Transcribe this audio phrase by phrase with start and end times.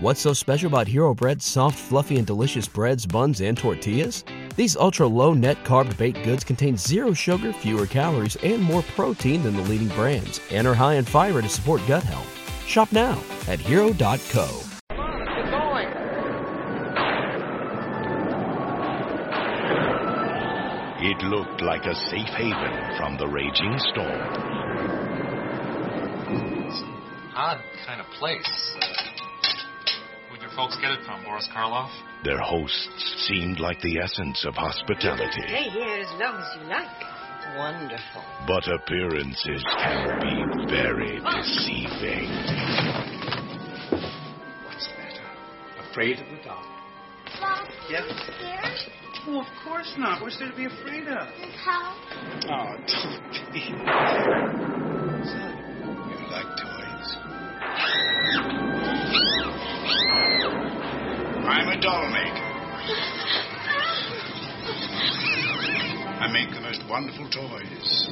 [0.00, 4.22] What's so special about Hero Bread's soft, fluffy, and delicious breads, buns, and tortillas?
[4.54, 9.42] These ultra low net carb baked goods contain zero sugar, fewer calories, and more protein
[9.42, 12.28] than the leading brands, and are high in fiber to support gut health.
[12.64, 14.62] Shop now at hero.co.
[21.00, 24.78] It looked like a safe haven from the raging storm.
[27.34, 28.97] Odd kind of place.
[30.58, 31.90] Where'd your folks get it from, Boris Karloff?
[32.24, 35.42] Their hosts seemed like the essence of hospitality.
[35.46, 36.88] Stay here as long as you like.
[37.56, 38.24] Wonderful.
[38.46, 41.36] But appearances can be very ah.
[41.36, 42.28] deceiving.
[44.66, 45.30] What's the matter?
[45.90, 46.66] Afraid of the dark?
[47.40, 48.02] Bob, Yeah?
[48.02, 48.92] are you scared?
[49.28, 50.22] Oh, of course not.
[50.22, 51.28] What's there to be afraid of?
[51.38, 51.96] This house?
[52.48, 53.62] Oh, don't be.
[55.22, 55.54] Son,
[56.10, 57.16] you like toys?
[61.48, 62.48] I'm a doll maker.
[66.20, 68.08] I make the most wonderful toys.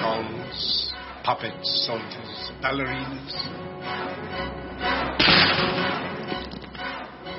[0.00, 0.92] Dolls,
[1.24, 3.34] puppets, soldiers, ballerinas.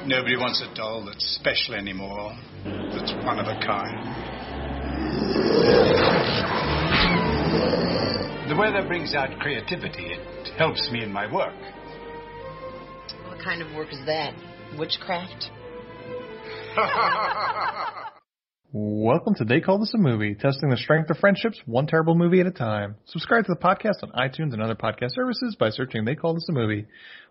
[0.06, 2.38] Nobody wants a doll that's special anymore,
[2.94, 4.36] that's one of a kind.
[8.50, 10.14] The weather brings out creativity.
[10.14, 11.56] It helps me in my work.
[13.46, 14.34] What kind of work is that?
[14.80, 15.52] Witchcraft?
[18.74, 22.40] Welcome to They Call This a Movie, testing the strength of friendships one terrible movie
[22.40, 22.96] at a time.
[23.06, 26.48] Subscribe to the podcast on iTunes and other podcast services by searching They Call This
[26.50, 26.88] a Movie.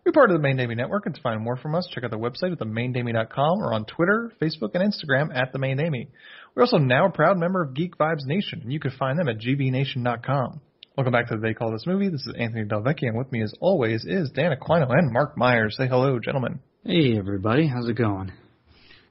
[0.06, 2.12] We're part of the Main Damie Network, and to find more from us, check out
[2.12, 6.11] the website at themaindamie.com or on Twitter, Facebook, and Instagram at The Main Damie.
[6.55, 9.28] We're also now a proud member of Geek Vibes Nation, and you can find them
[9.28, 10.61] at gbnation.com.
[10.97, 12.09] Welcome back to the They Call This Movie.
[12.09, 15.75] This is Anthony Delvecchio, and with me as always is Dan Aquino and Mark Myers.
[15.77, 16.61] Say hello, gentlemen.
[16.84, 18.31] Hey everybody, how's it going?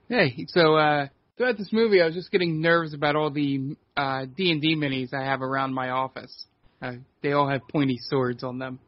[0.08, 4.24] Hey, so uh throughout this movie, I was just getting nervous about all the uh
[4.34, 6.46] D and D minis I have around my office.
[6.80, 8.78] Uh, they all have pointy swords on them.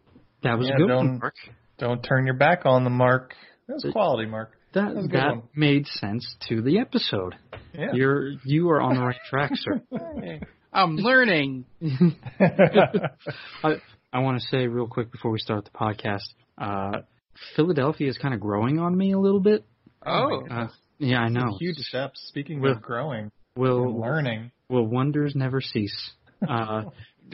[0.43, 1.35] That was Yeah, a good don't- one, Mark.
[1.79, 3.35] Don't turn your back on them, Mark.
[3.69, 4.53] That was quality, Mark.
[4.73, 7.35] That was a that made sense to the episode.
[7.75, 7.89] Yeah.
[7.93, 9.83] You're you are on the right track, sir.
[10.77, 11.65] I'm learning.
[12.41, 13.81] I
[14.13, 16.25] I want to say real quick before we start the podcast,
[16.59, 17.01] uh,
[17.57, 19.65] Philadelphia is kind of growing on me a little bit.
[20.05, 21.57] Oh, Uh, yeah, I know.
[21.59, 22.25] Huge steps.
[22.29, 24.51] Speaking Will- of growing Will learning.
[24.69, 26.13] will wonders never cease?
[26.47, 26.83] Uh,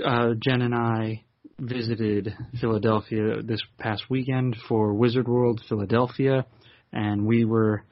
[0.05, 1.25] uh, Jen and I
[1.59, 6.47] visited Philadelphia this past weekend for Wizard World Philadelphia,
[6.93, 7.83] and we were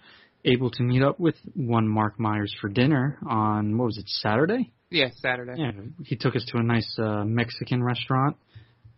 [0.45, 4.73] able to meet up with one Mark Myers for dinner on what was it Saturday?
[4.91, 5.55] Yeah, Saturday.
[5.57, 5.73] Yeah,
[6.05, 8.37] he took us to a nice uh, Mexican restaurant,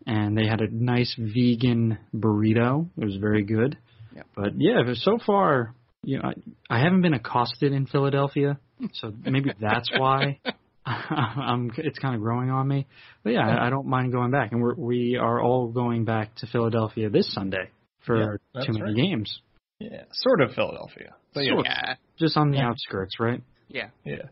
[0.07, 2.89] and they had a nice vegan burrito.
[2.99, 3.77] It was very good.
[4.15, 4.27] Yep.
[4.35, 6.31] But yeah, so far, you know,
[6.71, 8.59] I, I haven't been accosted in Philadelphia,
[8.95, 10.39] so maybe that's why.
[10.85, 12.89] I'm, it's kind of growing on me,
[13.23, 16.35] but yeah, I, I don't mind going back, and we're we are all going back
[16.39, 17.71] to Philadelphia this Sunday
[18.05, 18.97] for Yeah, our too many right.
[18.97, 19.41] games,
[19.79, 21.15] Yeah, sort of Philadelphia.
[21.35, 21.53] But yeah.
[21.65, 22.69] Yeah, just on the Yeah.
[22.71, 23.41] outskirts, right?
[23.69, 23.91] yeah.
[24.05, 24.23] Yeah.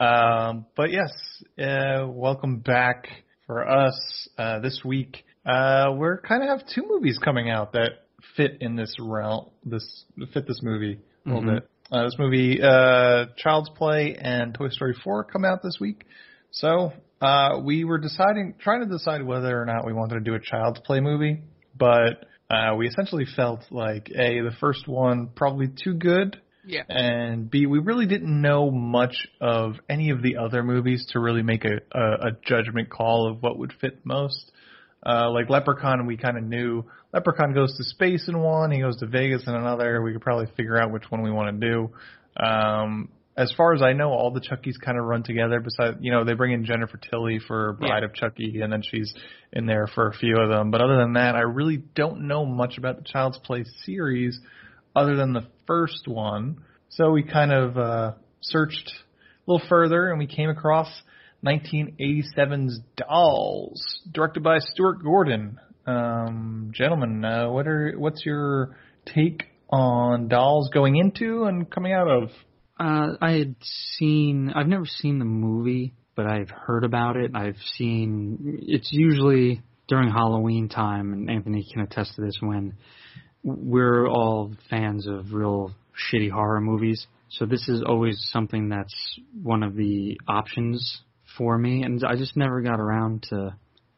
[0.00, 1.10] Um, but yes,
[1.58, 3.08] uh, welcome back
[3.46, 5.24] for us uh, this week.
[5.44, 7.90] Uh, we're kind of have two movies coming out that
[8.36, 9.50] fit in this realm.
[9.64, 11.54] This fit this movie a little Mhm.
[11.54, 11.68] bit.
[11.90, 16.04] Uh, this movie, uh, Child's Play and Toy Story 4 come out this week.
[16.50, 20.34] So uh, we were deciding, trying to decide whether or not we wanted to do
[20.34, 21.40] a Child's Play movie,
[21.76, 26.82] but uh, we essentially felt like a the first one probably too good Yeah.
[26.88, 31.42] and B, we really didn't know much of any of the other movies to really
[31.42, 34.52] make a, a, a judgment call of what would fit most.
[35.04, 36.84] Uh, like Leprechaun, we kind of knew
[37.14, 40.02] Leprechaun goes to space in one, he goes to Vegas in another.
[40.02, 41.90] We could probably figure out which one we want to do.
[42.44, 43.08] Um,
[43.38, 45.60] as far as I know, all the Chuckies kind of run together.
[45.60, 49.14] Besides, you know, they bring in Jennifer Tilly for Bride of Chucky, and then she's
[49.52, 50.72] in there for a few of them.
[50.72, 54.40] But other than that, I really don't know much about the Child's Play series
[54.94, 56.62] other than the first one.
[56.90, 58.90] So we kind of uh, searched
[59.46, 60.88] a little further, and we came across
[61.44, 65.58] 1987's Dolls, directed by Stuart Gordon.
[65.86, 68.76] Um, gentlemen, uh, what are what's your
[69.06, 72.30] take on Dolls going into and coming out of?
[72.78, 73.56] Uh, I had
[73.96, 74.52] seen.
[74.54, 77.32] I've never seen the movie, but I've heard about it.
[77.34, 78.60] I've seen.
[78.62, 82.36] It's usually during Halloween time, and Anthony can attest to this.
[82.40, 82.74] When
[83.56, 85.72] we're all fans of real
[86.12, 88.94] shitty horror movies, so this is always something that's
[89.42, 91.00] one of the options
[91.36, 93.54] for me, and I just never got around to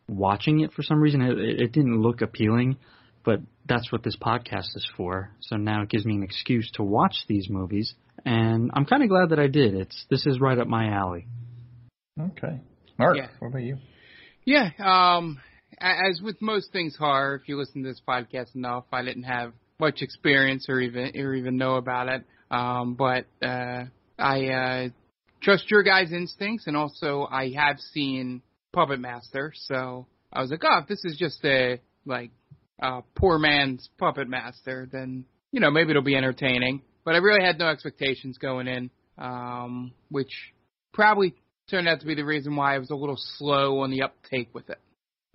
[0.08, 1.20] watching it for some reason.
[1.23, 2.76] It, it didn't look appealing,
[3.25, 5.31] but that's what this podcast is for.
[5.41, 7.94] So now it gives me an excuse to watch these movies,
[8.25, 9.75] and I'm kind of glad that I did.
[9.75, 11.26] It's this is right up my alley.
[12.20, 12.61] Okay.
[12.99, 13.29] Mark, Yeah.
[13.38, 13.79] what about you?
[14.44, 15.50] Yeah, um, a-
[15.80, 19.52] as with most things horror, if you listen to this podcast enough, I didn't have
[19.78, 22.24] much experience or even or even know about it.
[22.50, 23.84] Um, but uh,
[24.18, 24.88] I uh,
[25.42, 28.42] trust your guys' instincts, and also I have seen
[28.72, 32.30] Puppet Master, so I was like, oh, if this is just a like
[32.82, 36.82] uh, poor man's Puppet Master, then you know maybe it'll be entertaining.
[37.04, 40.32] But I really had no expectations going in, um, which
[40.92, 41.34] probably
[41.70, 44.50] turned out to be the reason why I was a little slow on the uptake
[44.52, 44.78] with it.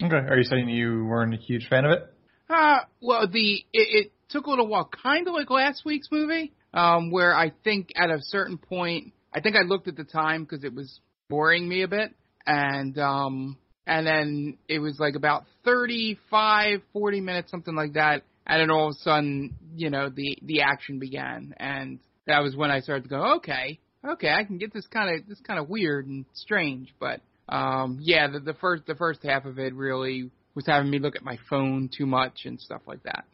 [0.04, 0.16] Okay.
[0.16, 2.14] Are you saying you weren't a huge fan of it?
[2.50, 6.54] Uh, well, the it, it took a little while, kind of like last week's movie,
[6.74, 10.44] um, where I think at a certain point, I think I looked at the time
[10.44, 11.00] because it was
[11.30, 12.14] boring me a bit,
[12.46, 13.58] and um,
[13.88, 18.90] and then it was like about thirty-five, forty minutes, something like that, and then all
[18.90, 23.04] of a sudden, you know, the the action began, and that was when I started
[23.04, 26.26] to go, okay, okay, I can get this kind of this kind of weird and
[26.34, 30.90] strange, but um, yeah, the, the first the first half of it really was having
[30.90, 33.26] me look at my phone too much and stuff like that.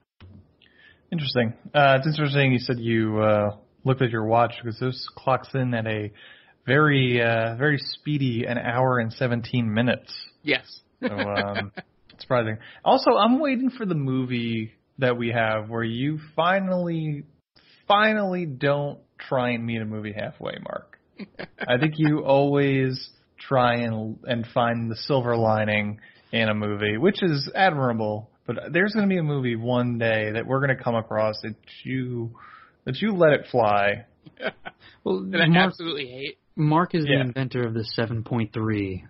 [1.12, 1.54] Interesting.
[1.74, 5.74] Uh, it's interesting you said you uh, looked at your watch because this clocks in
[5.74, 6.12] at a
[6.66, 10.12] very, uh, very speedy an hour and 17 minutes.
[10.44, 10.82] Yes.
[11.02, 11.72] So, um,
[12.20, 12.58] surprising.
[12.86, 17.24] Also, I'm waiting for the movie that we have where you finally,
[17.88, 21.00] finally don't try and meet a movie halfway, Mark.
[21.68, 23.10] I think you always
[23.48, 26.00] try and and find the silver lining
[26.32, 28.30] in a movie, which is admirable.
[28.48, 31.36] But there's going to be a movie one day that we're going to come across
[31.44, 32.32] that you
[32.86, 34.06] that you let it fly.
[35.04, 36.38] Well, that I Mark, absolutely hate.
[36.56, 37.16] Mark is Yeah.
[37.18, 38.52] the inventor of the 7.3,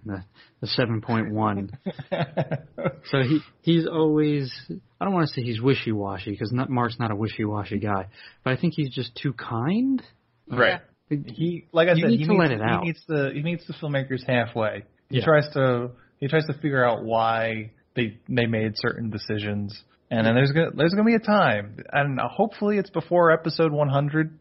[0.05, 0.23] the
[0.61, 1.69] the 7.1.
[3.11, 4.53] So he he's always
[4.99, 7.79] I don't want to say he's wishy washy because not Mark's not a wishy washy
[7.79, 8.07] guy,
[8.45, 10.01] but I think he's just too kind.
[10.49, 10.79] right.
[11.27, 12.81] He like I You said, need he to meets, let it out.
[12.81, 14.83] He meets the he meets the filmmakers halfway.
[15.09, 15.25] He Yeah.
[15.25, 19.83] tries to he tries to figure out why they they made certain decisions.
[20.09, 24.37] And then there's gonna there's gonna be a time, and hopefully it's before episode 100,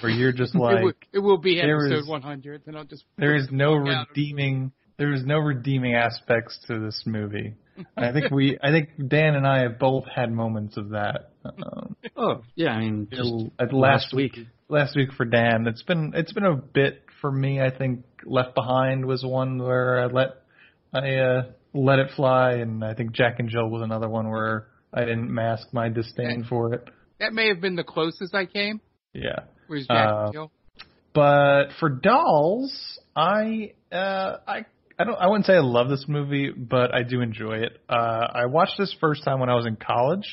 [0.00, 3.04] where you're just it, will, like, it will be episode is- 100, and I'll just
[3.16, 7.02] there is no walk out of the redeeming there is no redeeming aspects to this
[7.06, 7.54] movie.
[7.96, 11.30] I think we I think Dan and I have both had moments of that.
[11.46, 14.36] Um, Oh yeah, I mean just at last week.
[14.68, 15.66] Last week for Dan.
[15.66, 17.60] It's been it's been a bit for me.
[17.60, 20.28] I think Left Behind was one where I let
[20.92, 21.42] I uh,
[21.74, 25.32] let it fly, and I think Jack and Jill was another one where I didn't
[25.32, 26.88] mask my disdain for it.
[27.20, 28.80] That may have been the closest I came.
[29.12, 29.40] Yeah.
[29.68, 30.52] Was Jack Uh, and Jill.
[31.14, 34.66] But for dolls, I uh, I
[34.98, 37.80] I don't I wouldn't say I love this movie, but I do enjoy it.
[37.88, 40.30] Uh, I watched this first time when I was in college.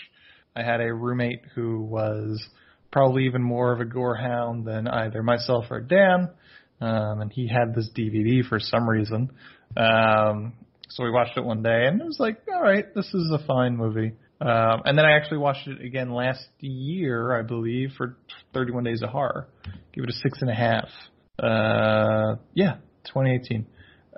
[0.56, 2.46] I had a roommate who was
[2.94, 6.30] probably even more of a gore hound than either myself or Dan,
[6.80, 9.32] um, and he had this DVD for some reason.
[9.76, 10.54] Um,
[10.90, 13.44] so we watched it one day, and it was like, all right, this is a
[13.46, 14.14] fine movie.
[14.40, 18.18] Um, and then I actually watched it again last year, I believe, for
[18.54, 19.48] 31 Days of Horror.
[19.94, 20.90] Give it a six and a half.
[21.40, 22.76] Uh, yeah,
[23.06, 23.66] 2018.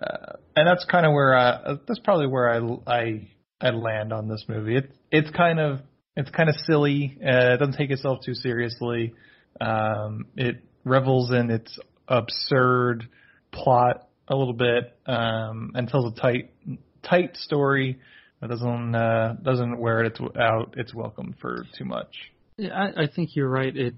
[0.02, 3.28] Uh, and that's kind of where I, that's probably where I, I,
[3.62, 4.78] I land on this movie.
[4.78, 5.80] It, it's kind of,
[6.16, 7.18] it's kind of silly.
[7.22, 9.14] Uh, it doesn't take itself too seriously.
[9.60, 13.08] Um, it revels in its absurd
[13.52, 16.52] plot a little bit, um, and tells a tight,
[17.04, 18.00] tight story.
[18.42, 22.16] It doesn't, uh, doesn't wear it out its welcome for too much.
[22.58, 23.76] Yeah, I, I think you're right.
[23.76, 23.96] It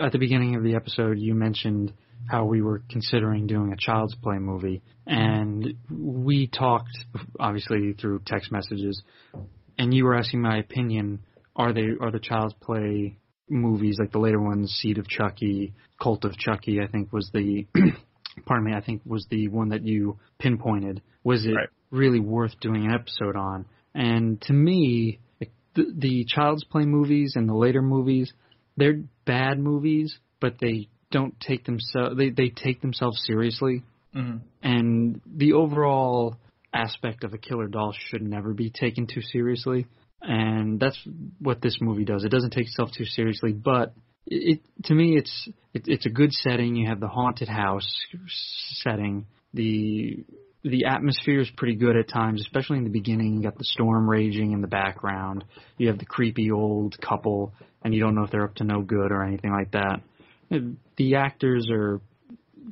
[0.00, 1.92] at the beginning of the episode you mentioned
[2.28, 6.96] how we were considering doing a child's play movie, and we talked
[7.40, 9.02] obviously through text messages,
[9.78, 11.20] and you were asking my opinion.
[11.56, 13.18] Are they are the child's play
[13.48, 16.80] movies like the later ones, Seed of Chucky, Cult of Chucky?
[16.80, 17.66] I think was the
[18.46, 18.72] pardon me.
[18.76, 21.02] I think was the one that you pinpointed.
[21.24, 21.68] Was it Right.
[21.90, 23.66] really worth doing an episode on?
[23.94, 25.18] And to me,
[25.74, 28.32] the, the child's play movies and the later movies,
[28.76, 33.82] they're bad movies, but they don't take themselves they they take themselves seriously.
[34.14, 34.38] Mm-hmm.
[34.62, 36.36] And the overall
[36.72, 39.86] aspect of a killer doll should never be taken too seriously.
[40.20, 40.98] And that's
[41.38, 42.24] what this movie does.
[42.24, 43.94] It doesn't take itself too seriously, but
[44.26, 46.74] it, it to me it's it, it's a good setting.
[46.74, 47.88] You have the haunted house
[48.82, 49.26] setting.
[49.54, 50.24] The
[50.64, 53.36] the atmosphere is pretty good at times, especially in the beginning.
[53.36, 55.44] You got the storm raging in the background.
[55.78, 58.82] You have the creepy old couple, and you don't know if they're up to no
[58.82, 60.00] good or anything like that.
[60.96, 62.00] The actors are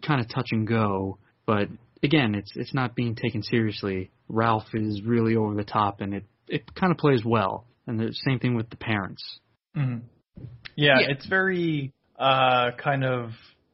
[0.04, 1.68] kind of touch and go, but
[2.02, 4.10] again, it's it's not being taken seriously.
[4.28, 7.66] Ralph is really over the top, and it it kind of plays well.
[7.86, 9.22] And the same thing with the parents.
[9.74, 9.98] hmm
[10.74, 11.06] Yeah, Yeah.
[11.10, 13.30] it's very uh, kind of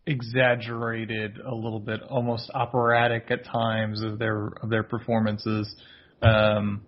[0.06, 5.74] exaggerated a little bit, almost operatic at times of their of their performances.
[6.20, 6.82] Um,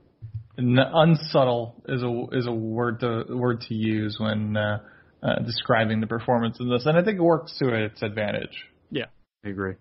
[0.59, 4.81] n- unsubtle is a is a word to word to use when uh,
[5.23, 8.57] uh, describing the performance in this, and I think it works to its advantage.
[8.91, 9.07] Yeah,
[9.45, 9.75] I agree.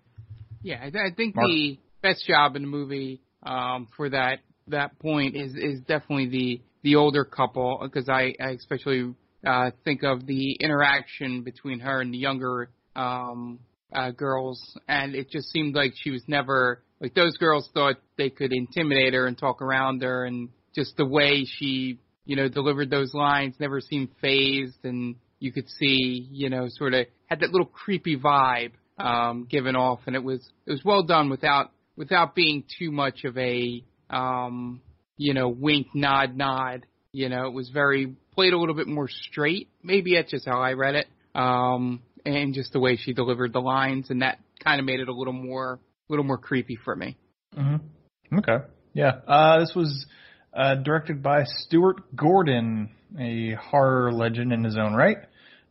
[0.64, 1.48] Yeah, I, I think Mark?
[1.48, 6.62] the best job in the movie um, for that that point is is definitely the
[6.84, 9.14] the older couple because I, I especially
[9.46, 13.60] uh, think of the interaction between her and the younger um,
[13.94, 18.30] uh, girls, and it just seemed like she was never like those girls thought they
[18.30, 22.90] could intimidate her and talk around her, and just the way she you know delivered
[22.90, 27.52] those lines never seemed phased, and you could see you know sort of had that
[27.52, 32.36] little creepy vibe um, given off, and it was it was well done without without
[32.36, 34.82] being too much of a um,
[35.18, 36.86] you know wink nod nod.
[37.12, 39.70] You know, it was very played a little bit more straight.
[39.84, 43.62] Maybe that's just how I read it, um, and just the way she delivered the
[43.62, 45.80] lines, and that kind of made it a little more a
[46.12, 47.18] little more creepy for me.
[47.56, 48.40] Mm-hmm.
[48.40, 48.66] Okay.
[48.94, 49.20] Yeah.
[49.28, 50.06] Uh, this was
[50.54, 55.18] uh, directed by Stuart Gordon, a horror legend in his own right.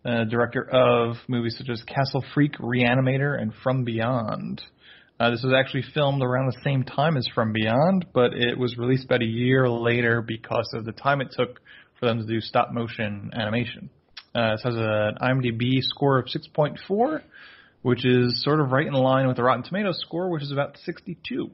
[0.05, 4.61] Uh, director of movies such as Castle Freak, Reanimator, and From Beyond.
[5.21, 8.77] Uh, this was actually filmed around the same time as From Beyond, but it was
[8.77, 11.61] released about a year later because of the time it took
[12.01, 13.91] for them to do stop motion animation.
[14.35, 17.23] Uh, this has an IMDb score of 6.4,
[17.83, 20.77] which is sort of right in line with the Rotten Tomatoes score, which is about
[20.85, 21.49] 62.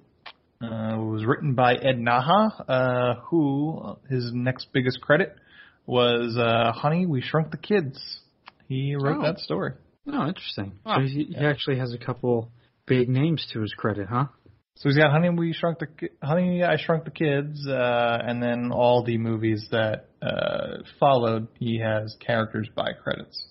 [0.63, 5.37] Uh, it was written by Ed Naha, uh, who his next biggest credit
[5.85, 8.21] was uh, "Honey, We Shrunk the Kids."
[8.69, 9.23] He wrote Oh.
[9.23, 9.73] that story.
[10.07, 10.79] Oh, interesting.
[10.87, 10.97] Huh.
[10.97, 12.51] So he, he actually has a couple
[12.87, 14.27] big names to his credit, huh?
[14.77, 15.89] So he's got "Honey, We Shrunk the
[16.23, 21.49] Honey, I Shrunk the Kids," uh, and then all the movies that uh, followed.
[21.59, 23.43] He has characters by credits.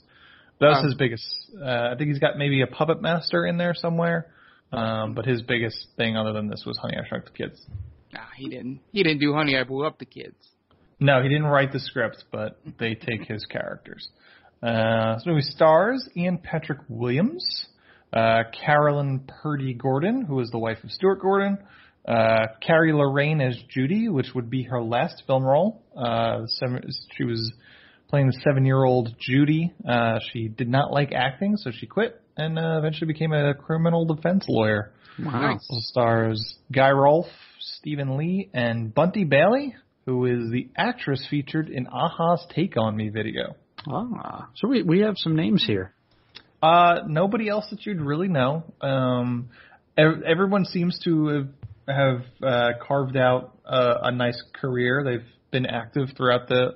[0.60, 0.84] That was Wow.
[0.86, 1.26] his biggest.
[1.62, 4.28] Uh, I think he's got maybe a Puppet Master in there somewhere.
[4.72, 7.62] Um, but his biggest thing, other than this, was "Honey, I Shrunk the Kids."
[8.14, 8.80] Nah, he didn't.
[8.94, 10.36] He didn't do Honey, I Blew Up the Kids.
[11.00, 14.10] No, he didn't write the script, but they take his characters.
[14.62, 17.68] Uh, this movie stars Ian Patrick Williams,
[18.14, 21.58] uh, Carolyn Purdy Gordon, who is the wife of Stuart Gordon,
[22.08, 25.84] uh, Carrie Lorraine as Judy, which would be her last film role.
[25.96, 26.82] Uh, seven,
[27.18, 27.52] she was
[28.10, 29.74] playing the seven-year-old Judy.
[29.88, 34.06] Uh, she did not like acting, so she quit and uh, eventually became a criminal
[34.06, 34.92] defense lawyer.
[35.20, 35.54] Wow.
[35.54, 37.28] Also stars Guy Rolfe,
[37.60, 43.10] Stephen Lee, and Bunty Bailey, who is the actress featured in a-ha's Take On Me
[43.10, 43.56] video.
[43.90, 45.94] Ah, so we we have some names here.
[46.62, 48.64] Uh, nobody else that you'd really know.
[48.82, 49.50] Um,
[49.98, 51.48] ev- everyone seems to have,
[51.88, 55.04] have uh, carved out a, a nice career.
[55.04, 56.76] They've been active throughout the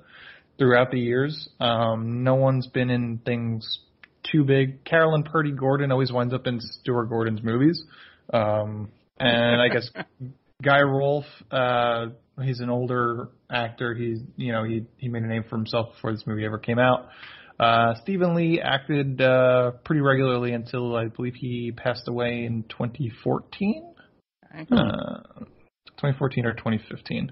[0.57, 1.49] throughout the years.
[1.59, 3.79] Um, no one's been in things
[4.31, 4.83] too big.
[4.85, 7.83] Carolyn Purdy Gordon always winds up in Stuart Gordon's movies.
[8.31, 8.89] Um,
[9.19, 9.89] and I guess
[10.61, 12.07] Guy Rolfe, uh,
[12.41, 13.93] he's an older actor.
[13.93, 16.79] He's you know he he made a name for himself before this movie ever came
[16.79, 17.09] out.
[17.59, 23.93] Uh, Stephen Lee acted uh, pretty regularly until I believe he passed away in 2014.
[24.53, 24.67] Okay.
[24.71, 25.45] Uh,
[25.97, 27.31] 2014 or 2015.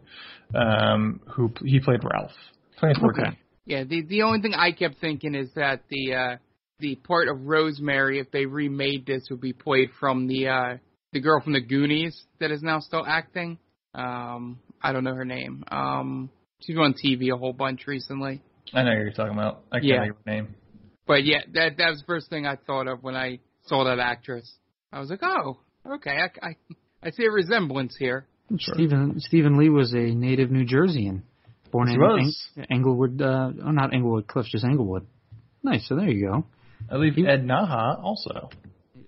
[0.54, 2.32] Um, who he played Ralph.
[2.80, 3.26] 2014.
[3.26, 3.38] Okay.
[3.66, 6.36] Yeah, the the only thing I kept thinking is that the uh
[6.80, 10.78] the part of Rosemary, if they remade this, would be played from the uh
[11.12, 13.58] the girl from the Goonies that is now still acting.
[13.94, 15.64] Um, I don't know her name.
[15.72, 16.30] Um,
[16.62, 18.42] she's been on TV a whole bunch recently.
[18.74, 19.62] I know who you're talking about.
[19.72, 20.02] I can't Yeah.
[20.04, 20.56] think her name.
[21.08, 24.00] But yeah, that that was the first thing I thought of when I saw that
[24.00, 24.52] actress.
[24.94, 25.58] I was like, oh,
[25.96, 26.56] okay, I I,
[27.04, 28.26] I see a resemblance here.
[28.58, 31.22] Stephen Stephen Lee was a native New Jerseyan,
[31.72, 32.50] born Yes, in he was.
[32.58, 33.22] Eng- Englewood.
[33.22, 35.06] Uh, oh, not Englewood Cliffs, just Englewood.
[35.64, 35.88] Nice.
[35.88, 36.46] So there you go.
[36.90, 38.50] I believe Ed Naha also.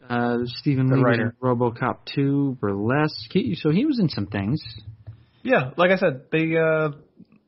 [0.10, 1.36] Uh, Stephen The Lee writer.
[1.42, 3.32] was in RoboCop 2, Burlesque.
[3.32, 4.62] He, so he was in some things.
[5.44, 6.90] Yeah, like I said, they uh,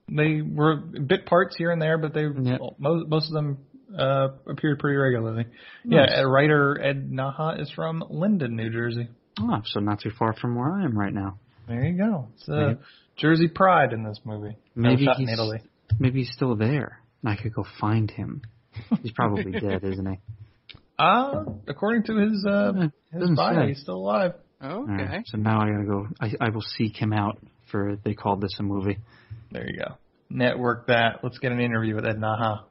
[0.10, 2.58] they were bit parts here and there, but they Yeah.
[2.80, 3.58] most most of them
[3.98, 5.46] uh, appeared pretty regularly.
[5.84, 6.20] Yeah, Nice.
[6.20, 9.08] uh, writer Ed Naha is from Linden, New Jersey.
[9.40, 11.38] Oh, so not too far from where I am right now.
[11.68, 12.28] There you go.
[12.36, 12.80] It's uh, Maybe-
[13.18, 14.58] Jersey pride in this movie.
[14.76, 15.62] Maybe shot in he's Italy.
[16.00, 17.00] maybe he's still there.
[17.24, 18.42] and I could go find him.
[19.04, 20.20] He's probably dead, isn't he?
[20.98, 22.74] Uh, according to his uh,
[23.12, 23.68] his doesn't say.
[23.70, 24.34] he's still alive.
[24.64, 24.74] Okay.
[24.74, 26.08] All right, so now I gotta go.
[26.22, 27.38] I, I will seek him out
[27.74, 27.98] for.
[28.06, 29.00] They called this a movie.
[29.52, 29.96] There you go.
[30.30, 31.20] Network that.
[31.24, 32.62] Let's get an interview with Ed Naha.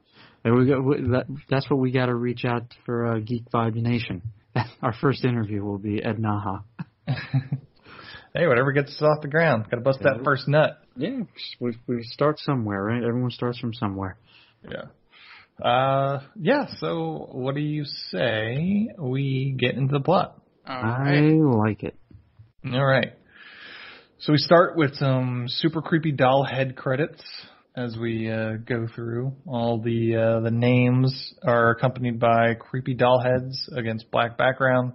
[0.43, 0.81] There we go.
[1.11, 4.21] That, that's what we got to reach out for uh, Geek Vibe Nation.
[4.81, 6.63] Our first interview will be Ed Naha.
[7.07, 9.65] hey, whatever gets us off the ground.
[9.69, 10.79] Got to bust that first nut.
[10.95, 11.21] Yeah,
[11.59, 13.03] we we start somewhere, right?
[13.03, 14.17] Everyone starts from somewhere.
[14.69, 15.65] Yeah.
[15.65, 16.67] Uh, yeah.
[16.79, 20.39] So, what do you say we get into the plot?
[20.67, 21.67] All I right.
[21.67, 21.95] like it.
[22.65, 23.13] All right.
[24.23, 27.21] So we start with some super creepy doll head credits
[27.75, 29.33] as we uh, go through.
[29.45, 34.93] All the uh, the names are accompanied by creepy doll heads against black background.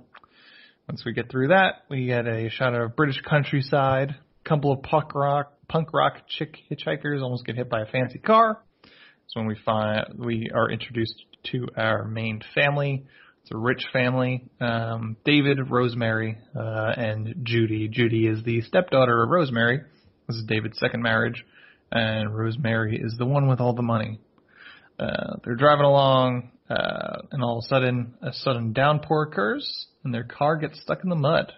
[0.88, 4.16] Once we get through that, we get a shot of British countryside.
[4.44, 8.62] Couple of punk rock punk rock chick hitchhikers almost get hit by a fancy car.
[9.26, 13.04] So when we find we are introduced to our main family.
[13.48, 14.44] It's a rich family.
[14.60, 17.88] Um, David, Rosemary, uh, and Judy.
[17.88, 19.80] Judy is the stepdaughter of Rosemary.
[20.26, 21.46] This is David's second marriage,
[21.90, 24.20] and Rosemary is the one with all the money.
[24.98, 30.12] Uh, they're driving along, uh, and all of a sudden, a sudden downpour occurs, and
[30.12, 31.50] their car gets stuck in the mud.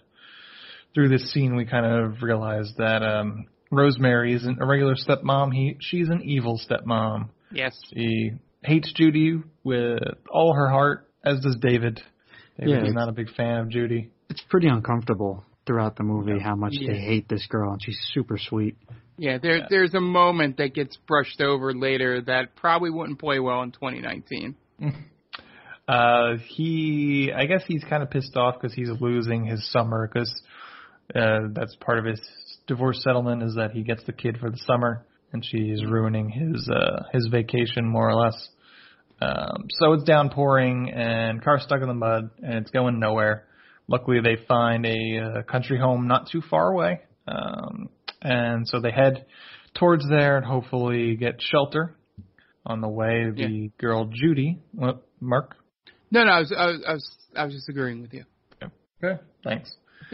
[0.95, 5.53] Through this scene, we kind of realize that um, Rosemary isn't a regular stepmom.
[5.53, 7.31] He, she's an evil stepmom.
[7.51, 7.77] Yes.
[7.93, 9.99] She hates Judy with
[10.31, 12.01] all her heart, as does David.
[12.59, 14.11] David Yeah, is not a big fan of Judy.
[14.29, 16.93] It's pretty uncomfortable throughout the movie how much Yeah.
[16.93, 18.77] they hate this girl, and she's super sweet.
[19.17, 23.63] Yeah, there there's a moment that gets brushed over later that probably wouldn't play well
[23.63, 24.55] in 2019.
[25.89, 30.31] Uh, he, I guess he's kind of pissed off because he's losing his summer because
[31.17, 32.21] uh, that's part of his
[32.69, 36.69] divorce settlement is that he gets the kid for the summer and she's ruining his
[36.73, 38.51] uh, his vacation more or less.
[39.21, 43.47] Um, so it's downpouring and car stuck in the mud and it's going nowhere.
[43.87, 47.89] Luckily, they find a uh, country home not too far away, um,
[48.23, 49.27] and so they head
[49.75, 51.97] towards there and hopefully get shelter.
[52.67, 55.57] On the way, the girl Judy, what, Mark?
[56.11, 58.25] No, no, I was I was I was, I was just agreeing with you.
[59.03, 59.75] Okay, thanks.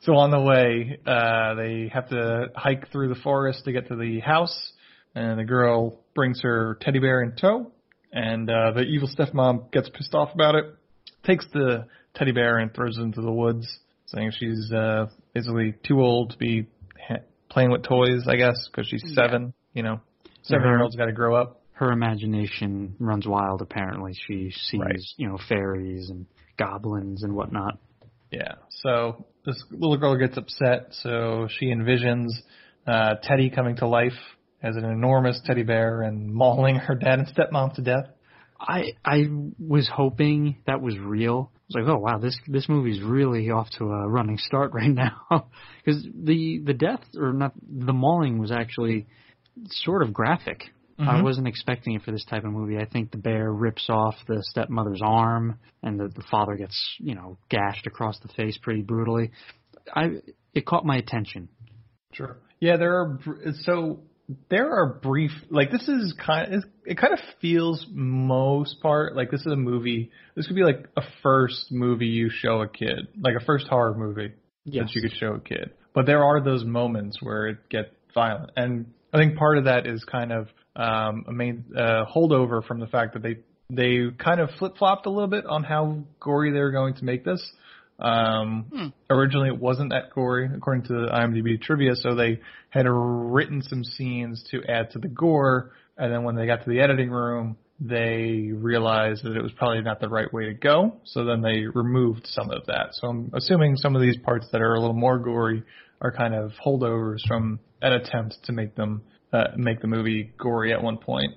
[0.00, 3.96] so on the way, uh, they have to hike through the forest to get to
[3.96, 4.72] the house,
[5.14, 7.70] and the girl brings her teddy bear in tow,
[8.12, 10.64] and uh, the evil stepmom gets pissed off about it,
[11.24, 16.00] takes the teddy bear and throws it into the woods, saying she's uh, basically too
[16.00, 16.66] old to be
[17.08, 19.54] ha- playing with toys, I guess, because she's seven.
[19.74, 20.00] You know,
[20.42, 21.60] seven year olds got to grow up.
[21.72, 23.60] Her imagination runs wild.
[23.62, 24.98] Apparently, she sees Right.
[25.18, 26.26] you know fairies and
[26.58, 27.78] goblins and whatnot.
[28.32, 28.54] Yeah.
[28.82, 30.88] So this little girl gets upset.
[31.02, 32.30] So she envisions
[32.86, 34.12] uh, Teddy coming to life
[34.62, 38.06] as an enormous teddy bear and mauling her dad and stepmom to death.
[38.58, 39.26] I I
[39.58, 41.50] was hoping that was real.
[41.54, 44.90] I was like, oh wow, this this movie's really off to a running start right
[44.90, 45.48] now,
[45.84, 49.06] because the the death or not the mauling was actually
[49.70, 50.62] sort of graphic.
[50.98, 51.24] I Mhm.
[51.24, 52.78] wasn't expecting it for this type of movie.
[52.78, 57.14] I think the bear rips off the stepmother's arm, and the, the father gets you
[57.14, 59.30] know gashed across the face pretty brutally.
[59.94, 60.22] I
[60.54, 61.50] it caught my attention.
[62.12, 62.38] Sure.
[62.60, 63.18] Yeah, there are
[63.64, 64.00] so
[64.50, 69.30] there are brief like this is kind of it kind of feels most part like
[69.30, 70.10] this is a movie.
[70.34, 73.94] This could be like a first movie you show a kid, like a first horror
[73.96, 74.32] movie
[74.66, 75.70] that you could show a kid.
[75.94, 79.86] But there are those moments where it gets violent, and I think part of that
[79.86, 83.36] is kind of um, a main uh, holdover from the fact that they
[83.70, 87.04] they kind of flip flopped a little bit on how gory they were going to
[87.04, 87.52] make this.
[87.98, 91.94] Um, Originally, it wasn't that gory, according to IMDb trivia.
[91.96, 96.46] So they had written some scenes to add to the gore, and then when they
[96.46, 100.46] got to the editing room, they realized that it was probably not the right way
[100.46, 100.96] to go.
[101.04, 102.88] So then they removed some of that.
[102.92, 105.62] So I'm assuming some of these parts that are a little more gory
[106.00, 110.72] are kind of holdovers from an attempt to make them uh, make the movie gory
[110.72, 111.32] at one point.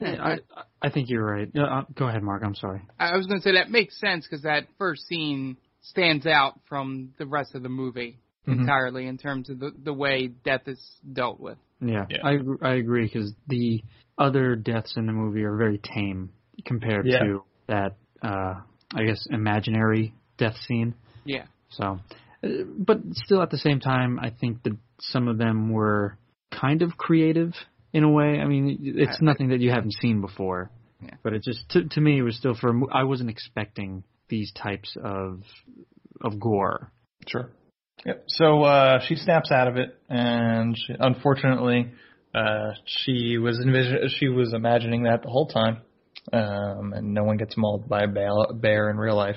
[0.00, 0.38] I
[0.82, 1.48] I think you're right.
[1.56, 2.42] Uh, uh, go ahead, Mark.
[2.44, 2.82] I'm sorry.
[2.98, 7.12] I was going to say that makes sense because that first scene stands out from
[7.18, 8.60] the rest of the movie Mhm.
[8.60, 10.80] entirely in terms of the the way death is
[11.12, 11.58] dealt with.
[11.80, 12.18] Yeah, Yeah.
[12.26, 13.82] I I agree because the
[14.18, 16.30] other deaths in the movie are very tame
[16.64, 17.18] compared Yeah.
[17.24, 17.96] to that.
[18.22, 18.60] Uh,
[18.94, 20.94] I guess imaginary death scene.
[21.24, 21.46] Yeah.
[21.70, 22.00] So,
[22.42, 26.16] uh, but still at the same time, I think that some of them were
[26.50, 27.52] kind of creative
[27.92, 28.40] in a way.
[28.40, 30.70] I mean, it's I- nothing that you haven't seen before.
[31.02, 31.16] Yeah.
[31.22, 34.52] But it just to to me it was still for mo- I wasn't expecting these
[34.52, 35.42] types of
[36.20, 36.92] of gore.
[37.26, 37.50] Sure.
[38.04, 38.24] Yep.
[38.28, 41.92] So uh, she snaps out of it, and she, unfortunately,
[42.34, 45.78] uh, she was envision- she was imagining that the whole time,
[46.32, 49.36] um, and no one gets mauled by a bear, in real life.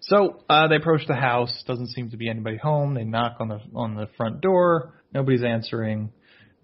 [0.00, 1.62] So uh, they approach the house.
[1.66, 2.94] Doesn't seem to be anybody home.
[2.94, 4.94] They knock on the on the front door.
[5.12, 6.12] Nobody's answering.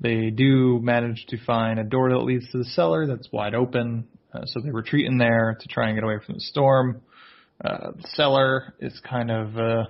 [0.00, 4.08] They do manage to find a door that leads to the cellar that's wide open.
[4.32, 7.02] Uh, so they retreat in there to try and get away from the storm.
[7.64, 9.84] Uh, the cellar is kind of uh,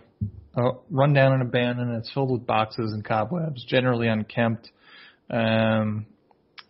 [0.56, 1.96] uh, run down and abandoned.
[1.96, 4.70] It's filled with boxes and cobwebs, generally unkempt.
[5.30, 6.06] Um,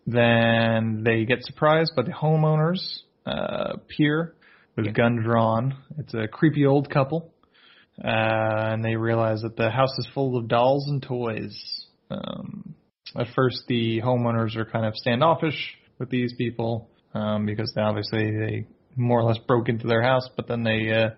[0.07, 4.35] then they get surprised by the homeowners uh, appear
[4.77, 5.77] with gun drawn.
[5.99, 7.33] It's a creepy old couple,
[8.03, 11.87] uh, and they realize that the house is full of dolls and toys.
[12.11, 12.75] Um,
[13.19, 18.31] at first, the homeowners are kind of standoffish with these people um, because they obviously
[18.31, 21.11] they more or less broke into their house, but then they uh,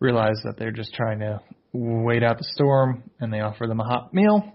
[0.00, 1.40] realize that they're just trying to
[1.72, 4.52] wait out the storm, and they offer them a hot meal.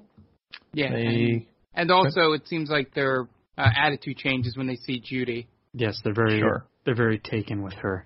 [0.73, 0.88] Yeah.
[0.88, 5.47] And, They and also, it seems like their uh, attitude changes when they see Judy.
[5.73, 6.65] Yes, they're very Sure.
[6.86, 8.05] they're very taken with her.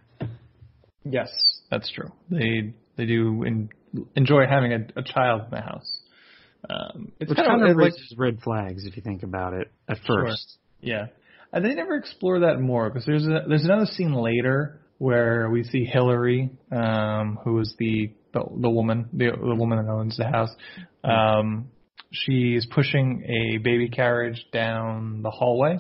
[1.04, 1.30] Yes,
[1.72, 2.10] that's true.
[2.30, 3.70] They they do en-
[4.16, 6.00] enjoy having a, a child in the house.
[6.70, 9.54] Um, it's Which kind kind of of like raises red flags if you think about
[9.54, 10.26] it at Sure.
[10.28, 10.58] first.
[10.82, 11.08] yeah,
[11.58, 15.64] and they never explore that more because there's a, there's another scene later where we
[15.64, 20.26] see Hillary, um, who is the the, the woman the, the woman that owns the
[20.26, 20.50] house.
[21.04, 21.70] Um,
[22.12, 25.78] she's pushing a baby carriage down the hallway.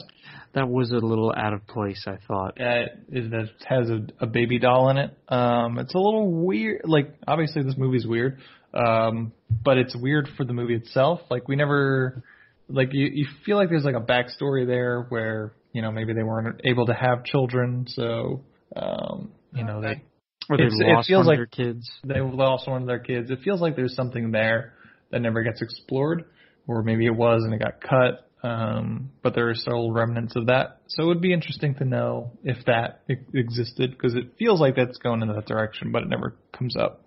[0.53, 2.59] That was a little out of place, I thought.
[2.59, 5.15] uh, is that has a, a baby doll in it.
[5.27, 6.81] Um, it's a little weird.
[6.85, 8.39] Like obviously this movie's weird,
[8.73, 11.21] um, but it's weird for the movie itself.
[11.29, 12.23] Like we never,
[12.67, 16.23] like you you feel like there's like a backstory there where you know maybe they
[16.23, 18.41] weren't able to have children, so
[18.75, 20.01] um, you know they
[20.49, 21.87] Or they it lost feels one like- of their kids.
[22.03, 23.29] they lost one of their kids.
[23.29, 24.73] It feels like there's something there
[25.11, 26.25] that never gets explored,
[26.65, 28.23] or maybe it was and it got cut.
[28.43, 30.81] Um, but there are still remnants of that.
[30.87, 33.01] So it would be interesting to know if that
[33.33, 37.03] existed because it feels like that's going in that direction, but it never comes up.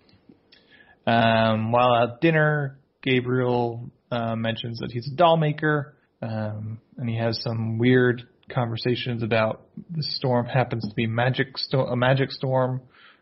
[1.06, 7.16] Um, while at dinner, Gabriel uh, mentions that he's a doll maker, um, and he
[7.16, 12.80] has some weird conversations about the storm happens to be magic sto- a magic storm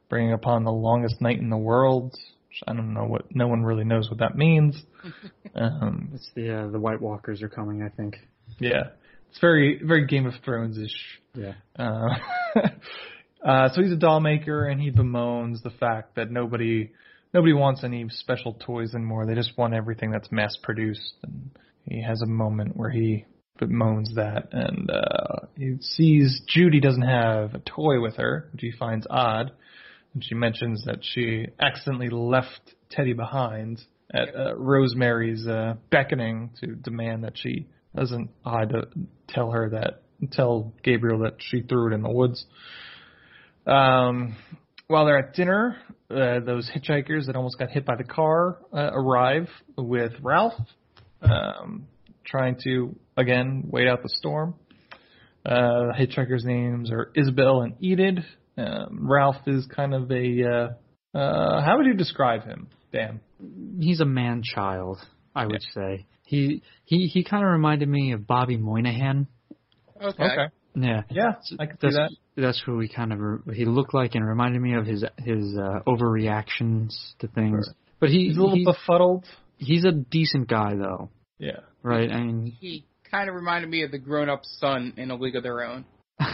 [0.08, 2.12] bringing upon the longest night in the world.
[2.48, 4.80] Which I don't know what no one really knows what that means.
[5.54, 8.16] um, It's the uh, the White Walkers are coming, I think.
[8.58, 8.88] yeah,
[9.30, 11.20] it's very very Game of Thrones ish.
[11.34, 11.52] Yeah.
[11.78, 12.08] Uh,
[13.46, 16.90] uh, so he's a doll maker, and he bemoans the fact that nobody
[17.34, 19.26] nobody wants any special toys anymore.
[19.26, 21.12] They just want everything that's mass produced.
[21.22, 21.50] And
[21.84, 23.26] he has a moment where he
[23.66, 28.72] bemoans that, and uh, he sees Judy doesn't have a toy with her, which he
[28.72, 29.52] finds odd.
[30.14, 33.80] And she mentions that she accidentally left Teddy behind
[34.12, 38.88] at uh, Rosemary's uh, beckoning to demand that she doesn't hide to
[39.28, 42.44] tell her that tell Gabriel that she threw it in the woods.
[43.66, 44.36] Um,
[44.86, 45.76] while they're at dinner,
[46.10, 50.54] uh, those hitchhikers that almost got hit by the car uh, arrive with Ralph,
[51.20, 51.86] um,
[52.28, 54.54] trying to again wait out the storm.
[55.46, 58.24] Uh, hitchhikers' names are Isabel and Enid.
[58.56, 60.42] Um, Ralph is kind of a
[61.14, 63.20] uh, uh, how would you describe him, Dan?
[63.80, 64.98] He's a man child,
[65.34, 66.06] I would say.
[66.24, 69.26] He he he kind of reminded me of Bobby Moynihan.
[70.02, 70.26] Okay.
[70.74, 71.02] Yeah.
[71.10, 72.10] Yeah, I can see That's that.
[72.36, 75.56] that's who he kind of re- he looked like and reminded me of his his
[75.56, 77.64] uh, overreactions to things.
[77.66, 77.74] Sure.
[78.00, 79.24] But he, He's a little he- befuddled.
[79.56, 81.60] he's a decent guy though, Yeah.
[81.82, 82.10] Right?
[82.10, 85.42] I mean, He kind of reminded me of the grown-up son in A League of
[85.42, 85.84] Their Own.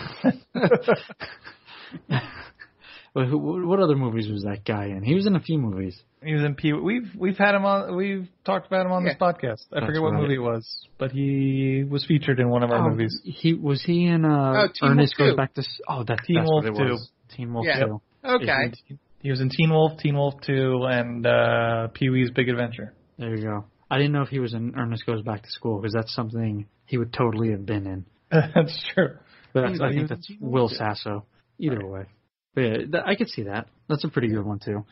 [3.14, 5.04] But who, what other movies was that guy in?
[5.04, 5.96] He was in a few movies.
[6.20, 6.72] He was in P.
[6.72, 7.94] We've we've had him on.
[7.94, 9.60] We've talked about him on this podcast.
[9.70, 10.22] I That's forget what right.
[10.22, 10.66] movie it was,
[10.98, 13.16] but he was featured in one of our Oh, movies.
[13.22, 15.36] He was he in uh Oh, Teen Ernest Wolf Goes 2.
[15.36, 17.36] Back to Oh, that, Teen that's Wolf what it 2.
[17.36, 17.84] Teen Wolf Yeah.
[17.84, 18.00] 2.
[18.24, 18.72] Okay.
[19.20, 22.94] He was in Teen Wolf, Teen Wolf Two, and uh, Pee Wee's Big Adventure.
[23.16, 23.64] There you go.
[23.94, 26.66] I didn't know if he was in Ernest Goes Back to School because that's something
[26.84, 28.04] he would totally have been in.
[28.30, 29.18] That's true.
[29.52, 30.74] But that's, I think that's Will too.
[30.74, 31.24] Sasso.
[31.60, 32.06] Either way.
[32.56, 33.68] But yeah, th- I could see that.
[33.88, 34.84] That's a pretty good one too.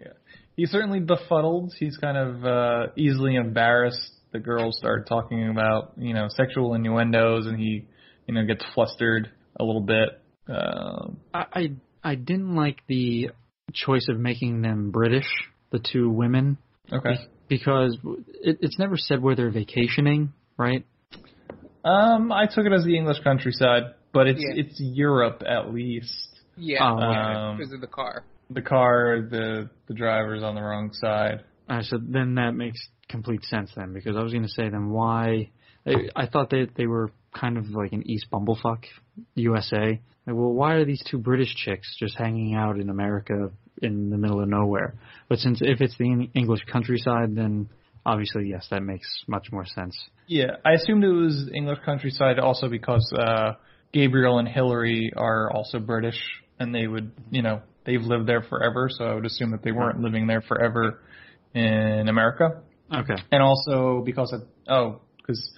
[0.00, 0.08] Yeah,
[0.56, 1.72] He's certainly befuddled.
[1.78, 4.10] He's kind of uh, easily embarrassed.
[4.32, 7.86] The girls start talking about you know sexual innuendos, and he
[8.26, 10.20] you know gets flustered a little bit.
[10.48, 11.70] Uh, I, I
[12.02, 13.30] I didn't like the
[13.72, 15.28] choice of making them British,
[15.70, 16.58] the two women,
[16.92, 17.18] okay.
[17.48, 17.96] Because
[18.42, 20.84] it, it's never said where they're vacationing, right?
[21.84, 24.62] Um, I took it as the English countryside, but it's Yeah.
[24.62, 26.40] it's Europe at least.
[26.56, 26.78] Yeah.
[26.82, 28.24] Oh, yeah, because of the car.
[28.50, 31.44] The car, the the driver's on the wrong side.
[31.68, 34.90] Uh, so then that makes complete sense then, because I was going to say then
[34.90, 35.50] why
[35.86, 38.84] I, I thought that they were kind of like an East Bumblefuck,
[39.34, 40.00] USA.
[40.26, 43.50] Like, well, why are these two British chicks just hanging out in America
[43.82, 44.94] in the middle of nowhere?
[45.28, 47.68] But since if it's the English countryside, then
[48.04, 49.96] obviously yes, that makes much more sense.
[50.26, 53.54] Yeah, I assumed it was English countryside also because uh
[53.92, 56.18] Gabriel and Hillary are also British,
[56.58, 59.72] and they would you know they've lived there forever, so I would assume that they
[59.72, 61.00] weren't living there forever
[61.54, 62.62] in America.
[62.94, 63.16] Okay.
[63.32, 65.50] And also because of oh, because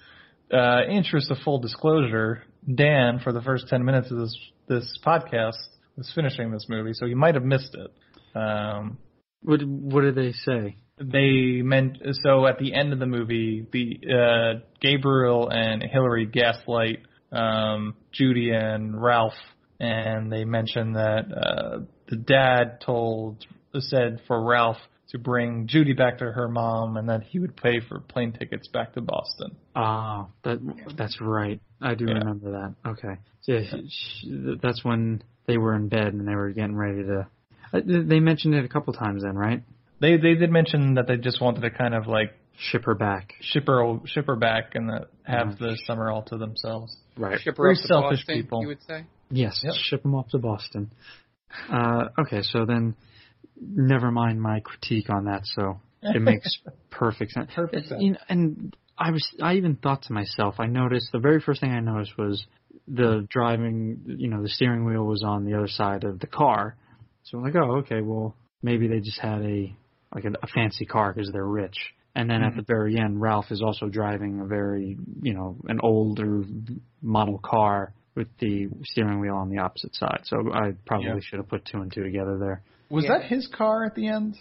[0.53, 4.37] uh, interest of full disclosure, Dan for the first ten minutes of this
[4.69, 5.59] this podcast
[5.97, 7.91] was finishing this movie, so you might have missed it.
[8.35, 8.99] Um,
[9.43, 10.77] What what did they say?
[11.03, 16.99] they meant so at the end of the movie, the uh, Gabriel and Hillary gaslight
[17.33, 19.33] um, Judy and Ralph,
[19.79, 23.47] and they mentioned that uh, the dad told
[23.79, 24.77] said for Ralph
[25.11, 28.69] to bring Judy back to her mom, and that he would pay for plane tickets
[28.69, 29.57] back to Boston.
[29.75, 30.59] Ah, that
[30.99, 31.61] that's right.
[31.81, 32.15] I do Yeah.
[32.19, 32.91] remember that.
[32.91, 33.17] Okay.
[33.41, 34.27] So yeah, sh-
[34.61, 37.27] that's when they were in bed and they were getting ready to.
[37.73, 39.63] Uh, They mentioned it a couple times then, right?
[40.01, 43.33] They they did mention that they just wanted to kind of like Ship her back.
[43.41, 45.59] ship her ship her back and that have Mhm.
[45.59, 46.95] the summer all to themselves.
[47.17, 47.41] Right.
[47.41, 48.61] Ship her Very up to selfish Boston, people.
[48.63, 49.05] You would say.
[49.31, 49.61] Yes.
[49.65, 49.75] Yep.
[49.77, 50.91] Ship them off to Boston.
[51.71, 52.95] Uh, okay, so then,
[53.61, 55.47] never mind my critique on that.
[55.47, 56.59] So it makes
[56.91, 57.51] perfect sense.
[57.55, 58.03] Perfect sense.
[58.03, 61.61] You know, and I was, I even thought to myself, I noticed the very first
[61.63, 62.45] thing I noticed was
[62.89, 64.03] the driving.
[64.07, 66.77] You know, the steering wheel was on the other side of the car.
[67.31, 69.75] So I'm like, oh, okay, well, maybe they just had a
[70.15, 71.77] like a, a fancy car because they're rich.
[72.17, 72.59] And then at mm-hmm.
[72.59, 76.43] the very end, Ralph is also driving a very, you know, an older
[77.01, 80.23] model car with the steering wheel on the opposite side.
[80.25, 81.21] So I probably Yeah.
[81.23, 82.63] should have put two and two together there.
[82.91, 83.19] Was Yeah.
[83.19, 84.37] that his car at the end?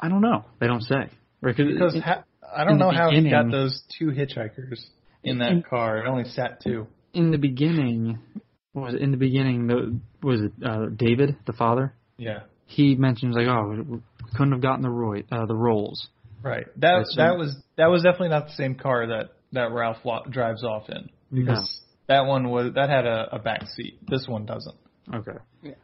[0.00, 0.46] I don't know.
[0.58, 1.10] They don't say.
[1.42, 4.80] Right, 'cause Because it- ha- I don't know how he got those two hitchhikers
[5.22, 5.98] in that In- car.
[5.98, 6.86] It only sat two.
[7.12, 8.42] in the beginning, what
[8.80, 9.00] was it?
[9.00, 11.94] In the beginning, the, was it uh, David, the father?
[12.16, 12.40] Yeah.
[12.66, 13.98] He mentions like, oh, we
[14.36, 16.08] couldn't have gotten the Roy, uh, the rolls.
[16.42, 16.66] Right.
[16.76, 20.24] That That's that was that was definitely not the same car that that Ralph wa-
[20.24, 23.98] drives off in because that one was that had a, a back seat.
[24.06, 24.76] This one doesn't.
[25.12, 25.38] Okay.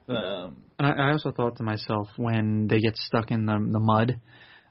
[0.08, 3.80] Um, And I, I also thought to myself when they get stuck in the the
[3.80, 4.20] mud,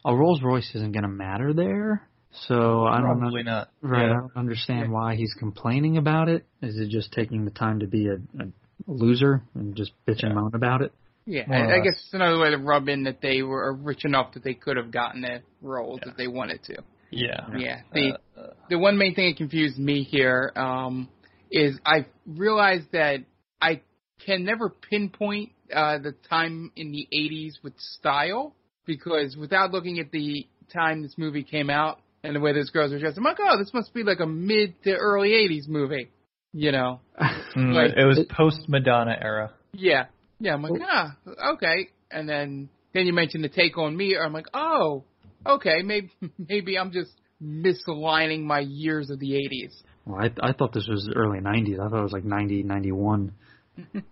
[0.06, 2.08] a Rolls Royce isn't going to matter there.
[2.48, 3.20] So I don't know.
[3.20, 3.70] probably not.
[3.82, 4.06] Right.
[4.06, 6.46] I don't understand why he's complaining about it.
[6.62, 8.48] Is it just taking the time to be a, a
[8.88, 10.92] loser and just bitch and moan about it?
[11.26, 14.04] Yeah, More or I guess it's another way to rub in that they were rich
[14.04, 16.84] enough that they could have gotten the Rolls if they wanted to.
[17.12, 17.48] Yeah.
[17.56, 17.82] Yeah.
[17.94, 21.08] The Uh, uh, the one main thing that confused me here um,
[21.52, 23.20] is I realized that
[23.62, 23.82] I
[24.26, 30.12] can never pinpoint uh, the time in the 80s with style because without looking at
[30.12, 33.38] the time this movie came out and the way those girls were dressed, I'm like,
[33.42, 36.10] oh, this must be like a mid to early 80s movie.
[36.54, 37.00] You know?
[37.56, 39.52] mm, Like, it was post Madonna era.
[39.74, 40.06] Yeah.
[40.40, 41.16] Yeah, I'm like, ah,
[41.54, 41.90] okay.
[42.12, 44.16] And then then you mentioned the take on me.
[44.18, 45.04] I'm like, oh,
[45.46, 49.74] okay, maybe maybe I'm just misaligning my years of the 80s.
[50.06, 51.80] Well, I I thought this was early '90s.
[51.80, 53.32] I thought it was like '90, '91.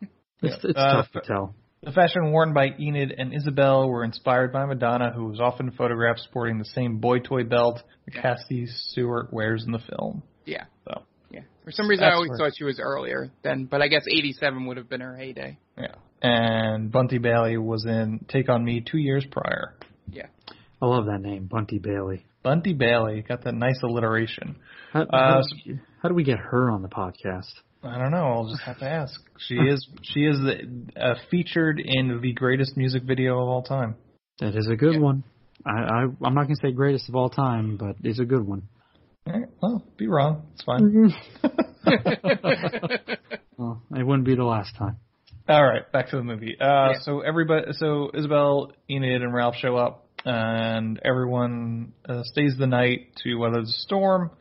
[0.43, 1.53] It's, it's Uh, tough to tell.
[1.83, 6.19] The fashion worn by Enid and Isabel were inspired by Madonna, who was often photographed
[6.19, 8.21] sporting the same boy toy belt that Yeah.
[8.21, 10.21] Cassie Stewart wears in the film.
[10.45, 10.65] Yeah.
[10.85, 11.41] So Yeah.
[11.63, 14.67] For some reason, I always where- thought she was earlier then, but I guess 87
[14.67, 15.57] would have been her heyday.
[15.77, 15.95] yeah.
[16.21, 19.73] And Bunty Bailey was in Take on Me two years prior.
[20.11, 20.27] Yeah.
[20.79, 22.25] I love that name, Bunty Bailey.
[22.43, 24.57] Bunty Bailey got that nice alliteration.
[24.93, 27.53] How, Uh, how, do we, how do we get her on the podcast?
[27.83, 28.25] I don't know.
[28.31, 29.19] I'll just have to ask.
[29.47, 30.37] She is she is
[30.95, 33.95] uh, featured in the greatest music video of all time.
[34.39, 34.99] That is a good Yeah.
[34.99, 35.23] one.
[35.65, 38.67] I, I I'm not gonna say greatest of all time, but it's a good one.
[39.25, 40.43] All right, well, be wrong.
[40.53, 41.11] It's fine.
[43.57, 44.97] Well, it wouldn't be the last time.
[45.47, 46.55] All right, back to the movie.
[46.59, 46.99] Uh, Yeah.
[47.01, 53.15] So everybody, so Isabel, Enid, and Ralph show up, and everyone uh, stays the night
[53.23, 54.31] to weather the storm.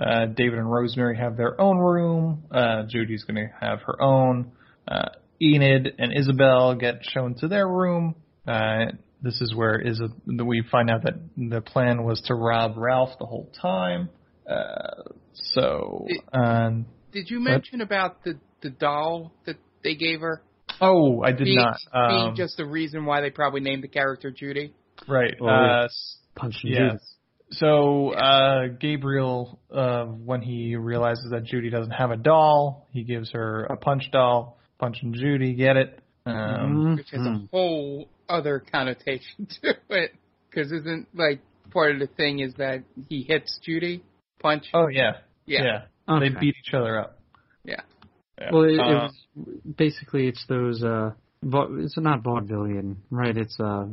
[0.00, 2.44] Uh, David and Rosemary have their own room.
[2.50, 4.52] Uh, Judy's going to have her own.
[4.88, 5.10] Uh,
[5.42, 8.14] Enid and Isabel get shown to their room.
[8.48, 8.86] Uh,
[9.22, 13.26] this is where is we find out that the plan was to rob Ralph the
[13.26, 14.08] whole time.
[14.48, 15.02] Uh,
[15.34, 20.42] so, It- um, Did you mention about the the doll that they gave her?
[20.80, 21.76] oh, I did being, not.
[21.92, 24.72] being Um, just the reason why they probably named the character Judy.
[25.08, 25.34] Right.
[25.40, 26.78] Oh, uh, s- Punch and yes.
[26.78, 26.98] Judy.
[27.52, 33.32] So uh, Gabriel, uh, when he realizes that Judy doesn't have a doll, he gives
[33.32, 34.58] her a punch doll.
[34.78, 35.98] Punch and Judy, get it?
[36.26, 40.12] Um, which has a whole other connotation to it.
[40.48, 44.02] Because isn't like part of the thing is that he hits Judy,
[44.40, 44.66] punch.
[44.72, 46.14] Oh yeah, yeah, yeah.
[46.16, 46.28] Okay.
[46.28, 47.18] They beat each other up.
[47.64, 47.80] Yeah.
[48.40, 48.50] Yeah.
[48.52, 49.14] Well, it, it Uh, was
[49.76, 51.10] basically it's those uh,
[51.42, 53.36] it's not vaudevillian, right?
[53.36, 53.86] It's uh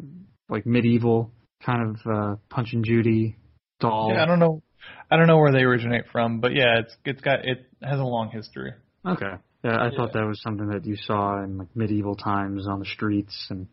[0.50, 1.32] like medieval
[1.66, 3.36] kind of uh Punch and Judy
[3.80, 4.12] doll.
[4.14, 4.62] yeah, I don't know.
[5.10, 8.04] I don't know where they originate from, but yeah, it's it's got it has a
[8.04, 8.74] long history.
[9.06, 9.34] Okay.
[9.64, 12.86] Yeah, I thought that was something that you saw in like medieval times on the
[12.86, 13.68] streets, and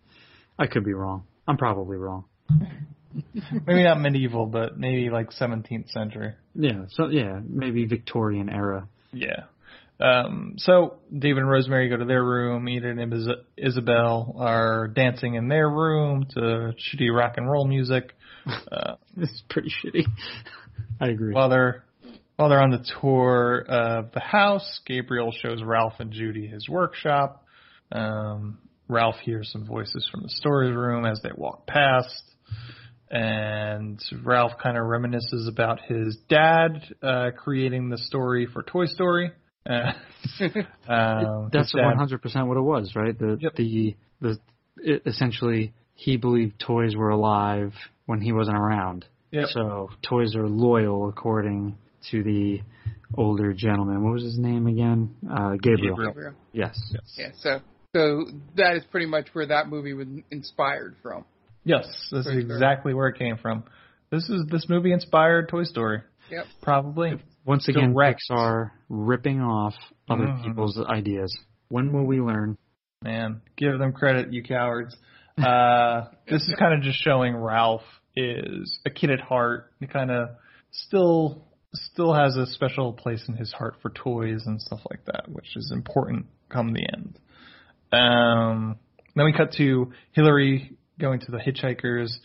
[0.58, 1.24] I could be wrong.
[1.46, 2.24] I'm probably wrong.
[3.66, 6.34] maybe not medieval, but maybe like 17th century.
[6.54, 8.88] Yeah, so yeah, maybe Victorian era.
[9.12, 9.44] Yeah.
[10.00, 12.68] Um, so David and Rosemary go to their room.
[12.68, 18.12] Enid and Is- Isabel are dancing in their room to shitty rock and roll music.
[18.70, 20.04] Uh, This is pretty shitty.
[21.00, 21.32] I agree.
[21.32, 21.84] while they're
[22.36, 27.44] while they're on the tour of the house, Gabriel shows Ralph and Judy his workshop.
[27.92, 32.22] Um, Ralph hears some voices from the storage room as they walk past,
[33.10, 39.30] and Ralph kind of reminisces about his dad uh, creating the story for Toy Story.
[39.68, 39.92] Uh,
[40.92, 43.18] um, That's his 100% what it was, right?
[43.18, 43.54] The Yep.
[43.56, 44.38] the the
[44.78, 47.72] it, essentially he believed toys were alive
[48.06, 49.04] when he wasn't around.
[49.30, 49.48] Yep.
[49.50, 51.76] So toys are loyal according
[52.10, 52.60] to the
[53.16, 54.02] older gentleman.
[54.04, 55.14] What was his name again?
[55.30, 55.96] Uh, Gabriel.
[55.96, 56.34] Gabriel.
[56.52, 56.78] Yes.
[57.16, 57.60] Yeah, so
[57.94, 58.24] so
[58.56, 61.24] that is pretty much where that movie was inspired from.
[61.64, 62.42] Yes, this is Toy Story.
[62.42, 63.64] exactly where it came from.
[64.10, 66.44] This is this movie inspired Toy Story, Yep.
[66.62, 67.12] probably.
[67.44, 68.20] Once again, Direct.
[68.30, 69.74] Pixar ripping off
[70.08, 70.44] other Mhm.
[70.44, 71.36] people's ideas.
[71.68, 72.56] When will we learn?
[73.02, 74.96] Man, give them credit, you cowards.
[75.36, 77.84] Uh, this is kind of just showing Ralph
[78.16, 79.72] is a kid at heart.
[79.80, 80.30] He kind of
[80.70, 85.28] still still has a special place in his heart for toys and stuff like that,
[85.28, 87.18] which is important come the end.
[87.92, 88.76] Um,
[89.16, 92.16] then we cut to Hillary going to the hitchhikers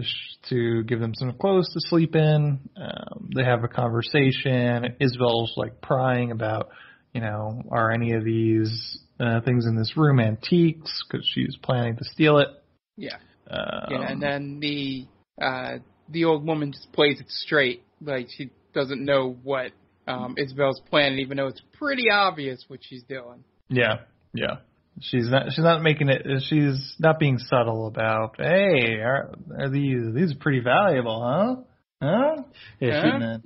[0.00, 2.60] to sh- to give them some clothes to sleep in.
[2.76, 4.96] Um, they have a conversation.
[5.00, 6.70] Isabel's like prying about,
[7.12, 11.04] you know, are any of these uh, things in this room antiques?
[11.08, 12.48] Because she's planning to steal it.
[12.96, 13.16] Yeah.
[13.50, 15.06] Um, Yeah, and then the
[15.40, 19.72] uh the old woman just plays it straight, like she doesn't know what
[20.06, 23.44] um Isabel's planning, even though it's pretty obvious what she's doing.
[23.68, 24.00] Yeah,
[24.34, 24.56] yeah.
[25.00, 25.46] She's not.
[25.50, 26.26] She's not making it.
[26.48, 28.36] She's not being subtle about.
[28.36, 31.56] Hey, are, are these these are pretty valuable, huh?
[32.02, 32.42] Huh?
[32.80, 33.18] Yeah?
[33.18, 33.42] Man.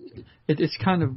[0.48, 1.10] It, it's kind of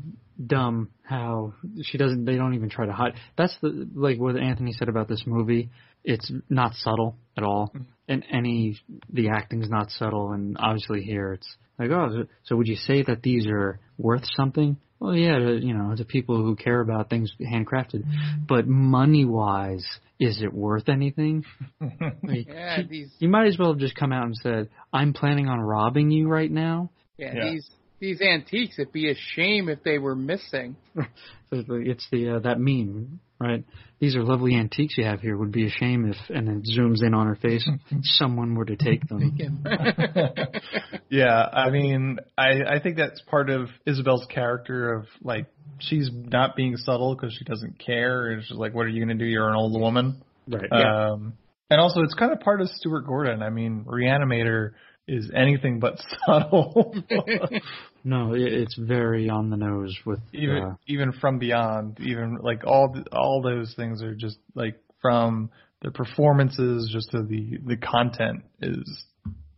[0.44, 2.26] dumb how she doesn't.
[2.26, 3.14] They don't even try to hide.
[3.38, 5.70] That's the like what Anthony said about this movie.
[6.04, 7.84] It's not subtle at all, hmm.
[8.08, 8.80] and any
[9.12, 10.32] the acting's not subtle.
[10.32, 11.48] And obviously here it's
[11.80, 14.78] like, oh, so would you say that these are worth something?
[15.00, 18.04] Well, yeah, to, you know, to people who care about things handcrafted,
[18.48, 19.86] but money wise,
[20.20, 21.46] is it worth anything?
[22.24, 25.48] Like, Yeah, these you might as well have just come out and said, "I'm planning
[25.48, 27.52] on robbing you right now." yeah, Yeah.
[27.52, 30.76] these these antiques, it'd be a shame if they were missing.
[31.52, 33.64] It's the uh, that meme, right?
[34.00, 35.38] These are lovely antiques you have here.
[35.38, 37.68] Would be a shame if, and then zooms in on her face.
[38.04, 39.38] someone were to take them.
[41.10, 45.48] yeah, I mean, I I think that's part of Isabel's character of like
[45.80, 48.32] she's not being subtle because she doesn't care.
[48.32, 49.26] And she's like, what are you gonna do?
[49.26, 50.22] You're an old woman.
[50.48, 50.72] Right.
[50.72, 51.34] Um,
[51.70, 53.44] and also, it's kind of part of Stuart Gordon.
[53.44, 54.72] I mean, Reanimator
[55.08, 55.96] is anything but
[56.26, 56.96] subtle.
[58.08, 60.22] No, it's very on the nose with.
[60.32, 64.80] even uh, even from beyond even like all th- all those things are just like
[65.02, 65.50] from
[65.82, 69.06] the performances just to the the content is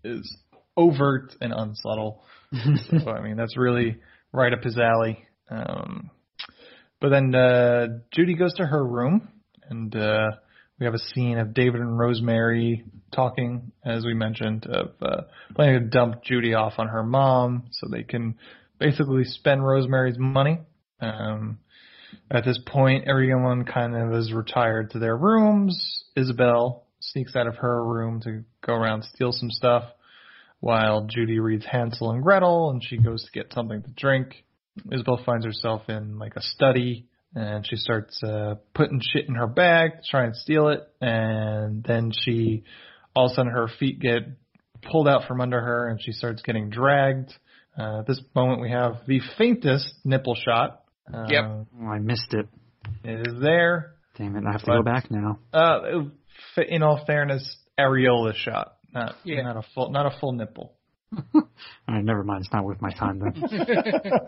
[0.04, 0.38] is
[0.76, 2.24] overt and unsubtle
[2.90, 3.98] so i mean that's really
[4.32, 6.10] right up his alley um
[7.00, 9.30] but then uh judy goes to her room
[9.70, 10.32] and uh
[10.80, 15.22] we have a scene of david and rosemary talking as we mentioned of uh
[15.56, 18.36] planning to dump judy off on her mom so they can
[18.80, 20.60] basically spend Rosemary's money.
[21.02, 21.60] Um,
[22.32, 26.04] at this point, everyone kind of is retired to their rooms.
[26.16, 29.84] Isabel sneaks out of her room to go around steal some stuff,
[30.60, 34.44] while Judy reads Hansel and Gretel, and she goes to get something to drink.
[34.92, 39.48] Isabel finds herself in like a study, and she starts uh, putting shit in her
[39.48, 42.64] bag trying to steal it, and then she
[43.16, 44.24] all of a sudden her feet get
[44.92, 47.34] pulled out from under her, and she starts getting dragged.
[47.78, 50.82] Uh, at this moment, we have the faintest nipple shot.
[51.14, 51.44] Uh, Yep.
[51.82, 52.48] oh, I missed it.
[53.04, 53.94] It is there.
[54.18, 54.44] Damn it!
[54.48, 55.40] I have to go back now.
[55.54, 56.04] Uh,
[56.68, 59.42] in all fairness, areola shot, not Yeah.
[59.44, 60.74] not a full not a full nipple.
[61.34, 61.42] All
[61.88, 62.44] right, never mind.
[62.46, 63.34] It's not worth my time then.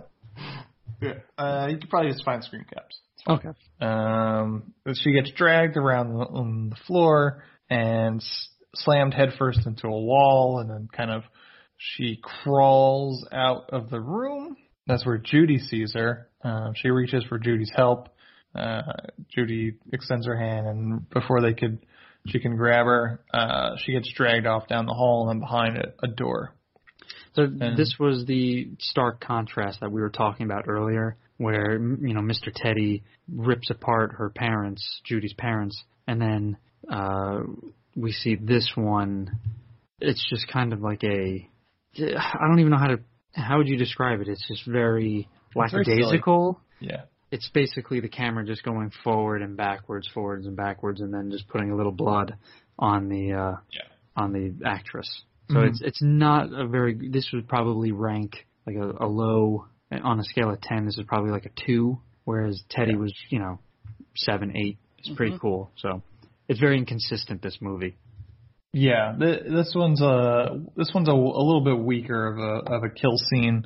[1.38, 3.00] Uh, you could probably just find screen caps.
[3.28, 3.50] okay.
[3.80, 10.02] Um, she gets dragged around the, on the floor and s- slammed headfirst into a
[10.02, 11.24] wall, and then kind of
[11.78, 14.56] she crawls out of the room.
[14.88, 16.30] That's where Judy sees her.
[16.44, 18.10] Um, she reaches for Judy's help.
[18.54, 18.82] Uh,
[19.34, 21.80] Judy extends her hand, and before they could,
[22.28, 23.22] she can grab her.
[23.34, 26.54] Uh, she gets dragged off down the hall and behind a, a door.
[27.34, 32.14] So And- this was the stark contrast that we were talking about earlier where you
[32.14, 32.52] know Mr.
[32.54, 33.04] Teddy
[33.34, 36.58] rips apart her parents, Judy's parents, and then
[36.90, 37.42] uh,
[37.96, 39.32] we see this one.
[40.00, 41.48] It's just kind of like a
[41.98, 43.00] I don't even know how to
[43.34, 44.28] how would you describe it?
[44.28, 46.60] It's just very lackadaisical.
[46.80, 47.04] Yeah.
[47.32, 51.48] It's basically the camera just going forward and backwards, forwards and backwards, and then just
[51.48, 52.36] putting a little blood
[52.78, 53.82] on the uh, Yeah.
[54.18, 55.24] on the actress.
[55.52, 55.70] So Mhm.
[55.70, 57.10] it's it's not a very.
[57.10, 60.86] This would probably rank like a, a low on a scale of ten.
[60.86, 62.98] This is probably like a two, whereas Teddy Yeah.
[62.98, 63.60] was you know
[64.16, 64.78] seven, eight.
[65.00, 65.40] It's pretty Mhm.
[65.40, 65.72] cool.
[65.78, 66.02] So
[66.48, 67.42] it's very inconsistent.
[67.42, 67.96] This movie.
[68.74, 72.84] Yeah, th- this one's a this one's a, a little bit weaker of a of
[72.84, 73.66] a kill scene.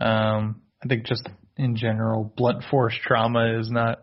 [0.00, 3.98] Um, I think just in general, blunt force trauma is not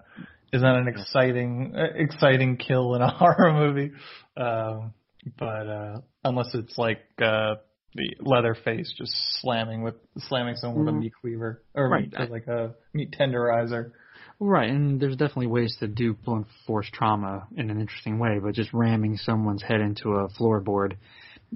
[0.51, 3.91] is not an exciting uh, exciting kill in a horror movie.
[4.35, 4.93] Um,
[5.37, 7.55] but uh, unless it's like uh,
[7.93, 9.11] the Leatherface just
[9.41, 9.95] slamming with
[10.29, 11.01] slamming someone with a Mm.
[11.01, 12.11] meat cleaver or Right.
[12.11, 13.91] meat, like a meat tenderizer.
[14.39, 18.55] Right, and there's definitely ways to do blunt force trauma in an interesting way, but
[18.55, 20.93] just ramming someone's head into a floorboard,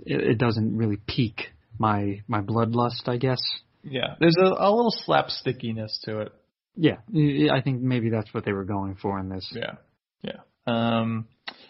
[0.06, 1.50] it, it doesn't really pique
[1.80, 3.42] my my bloodlust, I guess.
[3.84, 6.32] Yeah, there's a, a little slapstickiness to it.
[6.76, 9.48] Yeah, I I think maybe that's what they were going for in this.
[9.56, 9.76] Yeah,
[10.22, 10.42] yeah.
[10.68, 11.28] Um,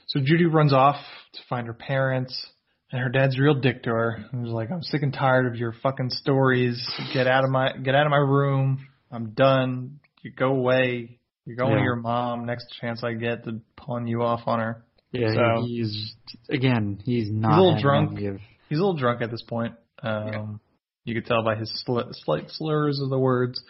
[0.08, 0.98] so Judy runs off
[1.34, 2.46] to find her parents,
[2.92, 4.26] and her dad's real dick to her.
[4.32, 6.82] He's like, "I'm sick and tired of your fucking stories.
[7.14, 8.86] Get out of my get out of my room.
[9.12, 10.00] I'm done.
[10.22, 11.20] You go away.
[11.46, 11.78] You're going Yeah.
[11.80, 12.46] to your mom.
[12.46, 16.16] Next chance I get to pawn you off on her." Yeah, So- he's
[16.50, 18.22] again, he's not He's a little drunk.
[18.22, 19.76] of- He's a little drunk at this point.
[20.04, 20.60] Um,
[21.06, 23.64] You could tell by his sl- slight slurs of the words.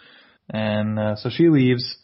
[0.50, 1.98] And uh, so she leaves.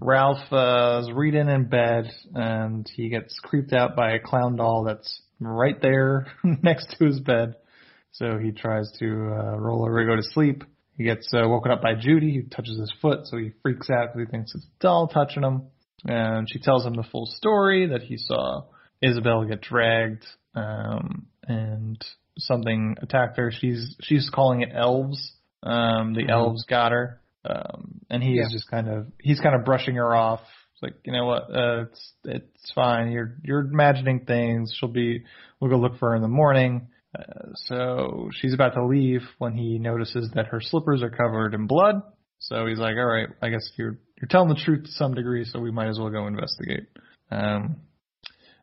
[0.00, 4.82] Ralph uh, is reading in bed, and he gets creeped out by a clown doll
[4.84, 6.26] that's right there
[6.62, 7.56] next to his bed.
[8.12, 10.64] So he tries to uh, roll over to go to sleep.
[10.98, 14.12] He gets uh, woken up by Judy, who touches his foot, so he freaks out
[14.12, 15.62] because he thinks it's doll touching him.
[16.04, 18.64] And she tells him the full story that he saw
[19.00, 20.24] Isabel get dragged,
[20.54, 22.04] um, and
[22.38, 23.50] something attacked her.
[23.52, 25.32] She's she's calling it elves.
[25.62, 26.30] Um, the Mhm.
[26.30, 28.46] elves got her, um, and he Yeah.
[28.46, 30.40] is just kind of he's kind of brushing her off.
[30.82, 33.12] Like you know what, uh, it's it's fine.
[33.12, 34.74] You're you're imagining things.
[34.78, 35.22] She'll be.
[35.60, 36.88] We'll go look for her in the morning.
[37.16, 41.66] Uh, so she's about to leave when he notices that her slippers are covered in
[41.66, 42.02] blood.
[42.40, 45.44] So he's like, "All right, I guess you're you're telling the truth to some degree,
[45.44, 46.88] so we might as well go investigate."
[47.30, 47.76] Um,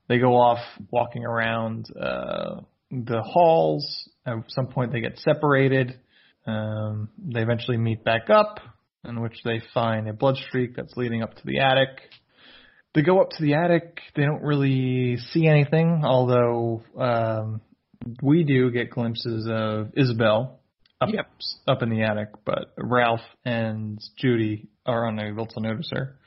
[0.10, 0.60] they go off
[0.92, 2.62] walking around uh,
[2.92, 4.10] the halls.
[4.26, 6.00] At some point, they get separated.
[6.46, 8.60] Um, they eventually meet back up,
[9.08, 11.90] in which they find a blood streak that's leading up to the attic.
[12.96, 14.00] They go up to the attic.
[14.16, 17.62] They don't really see anything, although um,
[18.22, 20.60] we do get glimpses of Isabel
[21.02, 21.28] up Yep.
[21.68, 26.18] up in the attic, but Ralph and Judy are unable to notice her.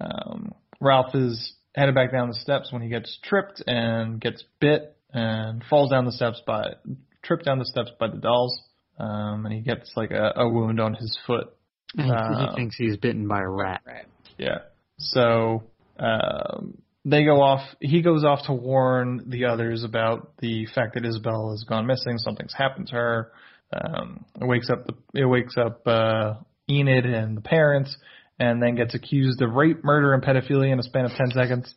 [0.00, 4.96] Um, Ralph is headed back down the steps when he gets tripped and gets bit
[5.12, 6.74] and falls down the steps by
[7.22, 8.58] tripped down the steps by the dolls.
[8.98, 11.54] Um, and he gets like a, a wound on his foot.
[11.96, 13.82] And he, thinks he's bitten by a rat.
[13.86, 14.06] Right.
[14.38, 14.58] Yeah.
[14.98, 15.62] So
[15.98, 17.60] um, they go off.
[17.80, 22.18] He goes off to warn the others about the fact that Isabel has gone missing.
[22.18, 23.32] Something's happened to her.
[23.72, 24.86] Um, it wakes up.
[24.86, 26.34] The, it wakes up uh,
[26.70, 27.96] Enid and the parents,
[28.38, 31.74] and then gets accused of rape, murder, and pedophilia in a span of ten seconds.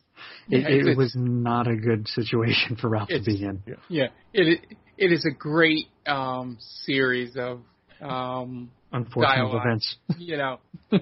[0.50, 3.62] It, Yeah, it it's- was not a good situation for Ralph to be in.
[3.88, 4.60] Yeah, it
[4.98, 7.60] it is a great um, series of
[8.02, 9.66] um, Unfortunate Dialogue.
[9.66, 9.96] events.
[10.18, 10.58] you know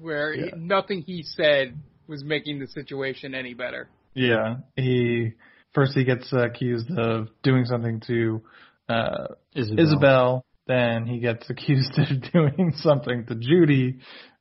[0.00, 0.50] where Yeah.
[0.56, 3.88] nothing he said was making the situation any better.
[4.14, 4.56] Yeah.
[4.76, 5.32] He
[5.74, 8.42] first he gets uh, accused of doing something to
[8.88, 9.84] uh, Isabel.
[9.84, 10.44] Isabel.
[10.66, 13.98] Then he gets accused of doing something to Judy,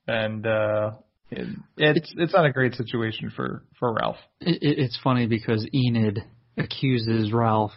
[0.07, 0.91] and uh,
[1.31, 1.47] it,
[1.77, 4.17] it's it's not a great situation for for Ralph.
[4.39, 6.19] It, it, it's funny because Enid
[6.57, 7.71] accuses Ralph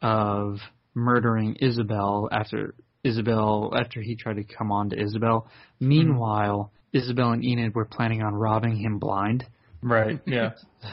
[0.00, 0.58] of
[0.94, 2.74] murdering Isabel after
[3.04, 5.48] Isabel after he tried to come on to Isabel.
[5.78, 9.46] Meanwhile, Isabel and Enid were planning on robbing him blind.
[9.82, 10.20] Right.
[10.26, 10.50] Yeah.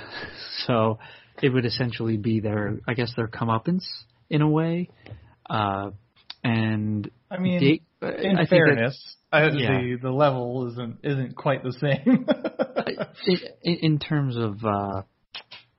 [0.65, 0.99] So
[1.41, 3.85] it would essentially be their, I guess, their comeuppance
[4.29, 4.89] in a way.
[5.49, 5.91] Uh,
[6.43, 7.59] and I mean,
[8.01, 9.81] they- in I that- fairness, I, Yeah.
[9.81, 12.25] the the level isn't isn't quite the same.
[13.63, 15.01] in, in terms of uh,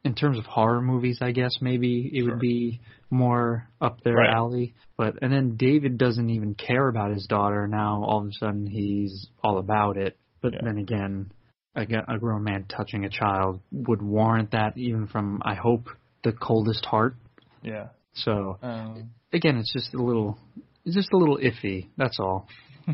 [0.09, 2.31] in terms of horror movies, I guess maybe it Sure.
[2.33, 2.81] would be
[3.11, 4.35] more up their Right.
[4.35, 4.75] alley.
[4.97, 7.69] But and then David doesn't even care about his daughter.
[7.69, 10.17] Now all of a sudden he's all about it.
[10.41, 10.61] But Yeah.
[10.65, 11.31] then again,
[11.77, 15.89] a grown man touching a child would warrant that, even from I hope
[16.25, 17.15] the coldest heart.
[17.63, 17.89] yeah.
[18.15, 20.39] So Um, again, it's just a little,
[20.85, 21.89] it's just a little iffy.
[21.97, 22.49] That's all.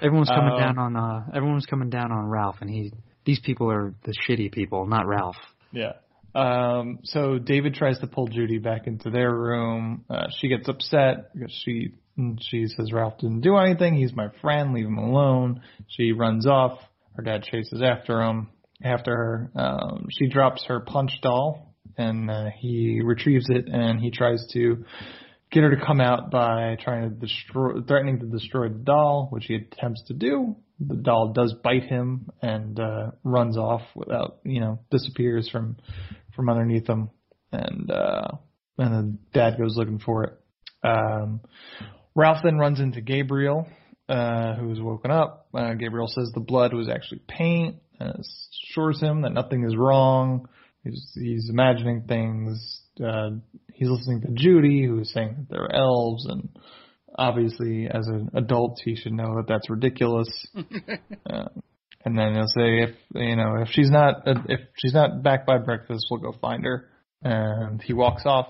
[0.00, 2.92] Everyone's coming Um, down on uh everyone's coming down on Ralph and he
[3.24, 5.36] these people are the shitty people, not Ralph.
[5.72, 5.92] Yeah.
[6.34, 10.04] Um, so David tries to pull Judy back into their room.
[10.08, 11.92] Uh, she gets upset because she
[12.40, 13.94] she says Ralph didn't do anything.
[13.94, 14.74] He's my friend.
[14.74, 15.62] Leave him alone.
[15.88, 16.78] She runs off.
[17.14, 18.48] Her dad chases after him.
[18.84, 24.10] After her, um, she drops her punch doll, and uh, he retrieves it, and he
[24.10, 24.84] tries to
[25.52, 29.44] get her to come out by trying to destroy, threatening to destroy the doll, which
[29.46, 30.56] he attempts to do.
[30.80, 35.76] The doll does bite him and uh, runs off without, you know, disappears from
[36.34, 37.10] from underneath him,
[37.50, 38.28] and uh,
[38.78, 40.38] and then dad goes looking for it.
[40.82, 41.40] Um,
[42.14, 43.66] Ralph then runs into Gabriel,
[44.08, 45.48] uh, who's woken up.
[45.54, 50.48] Uh, Gabriel says the blood was actually paint, and assures him that nothing is wrong.
[50.84, 52.80] He's, he's imagining things.
[53.02, 53.30] Uh,
[53.72, 56.48] he's listening to Judy, who is saying that they're elves, and
[57.16, 60.28] obviously, as an adult, he should know that that's ridiculous.
[61.30, 61.44] uh,
[62.04, 65.58] and then he'll say, if you know, if she's not, if she's not back by
[65.58, 66.88] breakfast, we'll go find her.
[67.22, 68.48] And he walks off.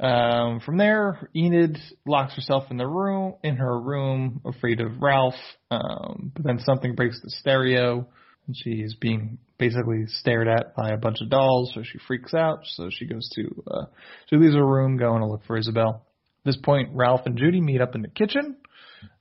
[0.00, 5.34] Um, from there, Enid locks herself in the room, in her room, afraid of Ralph.
[5.70, 8.06] Um, but then something breaks the stereo,
[8.46, 11.72] and she's being basically stared at by a bunch of dolls.
[11.74, 12.60] So she freaks out.
[12.64, 13.84] So she goes to, uh,
[14.28, 16.06] she leaves her room, going to look for Isabel.
[16.40, 18.56] At this point, Ralph and Judy meet up in the kitchen,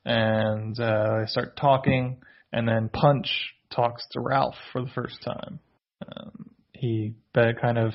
[0.05, 2.17] and uh, they start talking.
[2.51, 3.27] And then Punch
[3.75, 5.59] talks to Ralph for the first time.
[6.05, 7.93] Um, he uh, kind of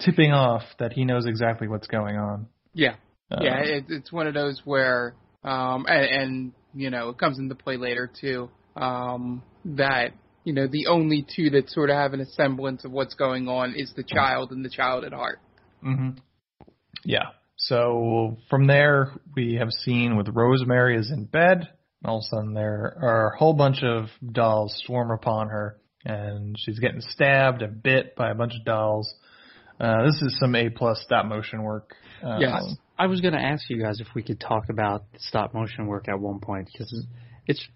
[0.00, 2.46] tipping off that he knows exactly what's going on.
[2.74, 2.96] Yeah,
[3.30, 7.38] Um, yeah, it, it's one of those where, um, and, and you know, it comes
[7.38, 8.50] into play later too.
[8.76, 10.12] Um, that
[10.44, 13.74] you know, the only two that sort of have an semblance of what's going on
[13.74, 15.40] is the child and the child at heart.
[15.82, 16.10] hmm
[17.04, 17.30] Yeah.
[17.56, 21.68] So from there, we have seen with Rosemary is in bed.
[22.04, 26.56] All of a sudden, there are a whole bunch of dolls swarm upon her, and
[26.58, 29.12] she's getting stabbed and bit by a bunch of dolls.
[29.80, 31.94] Uh, this is some A plus stop motion work.
[32.22, 32.76] Um, Yes.
[32.98, 36.08] I was going to ask you guys if we could talk about stop motion work
[36.08, 37.06] at one point because
[37.46, 37.66] it's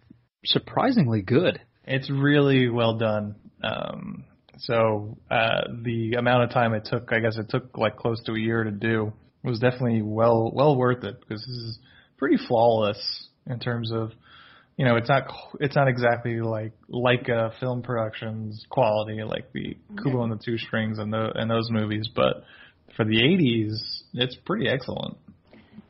[0.44, 1.60] surprisingly good.
[1.84, 3.34] It's really well done.
[3.62, 4.24] Um,
[4.58, 8.32] so uh, the amount of time it took, I guess it took like close to
[8.32, 9.12] a year to do,
[9.42, 11.78] was definitely well well worth it because this is
[12.18, 14.12] pretty flawless in terms of,
[14.76, 15.24] you know, it's not
[15.60, 20.98] it's not exactly like Laika film productions quality like the Kubo and the Two Strings
[20.98, 22.44] and the and those movies, but
[22.96, 23.74] for the 80s,
[24.14, 25.16] it's pretty excellent.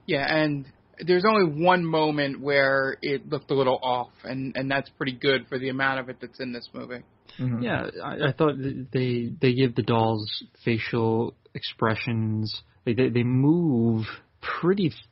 [0.07, 0.67] Yeah, and
[1.07, 5.47] there's only one moment where it looked a little off, and and that's pretty good
[5.49, 7.03] for the amount of it that's in this movie.
[7.39, 7.63] Mhm.
[7.63, 12.63] Yeah, I, I thought they they give the dolls facial expressions.
[12.85, 14.05] They they, they move
[14.41, 15.09] pretty f-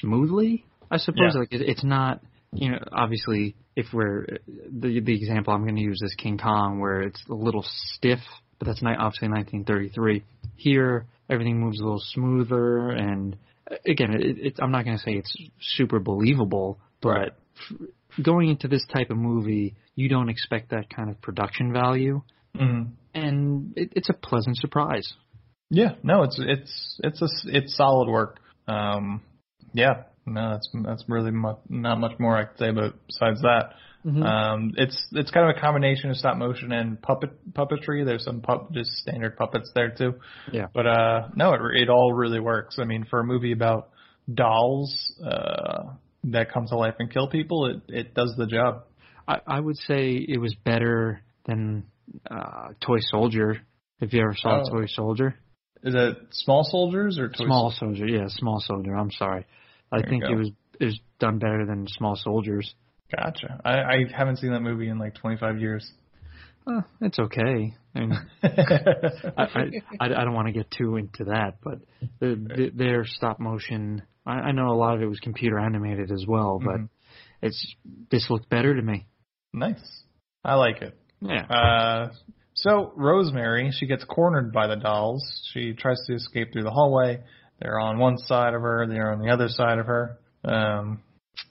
[0.00, 0.64] smoothly.
[0.90, 1.40] I suppose Yeah.
[1.40, 2.20] like it, it's not
[2.52, 6.80] you know obviously if we're the the example I'm going to use is King Kong
[6.80, 7.64] where it's a little
[7.94, 8.18] stiff,
[8.58, 10.24] but that's not obviously 1933.
[10.56, 13.36] Here everything moves a little smoother and
[13.70, 17.32] uh, again it, it, I'm not going to say it's super believable, but Right.
[17.70, 17.88] f-
[18.24, 22.22] going into this type of movie you don't expect that kind of production value
[22.58, 22.90] Mhm.
[23.14, 25.14] and it, it's a pleasant surprise.
[25.70, 28.40] Yeah, no, it's it's it's a it's solid work.
[28.66, 29.22] Um,
[29.72, 33.74] yeah, no, that's that's really mu- not much more I could say, but besides that,
[34.24, 38.04] um, it's it's kind of a combination of stop motion and puppet puppetry.
[38.04, 40.14] There's some pup just standard puppets there too.
[40.52, 40.66] Yeah.
[40.72, 42.76] But uh, no, it it all really works.
[42.80, 43.90] I mean, for a movie about
[44.32, 45.82] dolls uh,
[46.24, 48.84] that come to life and kill people, it it does the job.
[49.28, 51.84] I, I would say it was better than
[52.30, 53.60] uh, Toy Soldier.
[54.00, 54.70] If you ever saw Oh.
[54.78, 55.34] Toy Soldier,
[55.84, 58.94] Is it Small Soldiers or Toy Small Soldier, yeah, Small Soldier.
[58.94, 59.44] I'm sorry,
[59.92, 62.74] I There think it was it was done better than Small Soldiers.
[63.14, 63.60] Gotcha.
[63.64, 65.90] I, I haven't seen that movie in like 25 years.
[66.66, 67.74] Uh, it's okay.
[67.94, 68.12] I mean,
[68.42, 71.80] I, I, I don't want to get too into that, but
[72.20, 74.02] the, the, their stop motion.
[74.24, 76.88] I, I know a lot of it was computer animated as well, but Mhm.
[77.42, 77.74] it's
[78.10, 79.06] this looked better to me.
[79.52, 80.02] Nice.
[80.44, 80.96] I like it.
[81.20, 81.44] Yeah.
[81.46, 82.12] Uh,
[82.54, 85.22] so Rosemary, she gets cornered by the dolls.
[85.52, 87.20] She tries to escape through the hallway.
[87.60, 88.86] They're on one side of her.
[88.88, 90.18] They're on the other side of her.
[90.44, 91.02] Um,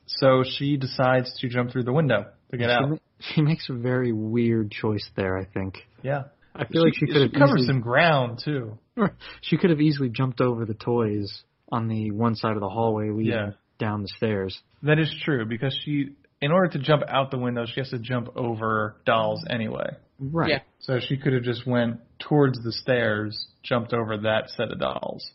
[0.08, 2.90] so she decides to jump through the window to get she, out.
[2.90, 5.38] ma- she makes a very weird choice there.
[5.38, 5.78] I think.
[6.02, 6.24] Yeah.
[6.56, 8.78] I feel like she could have covered easily, some ground too.
[9.42, 13.10] she could have easily jumped over the toys on the one side of the hallway
[13.12, 13.52] leading Yeah.
[13.78, 14.60] down the stairs.
[14.82, 18.00] That is true because she, in order to jump out the window, she has to
[18.00, 19.92] jump over dolls anyway.
[20.20, 20.50] Right.
[20.50, 20.60] Yeah.
[20.80, 25.30] So she could have just went towards the stairs, jumped over that set of dolls.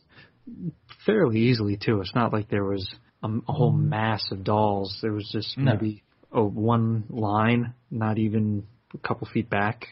[1.07, 2.01] Fairly easily too.
[2.01, 2.89] It's not like there was
[3.23, 3.89] a, a whole mm-hmm.
[3.89, 4.99] mass of dolls.
[5.03, 5.73] There was just No.
[5.73, 9.87] maybe a one line, not even a couple feet back.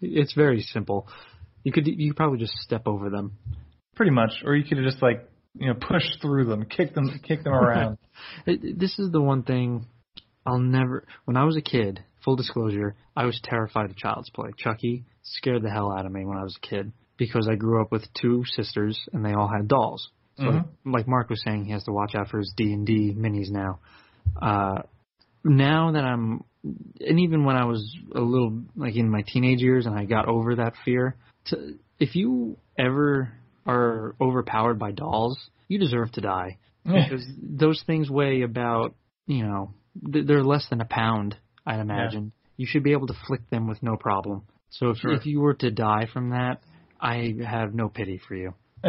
[0.00, 1.08] It's very simple.
[1.64, 3.32] You could you could probably just step over them.
[3.94, 7.44] Pretty much, or you could just like you know push through them, kick them, kick
[7.44, 7.98] them around.
[8.46, 9.86] This is the one thing
[10.44, 11.06] I'll never.
[11.24, 14.50] When I was a kid, full disclosure, I was terrified of Child's Play.
[14.56, 17.80] Chucky scared the hell out of me when I was a kid because I grew
[17.80, 20.10] up with two sisters and they all had dolls.
[20.36, 20.66] So, Mhm.
[20.84, 23.50] like Mark was saying, he has to watch out for his D and D minis
[23.50, 23.78] now.
[24.40, 24.82] Uh,
[25.44, 26.44] now that I'm,
[27.00, 30.28] and even when I was a little like in my teenage years and I got
[30.28, 33.32] over that fear, to, if you ever
[33.66, 35.38] are overpowered by dolls,
[35.68, 36.58] you deserve to die
[37.08, 38.94] because those things weigh about
[39.26, 41.36] you know they're less than a pound
[41.66, 45.12] i'd imagine you should be able to flick them with no problem so if Sure.
[45.12, 46.60] if you were to die from that
[47.00, 48.54] i have no pity for you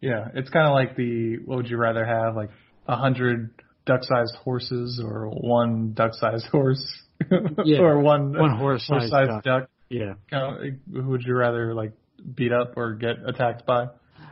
[0.00, 2.50] yeah, it's kind of like the what would you rather have, like
[2.86, 3.50] a hundred
[3.86, 6.84] duck-sized horses or one duck-sized horse,
[7.64, 9.44] Yeah, or one one horse-sized horse-sized duck.
[9.62, 9.70] duck.
[9.88, 11.92] yeah Kind of, who would you rather like
[12.34, 13.86] beat up or get attacked by?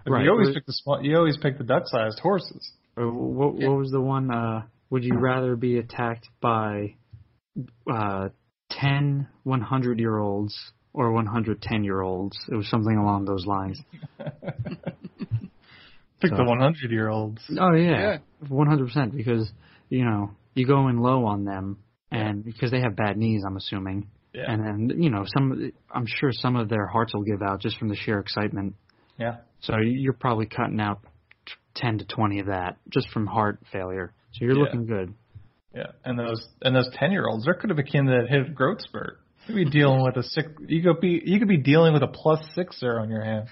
[0.07, 1.03] Right, You always or- pick the small.
[1.05, 2.71] You always pick the duck-sized horses.
[2.97, 6.95] or what what was the one uh would you rather be attacked by
[7.91, 8.29] uh
[8.71, 10.57] 10 100 year olds
[10.97, 13.81] or 110 year olds it was something along those lines
[16.21, 17.43] Pick So- the 100-year-olds.
[17.61, 18.19] Oh yeah,
[18.49, 19.15] one hundred percent.
[19.15, 19.51] Because
[19.91, 21.77] you know you go in low on them,
[22.11, 24.45] and because they have bad knees, I'm assuming, Yeah.
[24.51, 25.73] and then you know some.
[25.91, 28.77] I'm sure some of their hearts will give out just from the sheer excitement.
[29.19, 29.37] Yeah.
[29.61, 31.01] So you're probably cutting out
[31.75, 34.15] ten to twenty of that just from heart failure.
[34.33, 34.63] So you're Yeah.
[34.63, 35.13] looking good.
[35.75, 38.47] Yeah, and those and those ten year olds, there could have a kid that hit
[38.47, 39.19] a growth spurt.
[39.47, 40.49] You could be dealing with a six.
[40.67, 43.49] You could be you could be dealing with a plus sixer on your hands.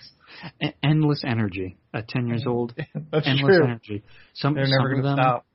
[0.61, 2.75] E- endless energy at ten years old.
[3.13, 3.65] That's endless true.
[3.65, 4.03] energy.
[4.35, 5.47] Some They're never of going to them, stop.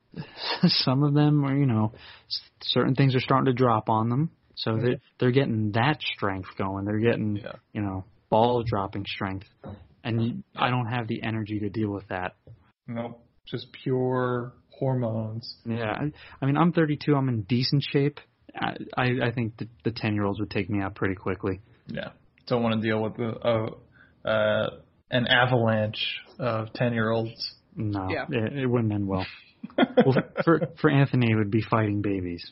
[0.84, 1.92] some of them are, you know,
[2.62, 4.30] certain things are starting to drop on them.
[4.56, 6.84] So they're, they're getting that strength going.
[6.84, 7.52] They're getting, Yeah.
[7.72, 9.46] you know, ball dropping strength.
[10.04, 12.34] And you, I don't have the energy to deal with that.
[12.86, 15.56] Nope, just pure hormones.
[15.64, 15.92] Yeah.
[15.92, 16.10] I,
[16.42, 17.14] I mean, I'm 32.
[17.14, 18.18] I'm in decent shape.
[18.54, 21.60] I, I, I think the, the 10 year olds would take me out pretty quickly.
[21.86, 22.10] Yeah,
[22.46, 24.70] don't want to deal with the, uh, uh,
[25.10, 27.54] an avalanche of ten year olds.
[27.76, 28.26] No, Yeah.
[28.30, 29.26] it, it wouldn't end well.
[29.78, 32.48] well, for for Anthony, it would be fighting babies.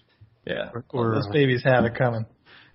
[0.47, 2.27] Yeah, Or- or or, those uh, babies have it coming.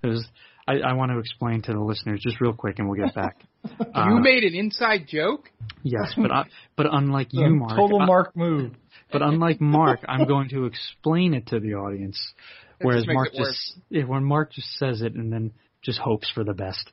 [0.03, 0.26] It was.
[0.65, 3.38] I, I want to explain to the listeners just real quick, and we'll get back.
[3.95, 5.49] Uh, you made an inside joke.
[5.84, 6.43] Yes, but I,
[6.76, 8.74] but unlike you, Mark, Total I- Mark move.
[9.09, 12.19] but unlike Mark, I'm going to explain it to the audience.
[12.84, 16.30] That Whereas just Mark just yeah, when Mark just says it and then just hopes
[16.34, 16.92] for the best.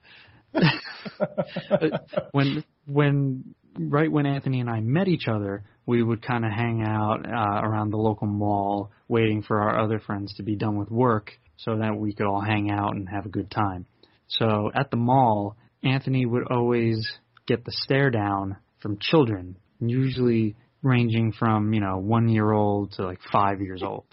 [2.33, 6.83] when when right when Anthony and I met each other, we would kind of hang
[6.83, 10.91] out uh, around the local mall, waiting for our other friends to be done with
[10.91, 13.87] work, so that we could all hang out and have a good time.
[14.29, 17.11] So at the mall, Anthony would always
[17.47, 23.05] get the stare down from children, usually ranging from you know one year old to
[23.05, 24.07] like five years old,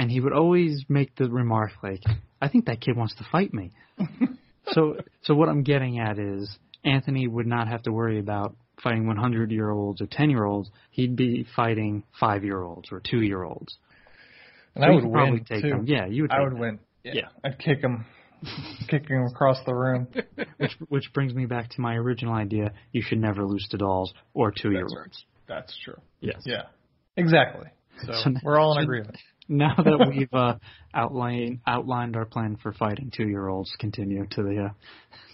[0.00, 2.02] and he would always make the remark like,
[2.40, 3.70] "I think that kid wants to fight me."
[4.72, 9.06] so so what I'm getting at is Anthony would not have to worry about fighting
[9.06, 10.70] 100 year olds or 10 year olds.
[10.90, 13.76] He'd be fighting five year olds or two year olds.
[14.74, 15.68] And So I would probably win take too.
[15.70, 15.84] them.
[15.86, 16.30] Yeah, you would.
[16.32, 16.58] I would them.
[16.60, 16.78] win.
[17.04, 17.28] Yeah, Yeah.
[17.44, 18.06] I'd kick him,
[18.88, 20.08] kick him across the room.
[20.58, 24.14] Which which brings me back to my original idea: you should never lose to dolls
[24.32, 25.24] or two year olds.
[25.46, 25.98] That's true.
[26.20, 26.40] Yes.
[26.46, 26.62] Yeah,
[27.16, 27.68] exactly.
[28.06, 29.16] So, So- we're all in so- agreement.
[29.50, 30.58] Now that we've uh,
[30.94, 34.72] outlined outlined our plan for fighting two year olds, continue to the uh,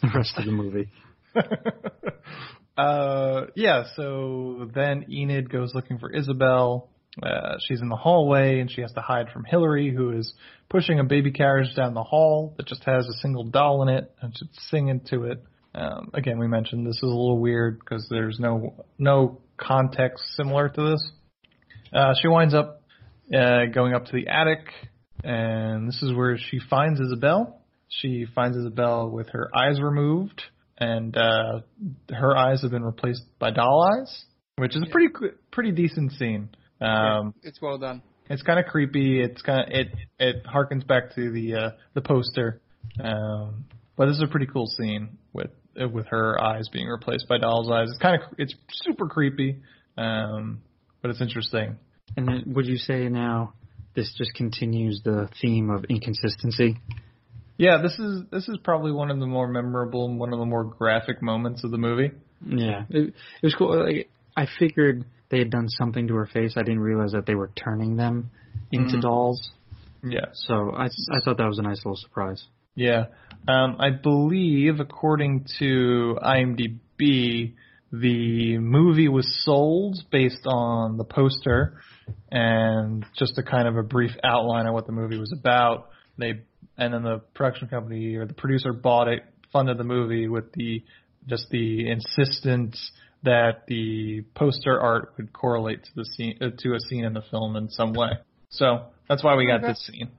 [0.01, 0.89] the rest of the movie.
[2.79, 6.89] uh, yeah, so then Enid goes looking for Isabel.
[7.23, 10.33] Uh, she's in the hallway and she has to hide from Hillary, who is
[10.71, 14.11] pushing a baby carriage down the hall that just has a single doll in it
[14.23, 15.45] and she's singing to it.
[15.75, 20.71] Um, again, we mentioned this is a little weird because there's no no context similar
[20.71, 21.11] to this.
[21.93, 22.76] Uh, she winds up
[23.35, 24.67] uh, going up to the attic,
[25.25, 27.61] and this is where she finds Isabel.
[27.89, 30.43] She finds Isabel with her eyes removed,
[30.79, 31.61] and uh,
[32.11, 34.25] her eyes have been replaced by doll eyes,
[34.57, 35.09] which is a pretty
[35.51, 36.49] pretty decent scene.
[36.81, 38.03] Um, It's well done.
[38.29, 39.21] it's kind of creepy.
[39.21, 42.61] It's kind of it it harkens back to the uh, the poster,
[43.03, 43.65] um,
[43.97, 45.51] but this is a pretty cool scene with
[45.81, 47.89] uh, with her eyes being replaced by doll's eyes.
[47.89, 48.55] It's kind of it's
[48.85, 49.63] super creepy,
[49.97, 50.61] um,
[51.03, 51.79] but it's interesting.
[52.17, 53.55] And then, would you say now
[53.95, 56.79] this just continues the theme of inconsistency?
[57.59, 60.45] Yeah, this is this is probably one of the more memorable and one of the
[60.45, 62.11] more graphic moments of the movie.
[62.47, 63.83] Yeah, it, it was cool.
[63.85, 66.55] Like, I figured they had done something to her face.
[66.57, 68.31] I didn't realize that they were turning them
[68.71, 69.03] into Mhm.
[69.03, 69.51] dolls.
[70.05, 70.27] Yeah.
[70.35, 72.45] So I I thought that was a nice little surprise.
[72.75, 73.07] Yeah.
[73.49, 77.55] Um, I believe, according to IMDb,
[77.91, 81.81] the movie was sold based on the poster
[82.31, 85.89] and just a kind of a brief outline of what the movie was about.
[86.19, 86.41] They
[86.79, 90.83] and then the production company or the producer bought it, funded the movie with the
[91.27, 92.93] just the insistence
[93.23, 97.23] that the poster art would correlate to the scene uh, to a scene in the
[97.31, 98.11] film in some way.
[98.51, 99.69] So that's why we got Okay.
[99.69, 100.11] this scene.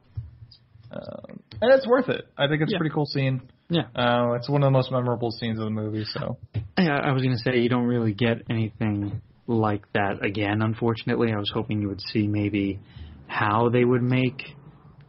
[0.92, 2.26] Um, and it's worth it.
[2.38, 2.78] I think it's Yeah.
[2.78, 3.42] a pretty cool scene.
[3.70, 3.84] Yeah.
[3.96, 6.06] Uh, it's one of the most memorable scenes of the movie.
[6.06, 6.38] So
[6.78, 10.62] Yeah, I was gonna say you don't really get anything like that again.
[10.62, 12.80] Unfortunately, I was hoping you would see maybe
[13.28, 14.44] how they would make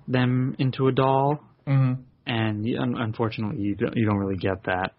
[0.06, 1.98] them into a doll, mm
[2.30, 4.92] and un- unfortunately, you don't, you don't really get that.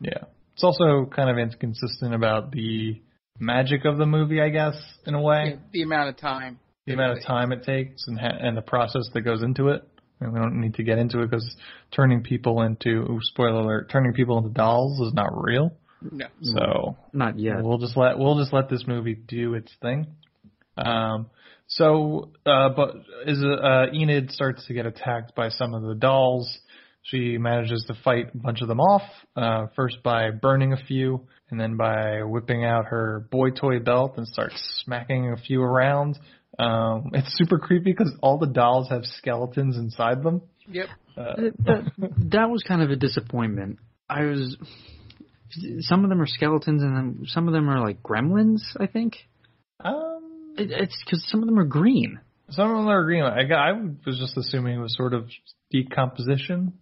[0.00, 3.00] yeah, it's also kind of inconsistent about the
[3.38, 4.74] magic of the movie, I guess,
[5.06, 5.52] in a way.
[5.54, 6.58] Yeah, the amount of time.
[6.86, 9.82] the amount of time it takes and ha- and the process that goes into it.
[10.20, 11.56] And we don't need to get into it because
[11.92, 15.70] turning people into ooh, spoiler alert, turning people into dolls is not real.
[16.02, 16.26] No.
[16.42, 17.62] So Not yet.
[17.62, 20.06] we'll just let we'll just let this movie do its thing.
[20.76, 21.30] Um,
[21.68, 22.94] so, uh, but
[23.26, 26.58] as uh, Enid starts to get attacked by some of the dolls,
[27.02, 29.02] she manages to fight a bunch of them off.
[29.34, 34.14] Uh, first by burning a few, and then by whipping out her boy toy belt
[34.16, 36.18] and starts smacking a few around.
[36.58, 40.42] Um, it's super creepy because all the dolls have skeletons inside them.
[40.68, 40.86] Yep.
[41.16, 41.34] Uh,
[41.64, 41.92] that
[42.30, 43.78] that was kind of a disappointment.
[44.08, 44.56] I was
[45.80, 48.62] some of them are skeletons and then some of them are like gremlins.
[48.78, 49.16] I think
[49.80, 52.20] um, it, it's because some of them are green.
[52.50, 53.22] some of them are green.
[53.22, 55.28] I, got, I was just assuming it was sort of
[55.70, 56.74] decomposition.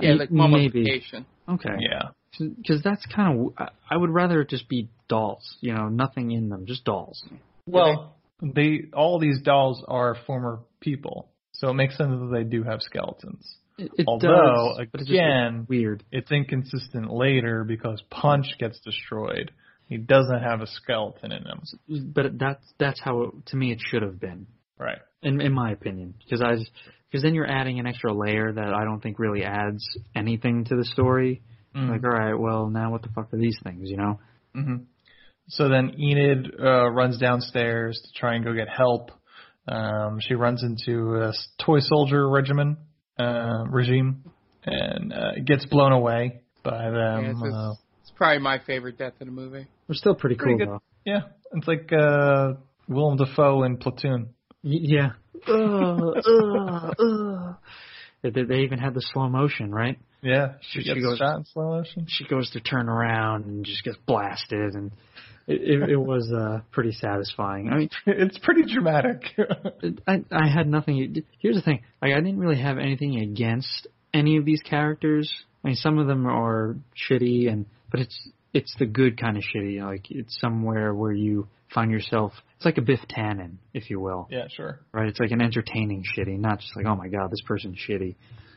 [0.00, 0.82] Yeah, like maybe.
[0.82, 1.26] mummification.
[1.48, 1.76] Okay.
[1.78, 2.10] Yeah.
[2.38, 5.56] Because that's kind of I- I would rather it just be dolls.
[5.60, 7.22] You know, nothing in them, just dolls.
[7.66, 12.62] Well, they all these dolls are former people, so it makes sense that they do
[12.62, 13.54] have skeletons.
[13.98, 16.04] It, Although, does, but it just again- weird.
[16.10, 19.50] It's inconsistent later because Punch gets destroyed.
[19.88, 22.12] He doesn't have a skeleton in him.
[22.14, 24.46] But that's that's how it, to me it should have been,
[24.78, 24.98] Right.
[25.22, 26.14] in in my opinion.
[26.24, 26.56] Because I
[27.10, 30.76] because then you're adding an extra layer that I don't think really adds anything to
[30.76, 31.42] the story.
[31.76, 31.90] Mm.
[31.90, 33.90] Like, all right, well now what the fuck are these things?
[33.90, 34.20] You know?
[34.54, 34.76] hmm
[35.48, 39.10] So then Enid uh, runs downstairs to try and go get help.
[39.68, 41.32] Um, she runs into a
[41.64, 42.76] toy soldier regimen
[43.18, 44.24] uh, regime
[44.64, 47.24] and uh, gets blown away by Yeah, them.
[47.26, 49.66] it's, it's, uh, it's probably my favorite death in the movie.
[49.88, 50.68] They're still pretty, Pretty cool good.
[50.68, 50.82] though.
[51.04, 51.20] yeah,
[51.52, 52.54] it's like uh,
[52.88, 54.30] Willem Dafoe in Platoon.
[54.64, 55.10] Y- yeah.
[55.48, 57.56] Ugh, ugh, ugh.
[58.22, 59.98] They, they- they even had the slow motion, right?
[60.22, 62.06] Yeah, she, She gets goes- shot in slow motion.
[62.08, 64.92] She goes to turn around and just gets blasted, and
[65.46, 67.68] it, it, it was uh, pretty satisfying.
[67.70, 69.22] I mean, It's pretty dramatic.
[70.06, 71.24] I I had nothing.
[71.38, 75.32] Here's the thing: like I didn't really have anything against any of these characters.
[75.64, 76.76] I mean, some of them are
[77.08, 79.82] shitty, and but it's it's the good kind of shitty.
[79.82, 82.32] Like it's somewhere where you find yourself.
[82.56, 84.78] It's like a Biff Tannen, if you will, yeah, sure.
[84.92, 85.08] right?
[85.08, 88.14] It's like an entertaining shitty, not just like oh my god, this person's shitty.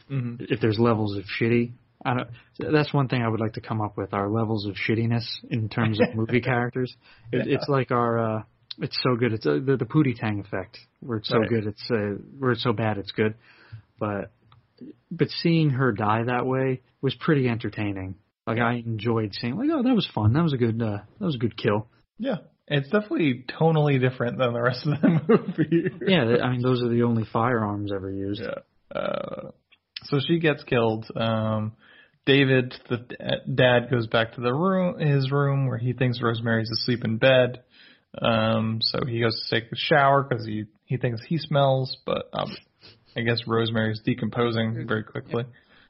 [0.07, 1.71] hmm If there's levels of shitty,
[2.05, 2.29] I don't.
[2.73, 5.67] That's one thing I would like to come up with: our levels of shittiness in
[5.69, 6.95] terms of movie characters.
[7.31, 7.55] It, Yeah.
[7.55, 8.19] It's like our.
[8.19, 8.43] uh
[8.79, 9.33] It's so good.
[9.33, 11.49] It's uh, the the Pootie Tang effect, where it's so Right.
[11.49, 11.65] good.
[11.67, 12.97] It's uh, where it's so bad.
[12.97, 13.33] It's good,
[13.99, 14.31] but
[15.11, 18.15] but seeing her die that way was pretty entertaining.
[18.47, 19.55] Like I enjoyed seeing.
[19.57, 20.33] Like oh, that was fun.
[20.33, 20.81] That was a good.
[20.81, 21.87] uh That was a good kill.
[22.19, 22.37] Yeah,
[22.67, 25.89] it's definitely tonally different than the rest of the movie.
[26.05, 28.41] Yeah, I mean those are the only firearms ever used.
[28.41, 28.59] Yeah.
[28.99, 29.51] Uh,
[30.03, 31.05] so she gets killed.
[31.15, 31.73] Um,
[32.25, 32.97] David, the
[33.53, 37.61] dad, goes back to the room, his room, where he thinks Rosemary's asleep in bed.
[38.21, 42.29] Um, so he goes to take a shower because he he thinks he smells, but
[42.33, 42.55] um,
[43.17, 45.43] I guess Rosemary's decomposing very quickly.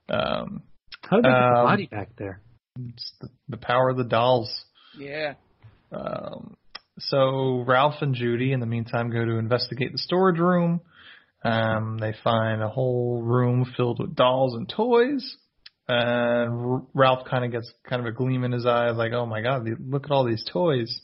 [0.10, 0.64] Um,
[1.02, 2.42] How did they get the Um, body back there?
[2.78, 4.52] it's the, the power of the dolls.
[4.98, 5.36] Yeah.
[5.92, 6.56] Um,
[7.00, 10.82] so Ralph and Judy, in the meantime, go to investigate the storage room.
[11.44, 15.38] Um, they find a whole room filled with dolls and toys.
[15.88, 19.26] And R- Ralph kind of gets kind of a gleam in his eyes, like, "Oh
[19.26, 21.02] my God, look at all these toys!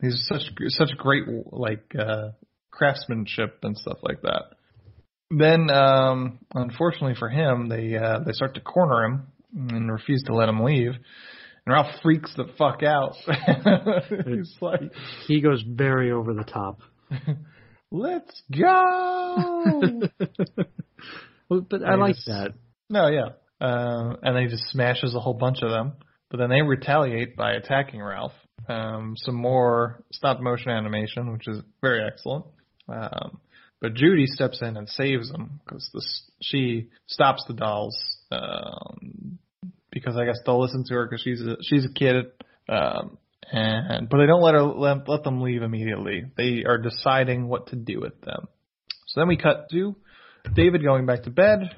[0.00, 2.30] These are such such great like uh,
[2.70, 4.42] craftsmanship and stuff like that."
[5.30, 10.34] Then, um, unfortunately for him, they uh, they start to corner him and refuse to
[10.34, 10.92] let him leave.
[11.66, 13.14] And Ralph freaks the fuck out.
[14.26, 14.80] He's like,
[15.26, 16.80] He goes very over the top.
[17.90, 20.02] "Let's go!"
[21.48, 22.54] But I like that.
[22.90, 23.28] no, yeah.
[23.64, 25.94] Um, and then he just smashes a whole bunch of them.
[26.30, 28.32] But then they retaliate by attacking Ralph.
[28.68, 32.44] um, some more stop motion animation, which is very excellent.
[32.88, 33.40] Um,
[33.80, 37.96] but Judy steps in and saves them because she stops the dolls
[38.30, 39.38] um,
[39.90, 42.26] because I guess they'll listen to her because she's a, she's a kid.
[42.68, 43.18] Um,
[43.50, 46.24] and but they don't let her let, let them leave immediately.
[46.36, 48.48] They are deciding what to do with them.
[49.06, 49.94] So then we cut to
[50.54, 51.70] David going back to bed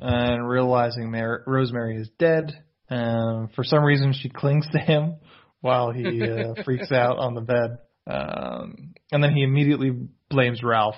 [0.00, 2.62] and realizing Mar- Rosemary is dead.
[2.88, 5.16] Um, for some reason, she clings to him
[5.60, 7.78] while he uh, freaks out on the bed.
[8.06, 9.90] Um, and then he immediately
[10.30, 10.94] blames Ralph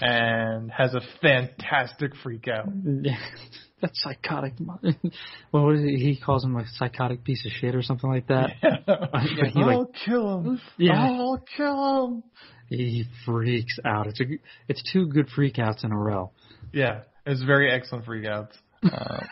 [0.00, 2.66] and has a fantastic freak out.
[3.80, 4.54] that psychotic.
[5.52, 5.98] well, what is it?
[5.98, 8.50] He calls him a psychotic piece of shit or something like that.
[8.62, 9.52] Yeah.
[9.52, 10.60] he like I'll kill him.
[10.76, 11.02] Yeah.
[11.02, 12.22] I'll kill him.
[12.68, 14.06] he freaks out.
[14.06, 14.24] It's a
[14.68, 16.32] it's two good freakouts in a row.
[16.72, 17.00] Yeah,
[17.30, 18.52] it's very excellent freakouts.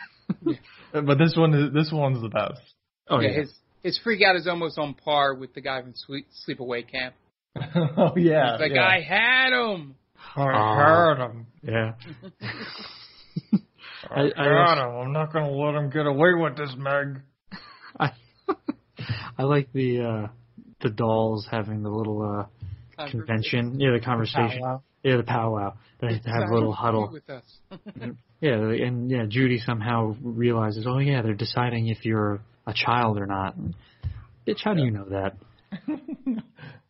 [0.93, 2.61] Uh, but this one is this one's the best.
[3.09, 6.27] Oh yeah, his his freak out is almost on par with the guy from Sweet
[6.47, 7.15] Sleepaway Camp.
[7.97, 8.85] oh yeah, He's like, yeah.
[8.85, 9.95] I had him.
[10.35, 11.47] I heard him.
[11.63, 11.93] Yeah.
[14.11, 14.95] I, I- I got him.
[15.07, 17.21] I'm not gonna let him get away with this, Meg.
[17.99, 18.11] I
[19.37, 20.27] I like the uh
[20.81, 22.21] the dolls having the little
[23.01, 23.79] uh convention.
[23.79, 24.61] Yeah, the conversation.
[24.61, 24.81] Powwow.
[25.03, 25.73] Yeah, the powwow.
[26.01, 27.09] They have to have a little huddle.
[27.11, 27.43] with us.
[28.41, 33.25] Yeah, and yeah, Judy somehow realizes, oh yeah, they're deciding if you're a child or
[33.25, 33.55] not.
[34.47, 35.35] Bitch, how do you know that?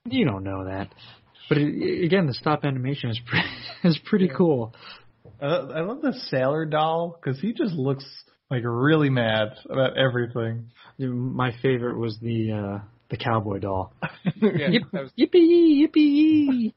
[0.06, 0.90] you don't know that.
[1.48, 3.48] But it, again, the stop animation is pretty,
[3.84, 4.76] is pretty cool.
[5.42, 8.06] I, lo- I love the sailor doll because he just looks
[8.52, 10.70] like really mad about everything.
[11.00, 12.80] My favorite was the uh
[13.10, 13.94] the cowboy doll.
[14.42, 16.74] Yeah, Yip, was- yippee, yippee.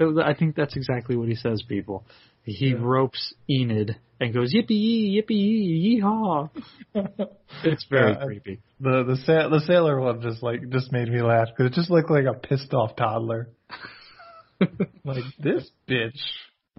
[0.00, 2.04] It I think that's exactly what he says, people.
[2.44, 6.50] He ropes Enid and goes yippee, yippee, yeehaw.
[7.64, 8.60] It's very Yeah, creepy.
[8.80, 11.90] The the sa- the sailor one just like just made me laugh because it just
[11.90, 13.48] looked like a pissed off toddler.
[15.04, 16.18] like this bitch.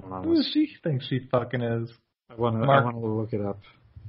[0.01, 1.91] Who does she think she fucking is?
[2.29, 2.69] I want to.
[2.69, 3.59] I want to look it up.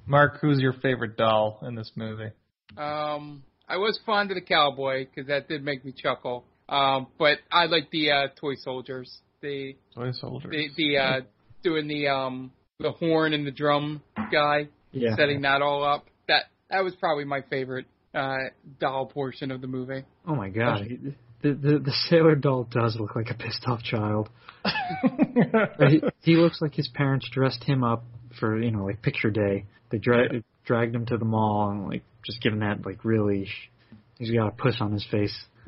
[0.07, 2.31] Mark, who's your favorite doll in this movie?
[2.77, 6.45] Um, I was fond of the cowboy because that did make me chuckle.
[6.69, 9.11] Um, but I like the uh, toy soldiers.
[9.43, 10.49] The Toy soldier.
[10.51, 11.21] the the uh,
[11.63, 15.17] doing the um the horn and the drum guy, Yeah.
[15.17, 16.07] setting that all up.
[16.29, 18.37] That that was probably my favorite uh
[18.79, 20.05] doll portion of the movie.
[20.27, 20.89] Oh my god.
[21.43, 24.29] The, the the sailor doll does look like a pissed off child.
[25.89, 28.05] he, he looks like his parents dressed him up
[28.39, 29.65] for you know like picture day.
[29.91, 33.49] They dra- dragged him to the mall and like just given that like really.
[34.19, 35.35] He's got a puss on his face.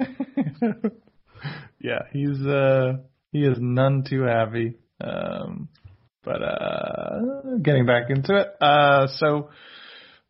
[1.81, 2.99] yeah, he's uh
[3.33, 4.77] he is none too happy.
[5.01, 5.69] Um
[6.23, 7.21] but uh
[7.63, 8.49] getting back into it.
[8.61, 9.51] Uh so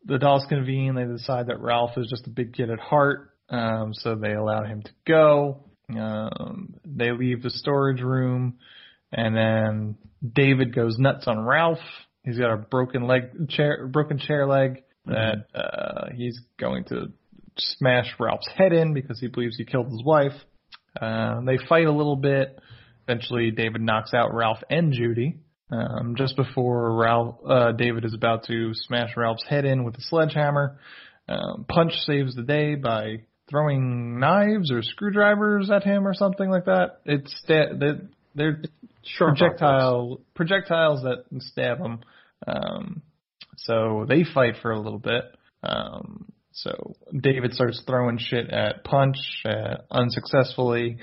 [0.05, 3.93] the dolls convene, they decide that Ralph is just a big kid at heart, um,
[3.93, 5.65] so they allow him to go.
[5.89, 8.57] Um they leave the storage room
[9.11, 9.97] and then
[10.33, 11.79] David goes nuts on Ralph.
[12.23, 17.11] He's got a broken leg chair broken chair leg that uh he's going to
[17.57, 20.33] smash Ralph's head in because he believes he killed his wife.
[20.99, 22.59] Uh, they fight a little bit.
[23.07, 25.37] Eventually, David knocks out Ralph and Judy.
[25.71, 30.01] Um, just before Ralph, uh, David is about to smash Ralph's head in with a
[30.01, 30.77] sledgehammer,
[31.27, 36.65] um, Punch saves the day by throwing knives or screwdrivers at him or something like
[36.65, 36.99] that.
[37.05, 38.01] It's sta- they're,
[38.35, 38.61] they're
[39.17, 42.01] projectile projectiles that stab him.
[42.45, 43.01] Um,
[43.57, 45.23] so they fight for a little bit.
[45.63, 50.97] Um, so David starts throwing shit at Punch uh, unsuccessfully.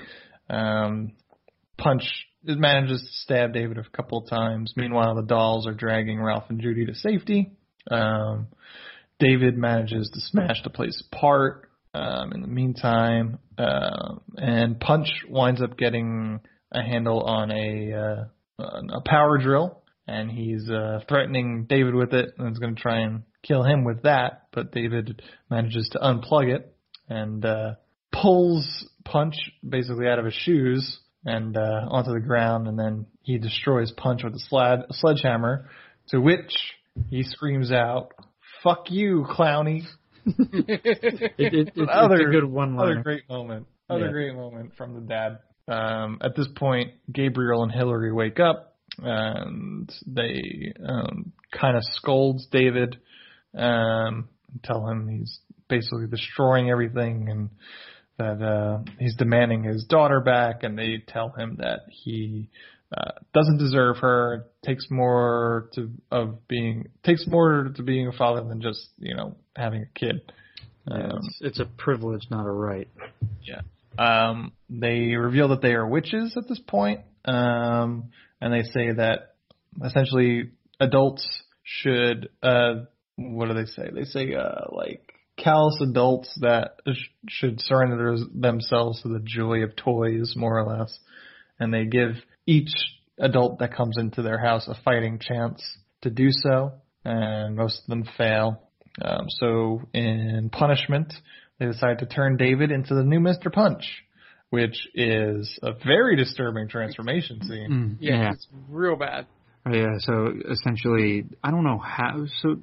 [0.49, 1.13] Um,
[1.77, 2.03] Punch
[2.43, 4.73] manages to stab David a couple of times.
[4.75, 7.51] Meanwhile, the dolls are dragging Ralph and Judy to safety.
[7.89, 8.47] Um,
[9.19, 11.69] David manages to smash the place apart.
[11.93, 16.39] Um, in the meantime, uh, and Punch winds up getting
[16.71, 19.80] a handle on a uh, a power drill,
[20.11, 23.83] and he's uh, threatening David with it, and is going to try and kill him
[23.83, 24.47] with that.
[24.51, 26.75] But David manages to unplug it
[27.09, 27.73] and uh,
[28.11, 29.35] pulls Punch
[29.67, 34.23] basically out of his shoes and uh, onto the ground, and then he destroys Punch
[34.23, 35.69] with a sled sledgehammer.
[36.09, 36.53] To which
[37.09, 38.11] he screams out,
[38.63, 39.83] "Fuck you, Clowny!"
[40.23, 43.65] It, it, it, other, it's a good one Other great moment.
[43.89, 44.11] Other Yeah.
[44.11, 45.39] great moment from the dad.
[45.67, 52.47] Um, at this point, Gabriel and Hillary wake up, and they um, kind of scolds
[52.51, 52.97] David,
[53.55, 54.29] um,
[54.63, 55.39] tell him he's
[55.69, 57.49] basically destroying everything, and
[58.17, 62.49] that uh, he's demanding his daughter back, and they tell him that he
[62.95, 64.45] uh, doesn't deserve her.
[64.63, 69.35] Takes more to of being takes more to being a father than just you know
[69.55, 70.21] having a kid.
[70.89, 72.87] Um, it's, it's a privilege, not a right.
[73.97, 78.11] Um, they reveal that they are witches at this point, um,
[78.41, 79.35] and they say that
[79.85, 81.27] essentially adults
[81.63, 82.73] should, uh,
[83.15, 83.89] what do they say?
[83.93, 89.75] They say, uh, like callous adults that sh- should surrender themselves to the joy of
[89.75, 90.99] toys, more or less,
[91.59, 92.15] and they give
[92.45, 92.71] each
[93.19, 95.61] adult that comes into their house a fighting chance
[96.01, 96.73] to do so,
[97.05, 98.69] and most of them fail.
[99.01, 101.13] Um, so in punishment,
[101.59, 103.51] they decide to turn David into the new Mr.
[103.51, 104.03] Punch,
[104.51, 107.69] which is a very disturbing transformation scene.
[107.71, 109.25] Mm, Yeah, it's real bad.
[109.65, 109.97] Oh, yeah.
[109.99, 112.25] So essentially, I don't know how.
[112.41, 112.57] So,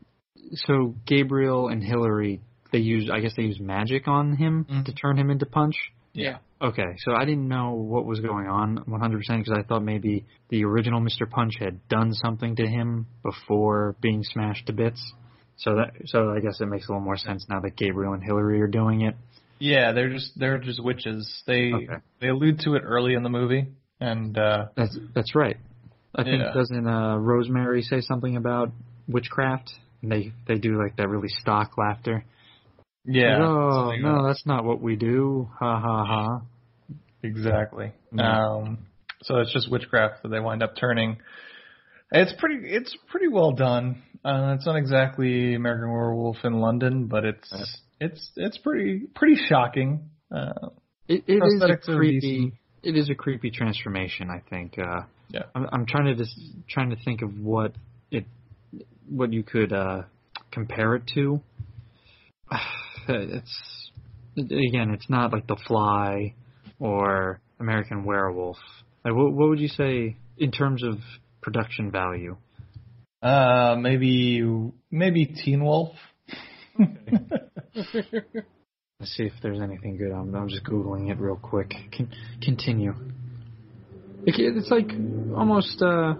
[0.53, 2.41] so Gabriel and Hillary,
[2.73, 3.11] they use.
[3.11, 4.85] I guess they use magic on him Mhm.
[4.85, 5.75] to turn him into Punch.
[6.13, 6.39] Yeah.
[6.61, 10.65] Okay, so I didn't know what was going on 100% because I thought maybe the
[10.65, 11.29] original Mr.
[11.31, 15.01] Punch had done something to him before being smashed to bits.
[15.57, 18.23] So that, so I guess it makes a little more sense now that Gabriel and
[18.25, 19.15] Hillary are doing it.
[19.61, 21.43] Yeah, they're just they're just witches.
[21.47, 21.97] They Okay.
[22.21, 23.69] they allude to it early in the movie,
[24.01, 25.57] and uh, That's that's right.
[26.15, 26.53] I think Yeah.
[26.55, 28.71] doesn't uh, Rosemary say something about
[29.09, 29.73] witchcraft?
[30.03, 32.25] And they they do like that really stock laughter.
[33.05, 35.49] yeah, Like, oh no, that's not what we do.
[35.59, 36.41] Ha ha ha.
[37.23, 37.93] exactly.
[38.13, 38.47] Yeah.
[38.47, 38.79] Um,
[39.23, 41.19] so it's just witchcraft that they wind up turning.
[42.13, 44.03] It's pretty it's pretty well done.
[44.25, 47.53] Uh, it's not exactly American Werewolf in London, but it's
[48.01, 50.11] it's it's pretty pretty shocking.
[50.35, 50.69] Uh,
[51.09, 52.53] It, it is a creepy.
[52.83, 54.31] It is a creepy transformation.
[54.31, 54.79] I think.
[54.79, 55.43] Uh, Yeah.
[55.55, 56.39] I'm, I'm trying to just
[56.69, 57.73] trying to think of what
[58.11, 58.25] it,
[59.09, 60.03] what you could uh,
[60.51, 61.41] compare it to.
[63.11, 63.91] It's
[64.37, 66.35] again, it's not like The Fly
[66.79, 68.59] or American Werewolf.
[69.03, 70.99] Like, what, what would you say in terms of
[71.41, 72.37] production value?
[73.23, 74.43] uh, maybe
[74.91, 75.97] maybe Teen Wolf.
[79.01, 80.11] Let's see if there's anything good.
[80.13, 81.73] I'm, I'm just googling it real quick.
[81.97, 82.11] Con-
[82.43, 82.95] continue.
[84.27, 84.91] It, it's like
[85.37, 85.81] almost.
[85.83, 86.15] uh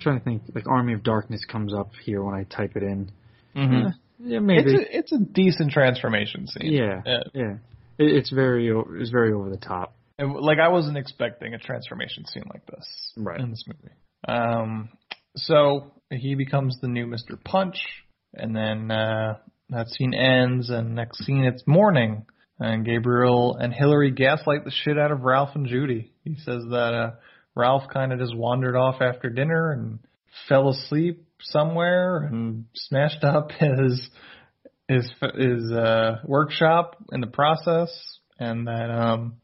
[0.00, 0.42] trying to think.
[0.54, 3.10] Like Army of Darkness comes up here when I type it in.
[3.56, 3.86] Mhm.
[3.86, 3.90] Eh,
[4.20, 4.70] yeah, maybe.
[4.70, 6.72] It's a, it's a decent transformation scene.
[6.72, 7.18] yeah, Yeah.
[7.34, 7.52] yeah.
[7.98, 9.94] It, it's very it's very over the top.
[10.18, 13.40] And, like I wasn't expecting a transformation scene like this Right.
[13.40, 13.94] in this movie.
[14.28, 14.88] Um,
[15.36, 17.42] so he becomes the new Mr.
[17.42, 17.76] Punch,
[18.36, 19.38] and then uh,
[19.70, 22.26] that scene ends, and next scene it's morning,
[22.58, 26.12] and Gabriel and Hillary gaslight the shit out of Ralph and Judy.
[26.24, 27.10] He says that uh,
[27.54, 29.98] Ralph kind of just wandered off after dinner and
[30.48, 34.08] fell asleep somewhere and smashed up his
[34.88, 37.90] his his uh, workshop in the process,
[38.38, 39.34] and that um,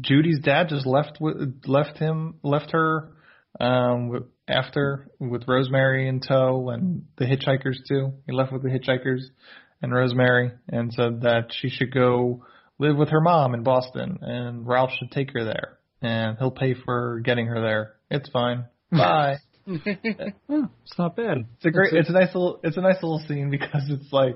[0.00, 3.12] Judy's dad just left with, left him left her
[3.58, 8.12] um, after with Rosemary in tow and the hitchhikers too.
[8.26, 9.20] He left with the hitchhikers
[9.82, 12.44] and Rosemary and said that she should go
[12.78, 16.74] live with her mom in Boston and Ralph should take her there and he'll pay
[16.74, 17.94] for getting her there.
[18.10, 18.64] It's fine.
[18.92, 19.36] Bye.
[19.68, 21.46] Oh, it's not bad.
[21.56, 21.92] It's a great.
[21.92, 22.60] It's a nice little.
[22.64, 24.34] It's a nice little scene because it's like,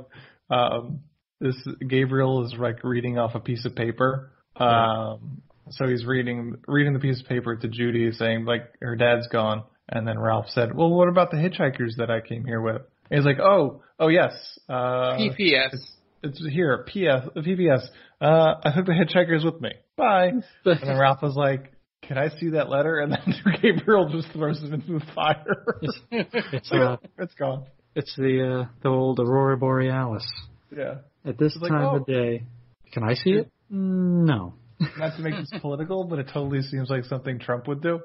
[0.50, 1.00] um,
[1.40, 1.56] this
[1.86, 4.30] Gabriel is like reading off a piece of paper.
[4.56, 9.26] Um, so he's reading reading the piece of paper to Judy, saying like her dad's
[9.28, 12.82] gone, and then Ralph said, "Well, what about the hitchhikers that I came here with?"
[13.10, 14.32] And he's like, "Oh, oh yes,
[14.68, 15.76] uh, PPS.
[16.22, 16.84] it's here.
[16.88, 17.22] P.S.
[17.36, 17.86] PPS.
[18.20, 19.72] Uh, I took the hitchhikers with me.
[19.96, 20.32] Bye."
[20.64, 21.72] And then Ralph was like,
[22.02, 25.78] "Can I see that letter?" And then Gabriel just throws it into the fire.
[26.52, 27.66] It's uh, it's gone.
[27.94, 30.26] it's the uh, the old Aurora Borealis.
[30.74, 30.96] Yeah.
[31.26, 31.96] At this It's like, time oh.
[31.96, 32.44] of day,
[32.92, 33.50] can I see it?
[33.70, 34.54] No.
[34.98, 38.00] Not to make this political, but it totally seems like something Trump would do.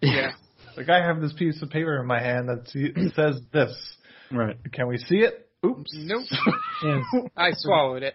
[0.00, 0.32] Yeah.
[0.80, 3.70] Like I have this piece of paper in my hand that says this.
[4.32, 4.56] Right.
[4.72, 5.46] Can we see it?
[5.64, 5.90] Oops.
[5.94, 6.24] Nope.
[6.82, 7.04] Yes.
[7.36, 8.14] I swallowed it.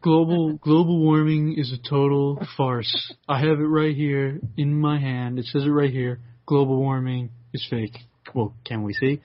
[0.00, 3.12] Global global warming is a total farce.
[3.28, 5.40] I have it right here in my hand.
[5.40, 6.20] It says it right here.
[6.46, 7.96] Global warming is fake.
[8.32, 9.20] Well, can we see?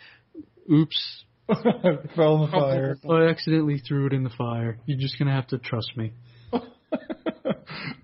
[0.74, 1.24] Oops.
[1.48, 2.60] Fell in the oh.
[2.60, 2.98] fire.
[3.08, 4.80] I accidentally threw it in the fire.
[4.88, 6.14] You're just gonna have to trust me.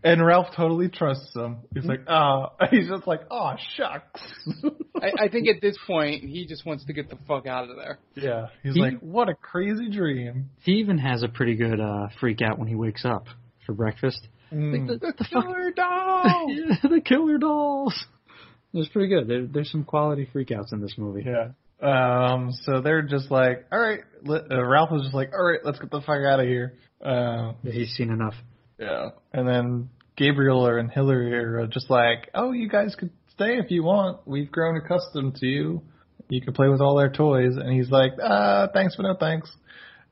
[0.04, 1.58] And Ralph totally trusts him.
[1.74, 4.22] He's like, ah, he's just like, oh shucks.
[5.02, 7.76] I, I think at this point he just wants to get the fuck out of
[7.78, 8.00] there.
[8.16, 8.48] yeah.
[8.64, 10.50] He's He- like, what a crazy dream.
[10.64, 13.26] He even has a pretty good uh, freak out when he wakes up
[13.66, 14.28] for breakfast.
[14.54, 14.88] Mm.
[14.88, 15.44] the, the fuck?
[15.44, 16.24] Killer doll.
[16.50, 18.06] yeah, the killer dolls.
[18.74, 19.28] It was pretty good.
[19.28, 21.26] There, there's some quality freakouts in this movie.
[21.26, 21.50] Yeah.
[21.82, 22.52] Um.
[22.64, 24.00] So they're just like, all right.
[24.24, 26.74] Let, uh, Ralph was just like, all right, let's get the fuck out of here.
[27.04, 28.34] Uh, He's seen enough.
[28.80, 29.10] Yeah.
[29.34, 33.84] And then Gabriel and Hillary are just like, oh, you guys could stay if you
[33.84, 34.28] want.
[34.28, 35.82] We've grown accustomed to you.
[36.30, 37.56] You can play with all our toys.
[37.58, 39.50] And he's like, uh, thanks, but no thanks.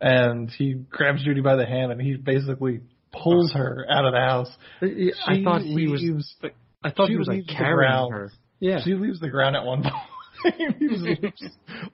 [0.01, 4.19] and he grabs Judy by the hand and he basically pulls her out of the
[4.19, 4.49] house.
[4.81, 6.01] I thought he was.
[6.01, 6.35] leaves-
[6.83, 8.31] I thought he was like leaves carrying her.
[8.59, 8.79] Yeah.
[8.83, 9.83] She leaves the ground at one
[10.43, 10.75] point.
[10.79, 11.43] he just lifts,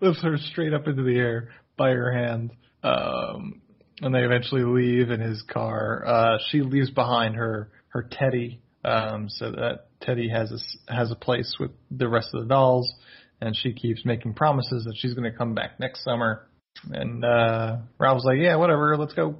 [0.01, 2.51] lifts her straight up into the air by her hand.
[2.83, 3.61] Um,
[4.01, 6.03] and they eventually leave in his car.
[6.05, 11.11] Uh, she leaves behind her her teddy, um, so that Teddy has a s- has
[11.11, 12.93] a place with the rest of the dolls,
[13.41, 16.47] and she keeps making promises that she's going to come back next summer.
[16.91, 19.39] And uh, Ralph's like, "Yeah, whatever, let's go."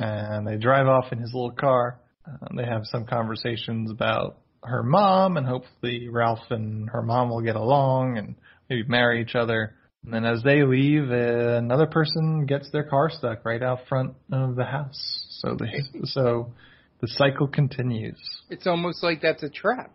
[0.00, 2.00] And they drive off in his little car.
[2.26, 7.42] Uh, they have some conversations about her mom, and hopefully Ralph and her mom will
[7.42, 8.34] get along and
[8.68, 9.74] maybe marry each other.
[10.04, 14.14] And then as they leave, uh, another person gets their car stuck right out front
[14.30, 15.24] of the house.
[15.40, 15.66] So the
[16.04, 16.52] so
[17.00, 18.20] the cycle continues.
[18.50, 19.92] It's almost like that's a trap.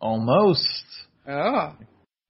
[0.00, 0.84] Almost.
[1.26, 1.74] Oh.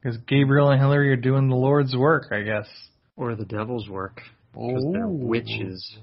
[0.01, 2.69] Because Gabriel and Hillary are doing the Lord's work, I guess.
[3.17, 4.21] Or the devil's work.
[4.53, 5.99] Because they're witches.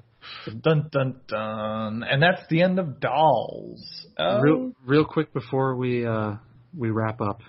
[0.61, 2.03] Dun dun dun.
[2.03, 3.81] And that's the end of Dolls.
[4.17, 4.39] Oh.
[4.41, 6.35] Real, real quick before we uh,
[6.77, 7.41] we wrap up,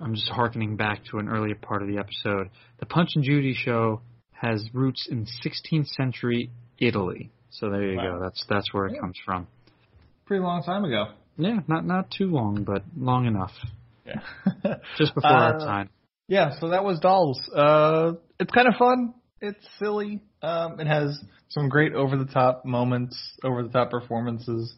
[0.00, 2.50] I'm just harkening back to an earlier part of the episode.
[2.80, 4.00] The Punch and Judy show
[4.32, 7.30] has roots in 16th century Italy.
[7.50, 8.18] So there you Wow.
[8.18, 8.24] go.
[8.24, 9.46] That's that's where it comes from.
[10.26, 11.06] pretty long time ago.
[11.38, 13.52] Yeah, not not too long, but long enough.
[14.06, 14.20] Yeah.
[14.98, 15.90] Just before our Uh, time.
[16.28, 17.40] Yeah, so that was Dolls.
[17.54, 19.14] Uh, it's kind of fun.
[19.40, 20.20] It's silly.
[20.42, 21.18] Um, it has
[21.48, 24.74] some great over the top moments, over the top performances.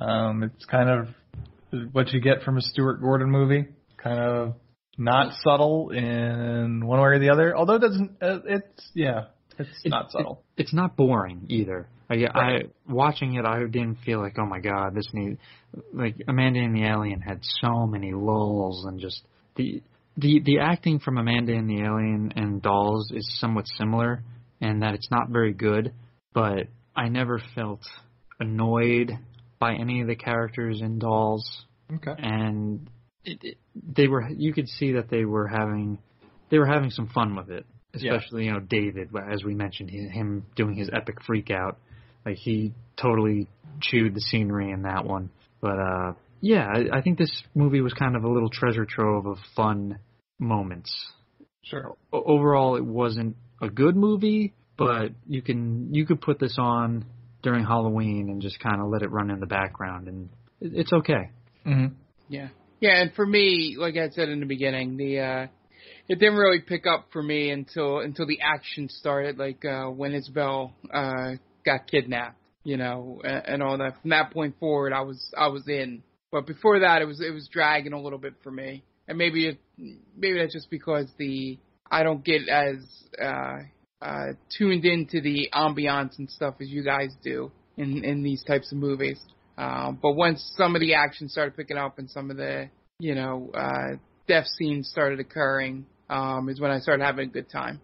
[0.00, 1.08] Um, it's kind of
[1.92, 3.66] what you get from a Stuart Gordon movie.
[4.04, 4.54] Kind of
[4.98, 7.56] not subtle in one way or the other.
[7.56, 9.24] Although it doesn't, uh, it's yeah,
[9.58, 10.42] it's It- not subtle.
[10.56, 11.88] It's not boring either.
[12.10, 12.66] I, Right.
[12.66, 15.38] I watching it, I didn't feel like, oh my god, this need
[15.92, 19.22] like Amanda and the Alien had so many lulls and just
[19.56, 19.82] the
[20.18, 24.22] the the acting from Amanda and the Alien and Dolls is somewhat similar,
[24.60, 25.92] and that it's not very good,
[26.34, 27.80] but I never felt
[28.38, 29.12] annoyed
[29.58, 32.14] by any of the characters in Dolls okay.
[32.18, 32.88] and
[33.24, 35.98] it, it, they were you could see that they were having
[36.50, 37.66] they were having some fun with it
[37.96, 38.14] Yeah.
[38.14, 41.78] especially you know david as we mentioned him doing his epic freak out
[42.24, 43.48] like he totally
[43.80, 47.92] chewed the scenery in that one but uh yeah I, I think this movie was
[47.94, 49.98] kind of a little treasure trove of fun
[50.38, 50.92] moments
[51.62, 51.96] Sure.
[52.12, 57.04] O- overall it wasn't a good movie but you can you could put this on
[57.42, 60.28] during halloween and just kind of let it run in the background and
[60.60, 61.30] it, it's okay
[61.64, 61.86] hmm
[62.28, 62.48] Yeah.
[62.84, 65.46] Yeah, and for me, like I said in the beginning, the uh
[66.06, 70.12] it didn't really pick up for me until until the action started, like uh when
[70.12, 74.02] Isabel uh got kidnapped, you know, and, and all that.
[74.02, 76.02] From that point forward I was I was in.
[76.30, 78.84] But before that it was it was dragging a little bit for me.
[79.08, 81.58] And maybe it maybe that's just because the
[81.90, 82.84] I don't get as
[83.18, 83.60] uh
[84.02, 84.26] uh
[84.58, 88.76] tuned into the ambiance and stuff as you guys do in in these types of
[88.76, 89.18] movies.
[89.56, 93.14] Um, but once some of the action started picking up and some of the, you
[93.14, 93.96] know, uh,
[94.26, 97.80] death scenes started occurring, um, is when I started having a good time.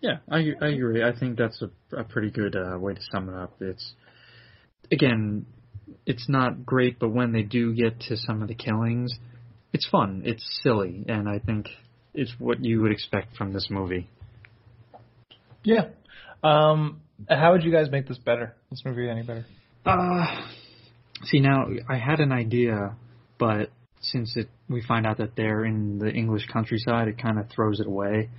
[0.00, 1.02] Yeah, I I agree.
[1.02, 3.56] I think that's a a pretty good uh, way to sum it up.
[3.60, 3.94] It's
[4.92, 5.46] again,
[6.04, 9.14] it's not great, but when they do get to some of the killings,
[9.72, 10.22] it's fun.
[10.24, 11.68] It's silly, and I think
[12.14, 14.08] it's what you would expect from this movie.
[15.64, 15.88] Yeah.
[16.42, 18.54] Um, how would you guys make this better?
[18.70, 19.46] This movie any better?
[19.84, 20.46] Uh,
[21.24, 22.96] see now I had an idea,
[23.38, 27.48] but since it we find out that they're in the English countryside, it kind of
[27.50, 28.30] throws it away.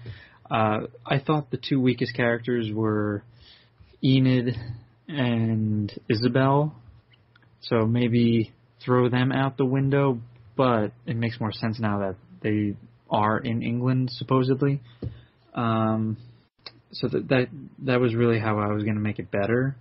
[0.50, 3.24] Uh, I thought the two weakest characters were
[4.04, 4.56] Enid
[5.08, 6.76] and Isabel,
[7.62, 10.20] so maybe throw them out the window.
[10.56, 12.76] But it makes more sense now that they
[13.10, 14.82] are in England supposedly.
[15.54, 16.18] Um,
[16.92, 17.48] so that that
[17.86, 19.76] that was really how I was going to make it better.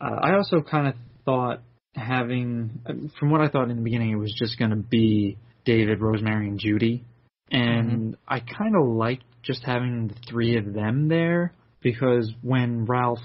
[0.00, 0.94] Uh, I also kind of
[1.24, 1.62] thought
[1.96, 2.80] having,
[3.18, 6.48] from what I thought in the beginning, it was just going to be David, Rosemary,
[6.48, 7.04] and Judy,
[7.50, 13.20] and I kind of liked just having the three of them there because when Ralph,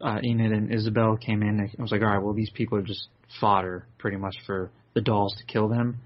[0.00, 2.82] uh, Enid, and Isabel came in, I was like, all right, well, these people are
[2.82, 3.08] just
[3.40, 5.98] fodder pretty much for the dolls to kill them.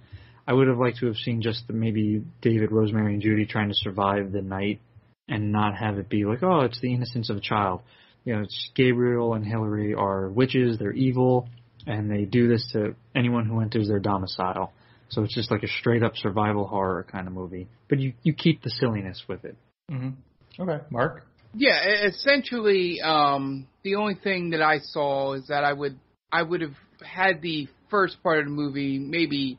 [0.47, 3.69] I would have liked to have seen just the, maybe David, Rosemary, and Judy trying
[3.69, 4.81] to survive the night
[5.29, 7.83] and not have it be like, oh, it's the innocence of a child.
[8.25, 11.49] You know, it's Gabriel and Hillary are witches, they're evil,
[11.87, 14.73] and they do this to anyone who enters their domicile.
[15.09, 17.69] So it's just like a straight up survival horror kind of movie.
[17.89, 19.57] But you, you keep the silliness with it.
[19.91, 20.63] Mm-hmm.
[20.63, 21.27] Okay, Mark.
[21.55, 25.99] Yeah, essentially, um, the only thing that I saw is that I would
[26.33, 29.59] I would have had the first part of the movie maybe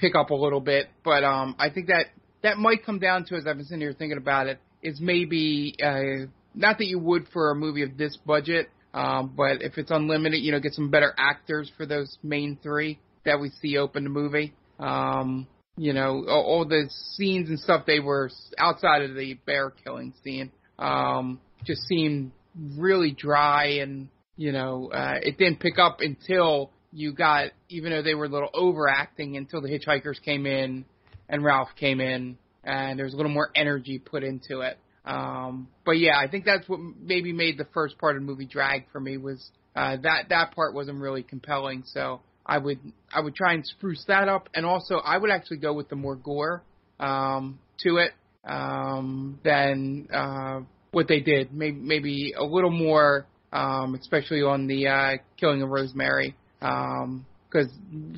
[0.00, 2.06] pick up a little bit, but um, I think that
[2.42, 5.74] that might come down to as I've been sitting here thinking about it is maybe
[5.82, 9.90] uh, not that you would for a movie of this budget, um, but if it's
[9.90, 14.04] unlimited, you know, get some better actors for those main three that we see open
[14.04, 14.54] the movie.
[14.78, 15.46] Um,
[15.76, 20.12] you know, all, all the scenes and stuff they were outside of the bear killing
[20.24, 22.32] scene, um, just seemed
[22.76, 28.02] really dry and, you know, uh, it didn't pick up until you got, even though
[28.02, 30.84] they were a little overacting until the hitchhikers came in
[31.28, 34.76] and Ralph came in and there was a little more energy put into it.
[35.04, 38.46] Um, but yeah, I think that's what maybe made the first part of the movie
[38.46, 41.84] drag for me was, uh, that, that part wasn't really compelling.
[41.86, 42.78] So I would,
[43.12, 44.48] I would try and spruce that up.
[44.54, 46.62] And also I would actually go with the more gore,
[46.98, 48.12] um, to it,
[48.44, 50.60] um, than, uh,
[50.90, 51.52] what they did.
[51.52, 56.36] Maybe, maybe a little more, um, especially on the, uh, killing of Rosemary.
[56.60, 57.68] Um, cause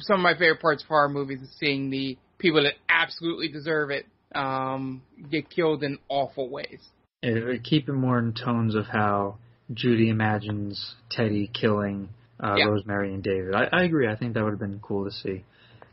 [0.01, 3.91] some of my favorite parts of horror movies is seeing the people that absolutely deserve
[3.91, 4.05] it,
[4.35, 6.81] um, get killed in awful ways.
[7.23, 9.39] Yeah, keep it more in tones of how
[9.73, 12.09] Judy imagines Teddy killing
[12.43, 12.65] uh, Yeah.
[12.65, 13.55] Rosemary and David.
[13.55, 14.09] I, I agree.
[14.09, 15.45] I think that would have been cool to see.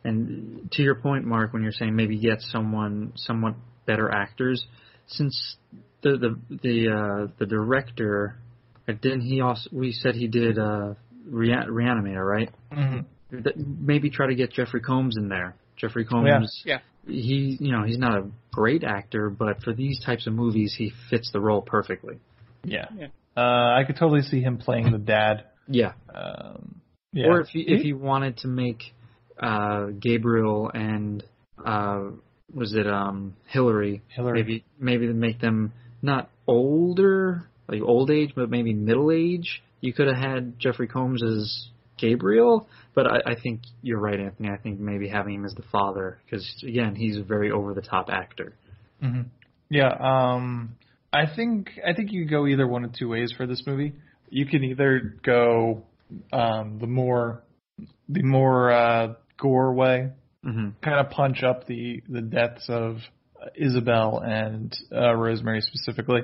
[0.03, 3.55] And to your point, Mark, when you're saying maybe get someone somewhat
[3.85, 4.65] better actors,
[5.07, 5.57] since
[6.01, 8.37] the the the uh, the director,
[8.87, 9.69] uh, didn't he also?
[9.73, 10.93] We said he did uh,
[11.25, 12.49] Rea- Reanimator, right?
[12.71, 13.85] Mm-hmm.
[13.85, 15.55] Maybe try to get Jeffrey Combs in there.
[15.79, 16.61] Jeffrey Combs.
[16.65, 16.79] Yeah.
[17.07, 20.91] He, you know, he's not a great actor, but for these types of movies, he
[21.09, 22.19] fits the role perfectly.
[22.63, 22.85] Yeah.
[22.95, 23.07] Yeah.
[23.35, 25.45] Uh, I could totally see him playing the dad.
[25.67, 25.93] Yeah.
[26.13, 26.81] Um,
[27.13, 27.27] yeah.
[27.27, 28.83] Or if he, if he wanted to make
[29.39, 31.23] uh, Gabriel and
[31.63, 32.09] uh,
[32.53, 34.41] was it um, Hillary, Hillary.
[34.41, 39.61] maybe maybe make them not older, like old age, but maybe middle age.
[39.81, 41.67] You could have had Jeffrey Combs as
[41.99, 44.49] Gabriel, but I, I think you're right, Anthony.
[44.49, 47.81] I think maybe having him as the father, because again, he's a very over the
[47.81, 48.53] top actor.
[49.01, 49.21] hmm
[49.69, 50.75] Yeah, um,
[51.11, 53.93] I think I think you could go either one of two ways for this movie.
[54.29, 55.83] You can either go
[56.31, 57.43] um, the more
[58.07, 60.11] the more uh, gore way,
[60.43, 62.97] hmm kind of punch up the the deaths of
[63.55, 66.21] Isabel and uh, Rosemary specifically,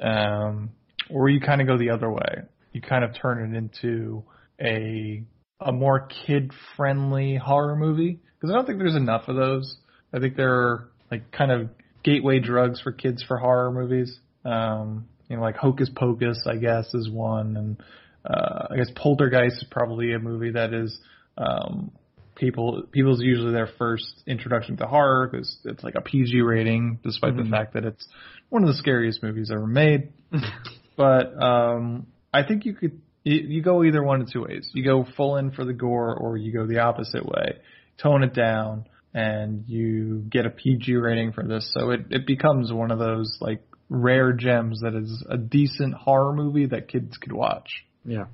[0.00, 0.70] um,
[1.08, 2.42] or you kind of go the other way.
[2.72, 4.22] You kind of turn it into
[4.60, 5.22] a
[5.60, 9.76] a more kid friendly horror movie because I don't think there's enough of those.
[10.12, 11.68] I think there are like kind of
[12.02, 14.18] gateway drugs for kids for horror movies.
[14.44, 17.82] Um, you know, like Hocus Pocus, I guess, is one, and
[18.24, 20.98] uh, I guess Poltergeist is probably a movie that is
[21.36, 21.92] um,
[22.36, 27.34] people people's usually their first introduction to horror because it's like a PG rating, despite
[27.34, 27.44] Mhm.
[27.44, 28.08] the fact that it's
[28.48, 30.12] one of the scariest movies ever made.
[30.96, 34.68] but um, I think you could you, you go either one of two ways.
[34.72, 37.58] You go full in for the gore, or you go the opposite way,
[38.02, 41.70] tone it down, and you get a PG rating for this.
[41.74, 46.32] So it it becomes one of those like rare gems that is a decent horror
[46.32, 47.68] movie that kids could watch.
[48.04, 48.26] Yeah.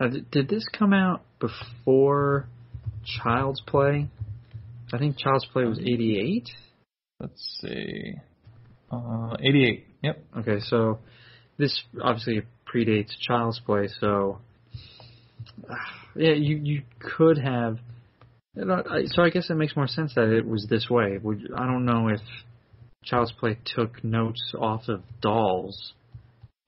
[0.00, 2.48] Th- did this come out before
[3.04, 4.08] Child's Play?
[4.92, 6.48] I think Child's Play was 88.
[7.20, 8.14] Let's see,
[8.90, 9.86] uh, 88.
[10.02, 10.24] Yep.
[10.38, 11.00] Okay, so
[11.58, 12.42] this obviously
[12.72, 14.40] predates Child's Play, so
[16.16, 17.78] yeah, you you could have.
[18.54, 21.18] you know, I- So I guess it makes more sense that it was this way.
[21.56, 22.20] I don't know if
[23.04, 25.94] Child's Play took notes off of Dolls.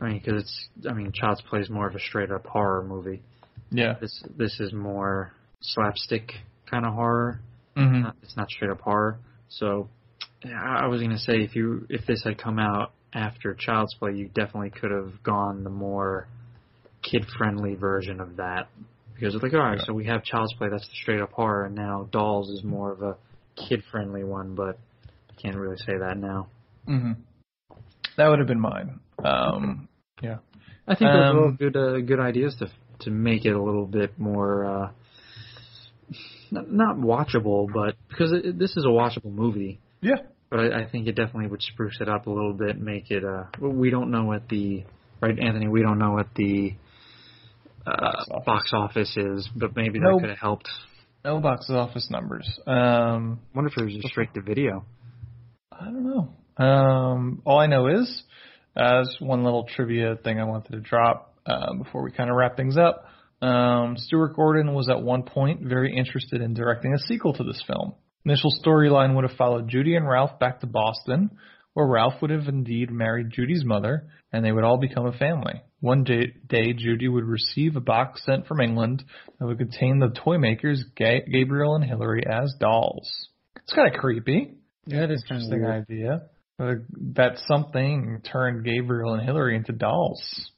[0.01, 0.69] I mean, because it's.
[0.89, 3.23] I mean, Child's Play is more of a straight up horror movie.
[3.71, 3.95] Yeah.
[4.01, 5.33] This this is more
[5.63, 6.33] slapstick
[6.71, 7.41] kind of horror.
[7.77, 9.19] hmm Not, it's not straight up horror.
[9.49, 9.89] So
[10.45, 14.13] yeah, I was gonna say if you if this had come out after Child's Play,
[14.15, 16.27] you definitely could have gone the more
[17.03, 18.69] kid friendly version of that.
[19.15, 19.85] Because it's like, all right, Yeah.
[19.85, 22.93] so we have Child's Play, that's the straight up horror, and now Dolls is more
[22.93, 23.17] of a
[23.57, 24.79] kid friendly one, but
[25.31, 26.49] I can't really say that now.
[26.87, 27.13] hmm
[28.17, 29.01] That would have been mine.
[29.23, 29.89] Um,
[30.23, 30.39] yeah.
[30.89, 32.69] I think those are all Um, good uh, good ideas to
[33.01, 34.91] to make it a little bit more uh,
[36.51, 39.79] not, not watchable, but because it, this is a watchable movie.
[40.01, 40.17] Yeah.
[40.51, 43.25] But I, I think it definitely would spruce it up a little bit, make it.
[43.25, 44.85] Uh, we don't know what the
[45.21, 45.69] right, Anthony.
[45.69, 46.75] We don't know what the
[47.87, 48.45] uh, Box office.
[48.47, 50.17] box office is, but maybe Nope.
[50.17, 50.69] that could have helped.
[51.25, 52.49] No box office numbers.
[52.67, 54.85] Um, I wonder if it was just straight to video.
[55.71, 56.65] I don't know.
[56.65, 58.23] Um, all I know is,
[58.77, 62.57] as one little trivia thing I wanted to drop uh, before we kind of wrap
[62.57, 63.05] things up.
[63.43, 67.63] Um, Stuart Gordon was at one point very interested in directing a sequel to this
[67.67, 67.95] film.
[68.25, 71.31] Initial storyline would have followed Judy and Ralph back to Boston,
[71.73, 75.63] where Ralph would have indeed married Judy's mother, and they would all become a family.
[75.81, 79.03] One day, day Judy would receive a box sent from England
[79.39, 83.11] that would contain the toy makers Ga- Gabriel and Hillary as dolls.
[83.57, 84.55] It's kind of creepy.
[84.87, 86.23] Yeah, it is Interesting idea.
[86.59, 86.75] Uh,
[87.15, 90.51] that something turned Gabriel and Hillary into dolls.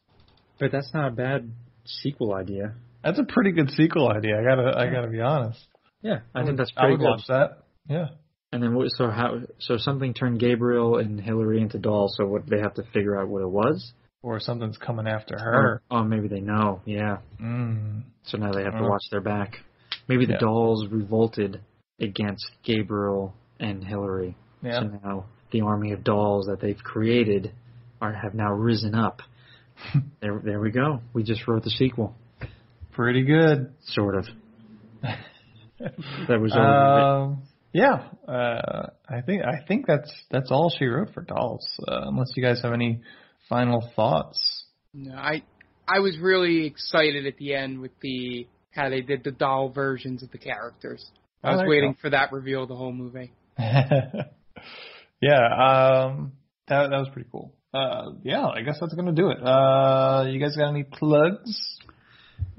[0.58, 1.52] But that's not a bad
[1.84, 2.74] sequel idea.
[3.04, 4.40] That's a pretty good sequel idea.
[4.40, 5.64] I gotta, I gotta be honest.
[6.02, 7.10] Yeah, I think that's I pretty would good.
[7.10, 7.58] watch that.
[7.88, 8.08] Yeah.
[8.52, 12.14] And then what, so how so something turned Gabriel and Hillary into dolls.
[12.18, 13.92] So what they have to figure out what it was.
[14.22, 15.82] Or something's coming after her.
[15.90, 16.80] Oh, oh, maybe they know.
[16.84, 17.18] Yeah.
[17.42, 18.02] Mm.
[18.24, 18.88] So now they have to Uh.
[18.88, 19.60] watch their back.
[20.08, 20.38] Maybe the Yeah.
[20.40, 21.60] dolls revolted
[22.00, 24.36] against Gabriel and Hillary.
[24.62, 24.80] Yeah.
[24.80, 27.52] So now the army of dolls that they've created
[28.00, 29.22] are have now risen up.
[30.20, 31.00] there, there we go.
[31.14, 32.14] We just wrote the sequel,
[32.92, 33.72] Pretty good.
[33.80, 34.26] sort of.
[36.28, 37.42] That was already Um,
[37.72, 38.08] yeah.
[38.28, 41.66] Uh, I think I think that's that's all she wrote for dolls.
[41.88, 43.00] Uh, unless you guys have any
[43.48, 44.64] final thoughts.
[44.94, 45.42] No, I
[45.88, 50.22] I was really excited at the end with the how they did the doll versions
[50.22, 51.04] of the characters.
[51.42, 53.32] I Oh, was there you waiting for that reveal the whole movie.
[53.58, 54.22] yeah.
[55.20, 56.32] Um,
[56.68, 57.54] that that was pretty cool.
[57.74, 58.46] Uh, yeah.
[58.46, 59.38] I guess that's gonna do it.
[59.42, 61.78] Uh, you guys got any plugs?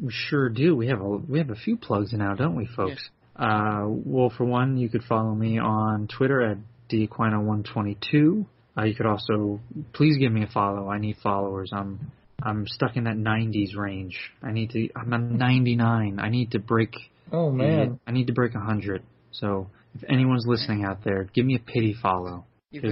[0.04, 0.76] We sure do.
[0.76, 3.10] We have a we have a few plugs now, don't we, folks?
[3.38, 6.58] Uh, well, for one, you could follow me on Twitter at
[6.92, 8.46] daquino122.
[8.78, 9.62] Uh, you could also
[9.94, 10.90] please give me a follow.
[10.90, 11.72] I need followers.
[11.74, 12.12] I'm
[12.42, 14.20] I'm stuck in that 90s range.
[14.42, 14.90] I need to.
[14.94, 16.20] I'm at 99.
[16.20, 16.96] I need to break.
[17.32, 18.00] Oh man.
[18.06, 19.04] I need to break 100.
[19.32, 22.46] So if anyone's listening out there, give me a pity follow.
[22.74, 22.84] Is-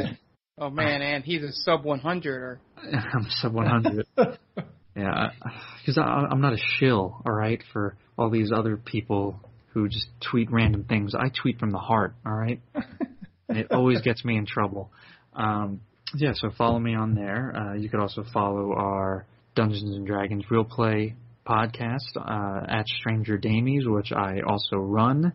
[0.58, 4.08] oh man, and he's a sub 100 or I'm sub 100.
[4.96, 5.30] Yeah,
[5.80, 9.40] because I'm not a shill, all right, for all these other people
[9.74, 11.16] who just tweet random things.
[11.16, 12.60] I tweet from the heart, all right,
[13.48, 14.92] and it always gets me in trouble.
[15.34, 15.82] Um,
[16.16, 17.56] yeah, so follow me on there.
[17.56, 21.16] Uh, you could also follow our Dungeons and Dragons Real Play
[21.48, 25.32] podcast uh, at Stranger Damies, which I also run,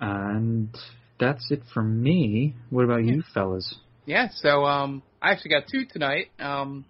[0.00, 0.74] and
[1.20, 2.54] that's it for me.
[2.70, 3.76] What about you, fellas?
[4.06, 6.28] Yeah, so um, I actually got two tonight.
[6.38, 6.86] Um,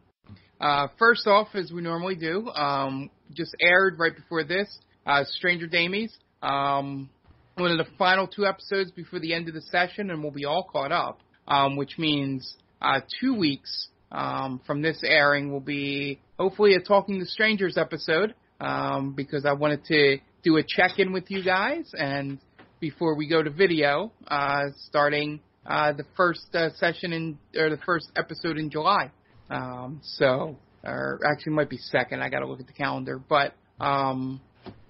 [0.60, 4.68] uh, first off, as we normally do, um, just aired right before this,
[5.06, 6.10] uh, Stranger Damies.
[6.42, 7.10] Um,
[7.56, 10.44] one of the final two episodes before the end of the session, and we'll be
[10.44, 11.20] all caught up.
[11.46, 17.18] Um, which means uh, two weeks um, from this airing will be hopefully a Talking
[17.20, 18.34] to Strangers episode.
[18.60, 22.38] Um, because I wanted to do a check-in with you guys, and
[22.80, 27.78] before we go to video, uh, starting uh, the first uh, session in or the
[27.84, 29.10] first episode in July.
[29.50, 32.22] Um, so, or actually, might be second.
[32.22, 34.40] I got to look at the calendar, but um,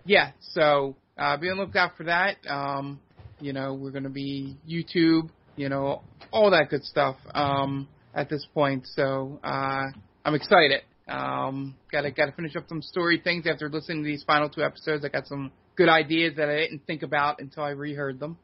[0.05, 0.33] yeah.
[0.41, 2.37] So uh, be on the lookout for that.
[2.49, 3.01] Um,
[3.41, 5.31] you know, we're going to be YouTube.
[5.57, 8.87] You know, all that good stuff um, at this point.
[8.95, 9.87] So uh,
[10.25, 10.83] I'm excited.
[11.09, 15.05] Um, gotta gotta finish up some story things after listening to these final two episodes.
[15.05, 18.37] I got some good ideas that I didn't think about until I reheard them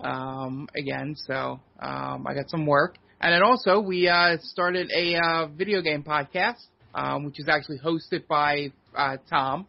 [0.00, 1.14] um, again.
[1.26, 5.80] So um, I got some work, and then also we uh, started a uh, video
[5.82, 6.62] game podcast,
[6.94, 9.66] um, which is actually hosted by uh, Tom,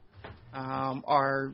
[0.54, 1.54] um, our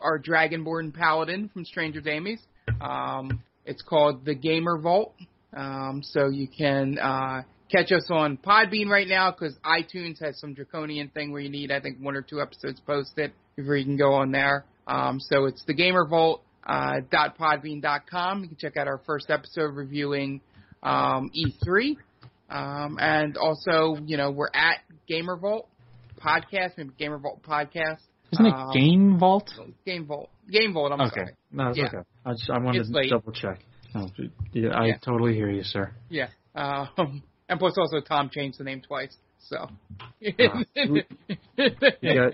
[0.00, 2.40] our Dragonborn Paladin from Stranger Damies.
[2.80, 5.14] Um, it's called the Gamer Vault.
[5.56, 7.42] Um, so you can uh,
[7.72, 11.72] catch us on Podbean right now because iTunes has some draconian thing where you need,
[11.72, 14.66] I think, one or two episodes posted before you can go on there.
[14.86, 18.42] Um, so it's the Gamer Vault uh, dot podbean dot com.
[18.42, 20.42] You can check out our first episode reviewing
[20.86, 21.96] um, E3,
[22.50, 25.68] um, and also you know we're at Gamer Vault
[26.20, 27.98] podcast, maybe Gamer Vault podcast.
[28.32, 29.50] Isn't it Um, Game Vault?
[29.84, 30.30] Game Vault.
[30.50, 30.92] Game Vault.
[30.92, 31.14] I'm okay.
[31.14, 31.34] sorry.
[31.52, 31.86] No, it's Yeah.
[31.86, 31.98] okay.
[32.24, 33.10] I just I wanted It's to late.
[33.10, 33.60] double check.
[33.94, 34.08] No,
[34.52, 34.96] yeah, I Yeah.
[34.98, 35.92] totally hear you, sir.
[36.08, 36.28] Yeah.
[36.54, 39.16] Um, and plus also Tom changed the name twice.
[39.38, 39.58] So.
[39.60, 39.68] Wow.
[40.20, 40.64] You, guys,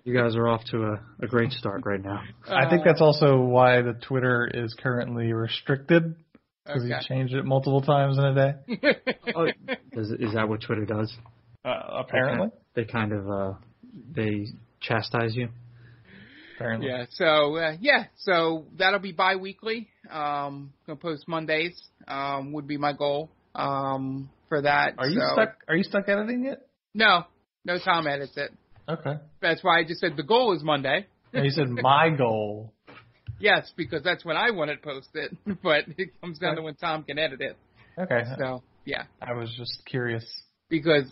[0.05, 2.23] you guys are off to a, a great start right now.
[2.49, 6.15] I think that's also why the Twitter is currently restricted
[6.65, 6.95] because Okay.
[7.01, 8.55] he changed it multiple times in a day.
[9.35, 9.47] Oh,
[9.93, 11.13] is, is that what Twitter does?
[11.65, 11.71] Uh,
[12.05, 13.53] apparently, They kind of uh,
[14.15, 14.47] they
[14.81, 15.49] chastise you.
[16.57, 16.89] apparently.
[16.89, 17.07] Yeah.
[17.11, 18.05] So uh, yeah.
[18.19, 19.89] So that'll be bi-weekly.
[20.11, 21.81] Um, gonna post Mondays.
[22.09, 23.31] Um, would be my goal.
[23.55, 24.95] Um, for that.
[24.99, 25.55] Are you So- stuck?
[25.69, 26.59] Are you stuck editing it?
[26.95, 27.25] No.
[27.65, 27.79] No.
[27.79, 28.51] Tom edits it.
[28.89, 29.15] Okay.
[29.41, 31.07] That's why I just said the goal is Monday.
[31.33, 32.73] No, you said my goal.
[33.41, 35.37] Yes, because that's when I want it posted.
[35.63, 37.57] But it comes down to when Tom can edit it.
[37.99, 38.23] Okay.
[38.39, 39.05] So yeah.
[39.21, 40.25] I was just curious.
[40.69, 41.05] because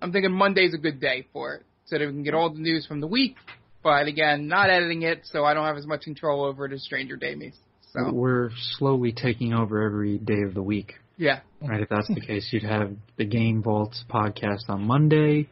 [0.00, 2.60] I'm thinking Monday's a good day for it, so that we can get all the
[2.60, 3.36] news from the week.
[3.82, 6.82] But again, not editing it, so I don't have as much control over it as
[6.82, 7.54] Stranger Damies.
[7.92, 10.94] So We're slowly taking over every day of the week.
[11.16, 15.48] yeah, Right, if that's the case, you'd have the Game Vaults podcast on Monday.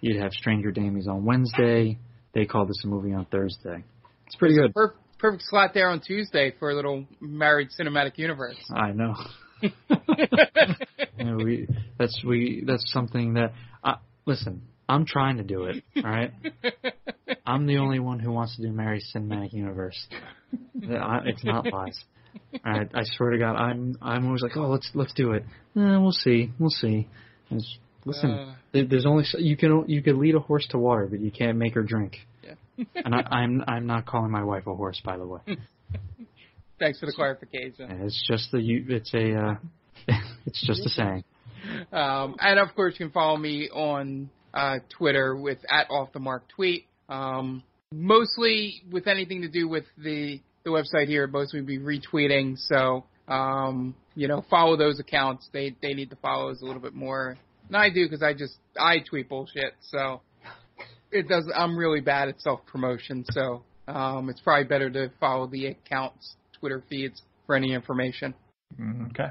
[0.00, 1.98] You'd have Stranger Damies on Wednesday.
[2.32, 3.82] They call this a movie on Thursday.
[4.26, 4.72] It's pretty good.
[4.72, 8.56] Per- perfect slot there on Tuesday for a little married cinematic universe.
[8.74, 9.14] I know.
[11.18, 11.68] You know, we
[11.98, 13.52] that's we that's something that
[13.84, 14.62] uh, listen.
[14.88, 15.84] I'm trying to do it.
[15.96, 16.32] All right.
[17.46, 19.98] I'm the only one who wants to do Mary Cinematic Universe.
[20.82, 22.02] I, it's not lies.
[22.64, 22.88] All right.
[22.94, 25.44] I swear to God, I'm I'm always like, oh, let's let's do it.
[25.76, 26.50] Eh, we'll see.
[26.58, 27.06] We'll see.
[27.50, 28.54] It's- listen, Uh.
[28.72, 31.74] there's only you can you can lead a horse to water, but you can't make
[31.74, 32.16] her drink.
[32.42, 32.54] Yeah.
[32.94, 35.40] And I, I'm I'm not calling my wife a horse, by the way.
[36.78, 37.90] Thanks for the clarification.
[38.02, 38.58] It's just the.
[38.60, 39.34] It's a.
[39.34, 39.54] Uh,
[40.46, 41.24] it's just a saying.
[41.92, 46.20] Um, and of course, you can follow me on uh, Twitter with at off the
[46.20, 46.86] mark tweet.
[47.08, 47.62] Um,
[47.92, 52.56] mostly with anything to do with the the website here, mostly be retweeting.
[52.58, 55.48] So um, you know, follow those accounts.
[55.52, 57.36] They they need the follows a little bit more
[57.68, 59.74] than I do because I just I tweet bullshit.
[59.80, 60.22] So
[61.12, 61.50] it does.
[61.54, 63.24] I'm really bad at self promotion.
[63.30, 68.34] So um, it's probably better to follow the accounts Twitter feeds for any information.
[68.80, 69.28] Mm, Okay.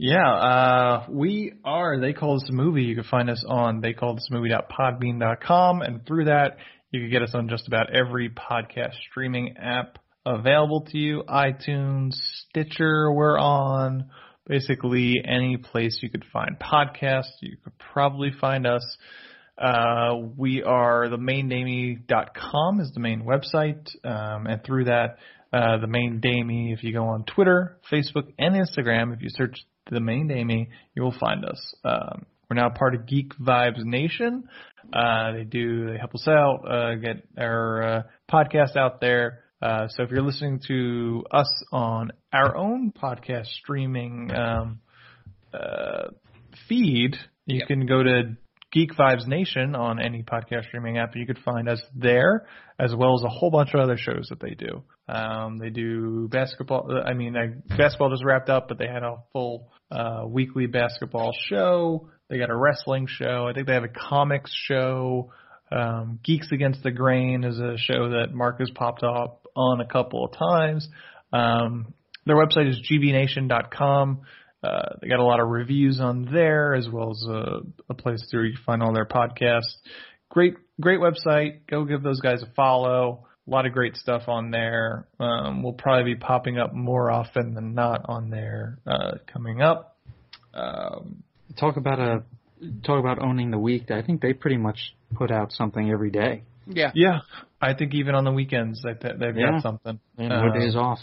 [0.00, 2.84] Yeah, uh, we are They Call This a Movie.
[2.84, 6.58] You can find us on theycallthismovie.podbean.com, and through that,
[6.92, 11.24] you can get us on just about every podcast streaming app available to you.
[11.28, 14.08] iTunes, Stitcher, we're on.
[14.46, 18.84] Basically, any place you could find podcasts, you could probably find us.
[19.58, 25.16] Uh, we are the maindamey.com is the main website, um, and through that,
[25.52, 26.72] uh, the main Damey.
[26.72, 29.58] If you go on Twitter, Facebook, and Instagram, if you search
[29.90, 31.74] the main Damey, you will find us.
[31.84, 34.44] Um, we're now part of Geek Vibes Nation.
[34.92, 39.44] Uh, they do they help us out, uh, get our uh, podcast out there.
[39.60, 44.80] Uh, so if you're listening to us on our own podcast streaming um,
[45.52, 46.08] uh,
[46.68, 47.16] feed,
[47.46, 48.36] you can go to
[48.70, 51.16] Geek Vibes Nation on any podcast streaming app.
[51.16, 52.46] You could find us there,
[52.78, 54.82] as well as a whole bunch of other shows that they do.
[55.08, 56.90] Um, they do basketball.
[57.04, 62.10] I mean, basketball just wrapped up, but they had a full uh, weekly basketball show.
[62.28, 63.48] They got a wrestling show.
[63.48, 65.32] I think they have a comics show.
[65.72, 69.86] Um, Geeks Against the Grain is a show that Mark has popped up on a
[69.86, 70.88] couple of times.
[71.32, 71.94] Um,
[72.26, 74.20] their website is gbnation.com.
[74.62, 77.60] Uh, they got a lot of reviews on there as well as a,
[77.90, 79.76] a place where you can find all their podcasts.
[80.30, 81.60] Great, great website.
[81.70, 83.24] Go give those guys a follow.
[83.46, 85.06] A lot of great stuff on there.
[85.18, 89.96] Um, we'll probably be popping up more often than not on there uh, coming up.
[90.52, 91.22] Um,
[91.58, 92.22] Talk about a
[92.84, 93.90] talk about owning the week.
[93.90, 94.78] I think they pretty much
[95.14, 96.42] put out something every day.
[96.66, 96.90] Yeah.
[96.94, 97.20] yeah,
[97.60, 99.52] I think even on the weekends they, they've Yeah.
[99.52, 99.98] got something.
[100.18, 100.98] And no Uh, days off.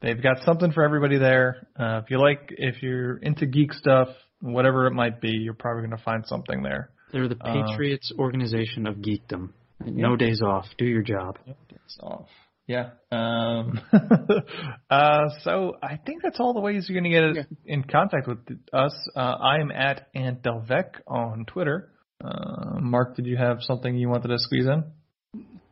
[0.00, 1.66] They've got something for everybody there.
[1.78, 4.08] Uh, if you like, if you're into geek stuff,
[4.40, 6.90] whatever it might be, you're probably going to find something there.
[7.12, 9.50] They're the uh, Patriots organization of geekdom.
[9.84, 10.66] No days off.
[10.76, 11.38] Do your job.
[11.46, 12.28] It's off.
[12.66, 12.90] Yeah.
[13.10, 13.80] Um,
[14.90, 18.38] uh, so I think that's all the ways you're going to get in contact with
[18.72, 18.94] us.
[19.16, 21.90] Uh, I am at Aunt Delvec on Twitter.
[22.22, 24.84] Uh, Mark, did you have something you wanted to squeeze in?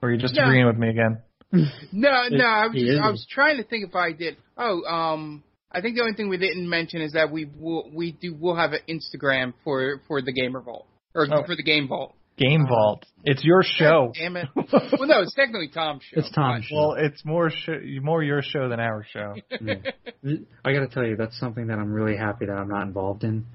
[0.01, 0.44] Or are you just Yeah.
[0.44, 1.19] agreeing with me again?
[1.93, 4.36] No, no, I was just, I was trying to think if I did.
[4.59, 8.12] Oh, um, I think the only thing we didn't mention is that we will we
[8.12, 11.44] do will have an Instagram for for the Gamer Vault or Oh.
[11.47, 12.14] for the Game Vault.
[12.36, 13.05] Game Vault.
[13.24, 14.12] It's your show.
[14.14, 14.48] Damn it!
[14.55, 16.20] well, no, it's technically Tom's show.
[16.20, 16.77] It's Tom's show.
[16.77, 19.35] Well, it's more sh- more your show than our show.
[19.52, 23.24] I got to tell you, that's something that I'm really happy that I'm not involved
[23.24, 23.47] in,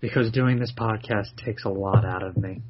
[0.00, 2.62] because doing this podcast takes a lot out of me.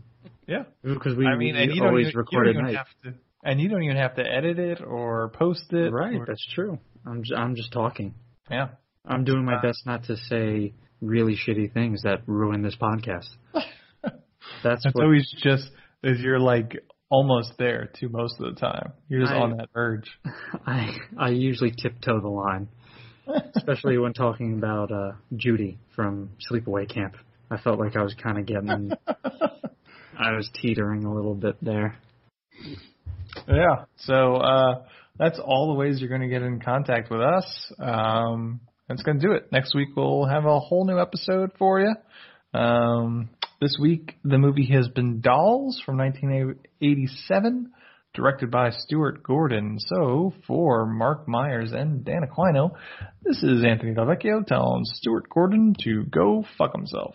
[0.48, 0.64] Yeah.
[0.82, 2.74] Because we, I mean, and we you don't always even, record you at don't even
[3.04, 3.14] night.
[3.48, 5.90] And you don't even have to edit it or post it.
[5.92, 6.78] Right, or- that's true.
[7.06, 8.14] I'm j- I'm just talking.
[8.50, 8.68] yeah.
[9.06, 13.28] I'm doing my Uh, best not to say really shitty things that ruin this podcast.
[14.62, 15.70] That's It's what always just
[16.02, 16.76] is you're like
[17.10, 18.92] almost there too most of the time.
[19.08, 20.10] You're just I- on that verge.
[20.66, 22.68] I I usually tiptoe the line,
[23.56, 27.14] especially when talking about uh, Judy from Sleepaway Camp.
[27.50, 28.90] I felt like I was kind of getting,
[30.18, 31.96] I was teetering a little bit there.
[33.46, 33.84] Yeah.
[33.96, 34.84] So uh,
[35.18, 37.72] that's all the ways you're going to get in contact with us.
[37.78, 39.52] Um, that's going to do it.
[39.52, 41.94] Next week we'll have a whole new episode for you.
[42.58, 43.30] Um,
[43.60, 47.72] this week the movie has been Dolls from 1987,
[48.14, 49.78] directed by Stuart Gordon.
[49.78, 52.70] So for Mark Myers and Dan Aquino,
[53.22, 57.14] this is Anthony Delvecchio telling Stuart Gordon to go fuck himself.